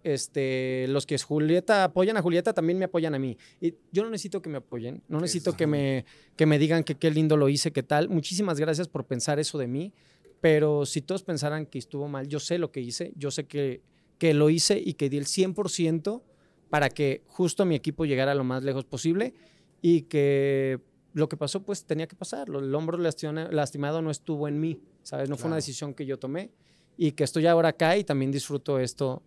este, 0.03 0.85
los 0.87 1.05
que 1.05 1.17
Julieta 1.17 1.83
apoyan 1.83 2.17
a 2.17 2.21
Julieta 2.21 2.53
también 2.53 2.77
me 2.79 2.85
apoyan 2.85 3.15
a 3.15 3.19
mí. 3.19 3.37
Y 3.59 3.75
yo 3.91 4.03
no 4.03 4.09
necesito 4.09 4.41
que 4.41 4.49
me 4.49 4.57
apoyen, 4.57 5.03
no 5.07 5.19
necesito 5.19 5.55
que 5.57 5.67
me, 5.67 6.05
que 6.35 6.45
me 6.45 6.59
digan 6.59 6.83
que 6.83 6.95
qué 6.95 7.11
lindo 7.11 7.37
lo 7.37 7.49
hice, 7.49 7.71
qué 7.71 7.83
tal. 7.83 8.09
Muchísimas 8.09 8.59
gracias 8.59 8.87
por 8.87 9.05
pensar 9.05 9.39
eso 9.39 9.57
de 9.57 9.67
mí, 9.67 9.93
pero 10.41 10.85
si 10.85 11.01
todos 11.01 11.23
pensaran 11.23 11.65
que 11.65 11.79
estuvo 11.79 12.07
mal, 12.07 12.27
yo 12.27 12.39
sé 12.39 12.57
lo 12.57 12.71
que 12.71 12.81
hice, 12.81 13.11
yo 13.15 13.31
sé 13.31 13.45
que, 13.45 13.81
que 14.17 14.33
lo 14.33 14.49
hice 14.49 14.81
y 14.83 14.93
que 14.93 15.09
di 15.09 15.17
el 15.17 15.25
100% 15.25 16.21
para 16.69 16.89
que 16.89 17.23
justo 17.27 17.65
mi 17.65 17.75
equipo 17.75 18.05
llegara 18.05 18.35
lo 18.35 18.43
más 18.43 18.63
lejos 18.63 18.85
posible 18.85 19.33
y 19.81 20.03
que 20.03 20.79
lo 21.13 21.27
que 21.29 21.37
pasó 21.37 21.63
pues 21.63 21.85
tenía 21.85 22.07
que 22.07 22.15
pasar. 22.15 22.49
El 22.49 22.73
hombro 22.75 22.97
lastima- 22.97 23.49
lastimado 23.51 24.01
no 24.01 24.11
estuvo 24.11 24.47
en 24.47 24.59
mí, 24.59 24.81
¿sabes? 25.03 25.29
No 25.29 25.35
fue 25.37 25.45
una 25.47 25.55
Claro. 25.55 25.65
decisión 25.65 25.93
que 25.93 26.05
yo 26.05 26.19
tomé 26.19 26.51
y 26.97 27.11
que 27.13 27.23
estoy 27.23 27.47
ahora 27.47 27.69
acá 27.69 27.97
y 27.97 28.03
también 28.03 28.31
disfruto 28.31 28.79
esto. 28.79 29.21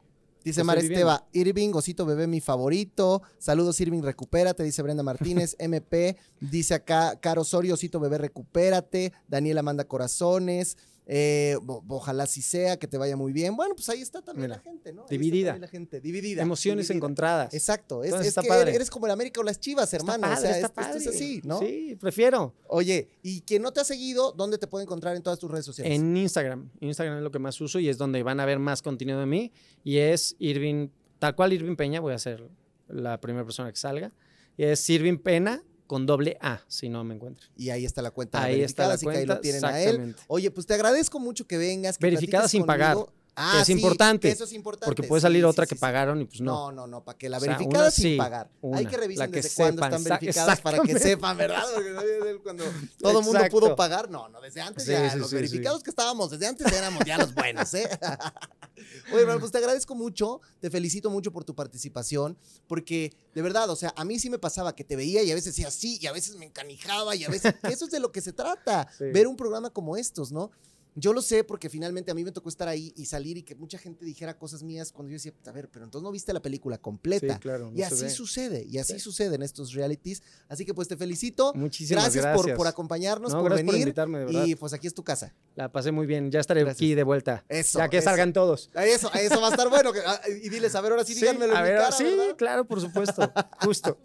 Dice 0.44 0.64
Mar. 0.64 0.76
Esteba, 0.78 1.24
Irving, 1.32 1.70
Osito 1.72 2.04
Bebé, 2.04 2.26
mi 2.26 2.40
favorito. 2.40 3.22
Saludos, 3.38 3.80
Irving, 3.80 4.02
recupérate, 4.02 4.64
dice 4.64 4.82
Brenda 4.82 5.04
Martínez. 5.04 5.54
MP, 5.60 6.16
dice 6.40 6.74
acá, 6.74 7.16
Caro 7.20 7.42
Osorio, 7.42 7.74
Osito 7.74 8.00
Bebé, 8.00 8.18
recupérate. 8.18 9.12
Daniela 9.28 9.62
manda 9.62 9.84
corazones. 9.84 10.76
Eh, 11.06 11.58
ojalá 11.88 12.26
sí 12.26 12.42
sea, 12.42 12.78
que 12.78 12.86
te 12.86 12.96
vaya 12.96 13.16
muy 13.16 13.32
bien. 13.32 13.56
Bueno, 13.56 13.74
pues 13.74 13.88
ahí 13.88 14.00
está 14.00 14.22
también 14.22 14.50
Mira, 14.50 14.56
la 14.58 14.62
gente, 14.62 14.92
¿no? 14.92 15.02
Ahí 15.02 15.08
dividida. 15.10 15.58
La 15.58 15.66
gente, 15.66 16.00
dividida. 16.00 16.42
Emociones 16.42 16.86
dividida. 16.86 16.96
encontradas. 16.96 17.52
Exacto, 17.54 18.04
es, 18.04 18.12
es 18.14 18.34
que 18.34 18.46
padre. 18.48 18.74
eres 18.74 18.88
como 18.88 19.06
el 19.06 19.12
América 19.12 19.40
o 19.40 19.44
las 19.44 19.58
Chivas, 19.58 19.92
hermano. 19.94 20.22
padre, 20.22 20.36
o 20.38 20.40
sea, 20.40 20.58
esto- 20.60 20.80
esto 20.80 20.96
es 20.98 21.06
así, 21.08 21.40
¿no? 21.44 21.58
Sí, 21.58 21.96
prefiero. 22.00 22.54
Oye, 22.68 23.08
y 23.22 23.40
quien 23.42 23.62
no 23.62 23.72
te 23.72 23.80
ha 23.80 23.84
seguido, 23.84 24.32
¿dónde 24.32 24.58
te 24.58 24.68
puede 24.68 24.84
encontrar 24.84 25.16
en 25.16 25.22
todas 25.22 25.38
tus 25.40 25.50
redes 25.50 25.66
sociales? 25.66 25.92
En 25.92 26.16
Instagram. 26.16 26.70
Instagram 26.80 27.16
es 27.18 27.22
lo 27.24 27.30
que 27.32 27.38
más 27.40 27.60
uso 27.60 27.80
y 27.80 27.88
es 27.88 27.98
donde 27.98 28.22
van 28.22 28.38
a 28.38 28.46
ver 28.46 28.60
más 28.60 28.80
contenido 28.80 29.18
de 29.18 29.26
mí. 29.26 29.52
Y 29.82 29.98
es 29.98 30.36
Irving, 30.38 30.88
tal 31.18 31.34
cual 31.34 31.52
Irving 31.52 31.74
Peña, 31.76 32.00
voy 32.00 32.14
a 32.14 32.18
ser 32.18 32.48
la 32.88 33.20
primera 33.20 33.44
persona 33.44 33.70
que 33.70 33.76
salga. 33.76 34.12
Y 34.56 34.64
es 34.64 34.88
Irving 34.88 35.18
Pena 35.18 35.64
con 35.86 36.06
doble 36.06 36.38
A, 36.40 36.62
si 36.68 36.88
no 36.88 37.04
me 37.04 37.14
encuentro. 37.14 37.46
Y 37.56 37.70
ahí 37.70 37.84
está 37.84 38.02
la 38.02 38.10
cuenta 38.10 38.42
Ahí 38.42 38.62
está 38.62 38.84
verificada, 38.84 38.88
la 38.88 38.94
así 38.94 39.06
que 39.06 39.12
ahí 39.12 39.26
lo 39.26 39.34
cuenta, 39.34 39.40
tienen 39.40 39.64
a 39.64 39.80
él. 39.80 40.16
Oye, 40.28 40.50
pues 40.50 40.66
te 40.66 40.74
agradezco 40.74 41.20
mucho 41.20 41.46
que 41.46 41.58
vengas. 41.58 41.98
que 41.98 42.06
Verificada 42.06 42.48
sin 42.48 42.64
pagar. 42.64 42.96
Ah, 43.34 43.58
es 43.60 43.66
sí, 43.66 43.72
importante, 43.72 44.30
Eso 44.30 44.44
es 44.44 44.52
importante. 44.52 44.84
Porque 44.84 45.02
puede 45.04 45.22
salir 45.22 45.40
sí, 45.40 45.44
otra 45.44 45.64
sí, 45.64 45.70
que 45.70 45.76
pagaron 45.76 46.20
y 46.20 46.26
pues 46.26 46.42
no. 46.42 46.70
No, 46.70 46.72
no, 46.72 46.86
no, 46.86 47.04
para 47.04 47.16
que 47.16 47.30
la 47.30 47.38
O 47.38 47.40
sea, 47.40 47.56
verificada 47.56 47.90
sin 47.90 48.02
sí, 48.02 48.16
pagar. 48.16 48.50
Hay 48.62 48.68
una, 48.82 48.90
que 48.90 48.96
revisar 48.98 49.30
desde 49.30 49.54
cuándo 49.54 49.82
están 49.82 50.04
verificadas 50.04 50.60
para 50.60 50.78
que 50.80 50.98
sepan, 50.98 51.36
¿verdad? 51.38 51.64
Porque 51.74 52.40
cuando 52.42 52.64
todo 52.98 53.20
el 53.20 53.24
mundo 53.24 53.40
pudo 53.50 53.74
pagar, 53.74 54.10
no, 54.10 54.28
no, 54.28 54.40
desde 54.40 54.60
antes 54.60 54.84
ya, 54.84 55.16
los 55.16 55.32
verificados 55.32 55.82
que 55.82 55.88
estábamos, 55.88 56.30
desde 56.30 56.46
antes 56.46 56.70
éramos 56.70 57.04
ya 57.06 57.16
los 57.16 57.34
buenos, 57.34 57.72
¿eh? 57.72 57.88
Oye, 59.12 59.22
hermano, 59.22 59.40
pues 59.40 59.52
te 59.52 59.58
agradezco 59.58 59.94
mucho, 59.94 60.40
te 60.60 60.70
felicito 60.70 61.08
mucho 61.08 61.32
por 61.32 61.44
tu 61.44 61.54
participación, 61.54 62.36
porque 62.66 63.14
de 63.34 63.42
verdad, 63.42 63.70
o 63.70 63.76
sea, 63.76 63.94
a 63.96 64.04
mí 64.04 64.18
sí 64.18 64.28
me 64.28 64.38
pasaba 64.38 64.74
que 64.74 64.84
te 64.84 64.96
veía 64.96 65.22
y 65.22 65.30
a 65.30 65.34
veces 65.34 65.54
decía 65.56 65.70
sí, 65.70 65.98
y 66.00 66.06
a 66.06 66.12
veces 66.12 66.36
me 66.36 66.46
encanijaba, 66.46 67.16
y 67.16 67.24
a 67.24 67.28
veces, 67.28 67.54
eso 67.62 67.86
es 67.86 67.90
de 67.90 68.00
lo 68.00 68.12
que 68.12 68.20
se 68.20 68.32
trata, 68.32 68.88
ver 69.00 69.26
un 69.26 69.36
programa 69.36 69.70
como 69.70 69.96
estos, 69.96 70.32
¿no? 70.32 70.50
Yo 70.94 71.14
lo 71.14 71.22
sé 71.22 71.42
porque 71.42 71.70
finalmente 71.70 72.10
a 72.10 72.14
mí 72.14 72.22
me 72.22 72.32
tocó 72.32 72.50
estar 72.50 72.68
ahí 72.68 72.92
y 72.96 73.06
salir 73.06 73.38
y 73.38 73.42
que 73.42 73.54
mucha 73.54 73.78
gente 73.78 74.04
dijera 74.04 74.36
cosas 74.36 74.62
mías 74.62 74.92
cuando 74.92 75.10
yo 75.10 75.14
decía, 75.14 75.32
a 75.46 75.50
ver, 75.52 75.70
pero 75.70 75.86
entonces 75.86 76.04
no 76.04 76.10
viste 76.12 76.34
la 76.34 76.42
película 76.42 76.76
completa. 76.76 77.32
Sí, 77.34 77.40
claro. 77.40 77.70
Y 77.74 77.80
no 77.80 77.86
así 77.86 78.02
ve. 78.04 78.10
sucede, 78.10 78.66
y 78.68 78.76
así 78.76 78.92
Sí. 78.94 78.98
sucede 79.00 79.36
en 79.36 79.42
estos 79.42 79.72
realities. 79.72 80.22
Así 80.48 80.66
que 80.66 80.74
pues 80.74 80.88
te 80.88 80.98
felicito. 80.98 81.54
Muchísimas 81.54 82.04
Gracias, 82.04 82.24
gracias. 82.24 82.46
Por, 82.46 82.56
por 82.58 82.66
acompañarnos, 82.66 83.32
No, 83.32 83.38
por 83.40 83.46
gracias 83.50 83.64
por 83.64 83.72
venir. 83.72 83.88
invitarme, 83.88 84.18
de 84.18 84.24
verdad. 84.26 84.44
y 84.44 84.54
pues 84.54 84.74
aquí 84.74 84.86
es 84.86 84.92
tu 84.92 85.02
casa. 85.02 85.34
La 85.54 85.72
pasé 85.72 85.92
muy 85.92 86.06
bien. 86.06 86.30
Ya 86.30 86.40
estaré 86.40 86.60
Gracias. 86.60 86.76
aquí 86.78 86.94
de 86.94 87.04
vuelta. 87.04 87.42
Eso, 87.48 87.78
ya 87.78 87.88
que 87.88 87.96
eso. 87.98 88.04
salgan 88.10 88.34
todos. 88.34 88.68
Eso, 88.74 89.10
eso 89.14 89.40
va 89.40 89.48
a 89.48 89.50
estar 89.52 89.70
bueno. 89.70 89.92
ah, 90.06 90.20
y 90.28 90.48
diles, 90.50 90.74
a 90.74 90.82
ver, 90.82 90.92
ahora 90.92 91.04
sí, 91.06 91.14
díganmelo 91.14 91.54
a 91.54 91.58
en 91.60 91.64
ver, 91.64 91.72
mi 91.74 91.80
cara, 91.80 91.92
sí, 91.96 92.04
¿verdad? 92.04 92.36
claro, 92.36 92.64
por 92.66 92.80
supuesto. 92.82 93.32
Justo. 93.62 93.98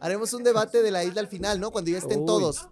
Haremos 0.00 0.32
un 0.32 0.42
debate 0.42 0.82
de 0.82 0.90
la 0.90 1.04
isla 1.04 1.20
al 1.20 1.28
final, 1.28 1.60
¿no? 1.60 1.70
Cuando 1.70 1.92
ya 1.92 1.98
estén 1.98 2.20
Uy. 2.20 2.26
todos. 2.26 2.68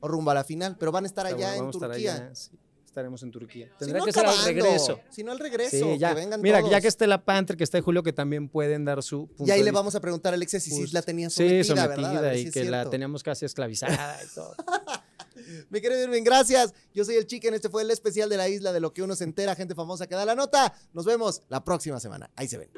O 0.00 0.08
rumbo 0.08 0.30
a 0.30 0.34
la 0.34 0.44
final. 0.44 0.76
Pero 0.78 0.90
van 0.92 1.04
a 1.04 1.06
estar 1.06 1.26
allá 1.26 1.56
en 1.56 1.70
Turquía. 1.70 2.14
allá, 2.14 2.34
sí. 2.34 2.50
Estaremos 2.92 3.22
en 3.22 3.30
Turquía. 3.30 3.68
Si 3.72 3.78
Tendrá 3.86 4.00
no 4.00 4.04
que 4.04 4.12
ser 4.12 4.26
al 4.26 4.44
regreso. 4.44 5.00
Si 5.08 5.24
no 5.24 5.32
al 5.32 5.38
regreso, 5.38 5.70
Sí, 5.94 5.98
ya. 5.98 6.10
que 6.10 6.14
vengan 6.20 6.42
Mira, 6.42 6.58
todos. 6.58 6.70
ya 6.70 6.78
que 6.82 6.88
esté 6.88 7.06
la 7.06 7.24
Panther, 7.24 7.56
que 7.56 7.64
esté 7.64 7.80
Julio, 7.80 8.02
que 8.02 8.12
también 8.12 8.50
pueden 8.50 8.84
dar 8.84 9.02
su 9.02 9.28
punto 9.28 9.44
Y 9.46 9.50
ahí 9.50 9.60
de 9.60 9.64
le 9.64 9.70
vamos 9.70 9.94
a 9.94 10.00
preguntar 10.00 10.34
a 10.34 10.36
Alexia 10.36 10.60
si 10.60 10.86
la 10.88 11.00
tenía 11.00 11.30
sometida, 11.30 11.62
Sí, 11.62 11.68
sometida 11.70 11.96
¿verdad? 11.96 12.20
Ver 12.22 12.36
y 12.36 12.44
si 12.44 12.50
que 12.50 12.64
la 12.64 12.90
teníamos 12.90 13.22
casi 13.22 13.46
esclavizada 13.46 14.18
y 14.22 14.34
todo. 14.34 14.54
Mi 15.70 15.80
querido 15.80 16.02
Irving, 16.04 16.22
gracias. 16.22 16.74
Yo 16.92 17.06
soy 17.06 17.14
el 17.16 17.26
Chicken. 17.26 17.54
Este 17.54 17.70
fue 17.70 17.80
el 17.80 17.90
especial 17.90 18.28
de 18.28 18.36
la 18.36 18.50
isla 18.50 18.74
de 18.74 18.80
lo 18.80 18.92
que 18.92 19.02
uno 19.02 19.16
se 19.16 19.24
entera, 19.24 19.54
gente 19.54 19.74
famosa 19.74 20.06
que 20.06 20.14
da 20.14 20.26
la 20.26 20.34
nota. 20.34 20.74
Nos 20.92 21.06
vemos 21.06 21.40
la 21.48 21.64
próxima 21.64 21.98
semana. 21.98 22.30
Ahí 22.36 22.46
se 22.46 22.58
ven. 22.58 22.68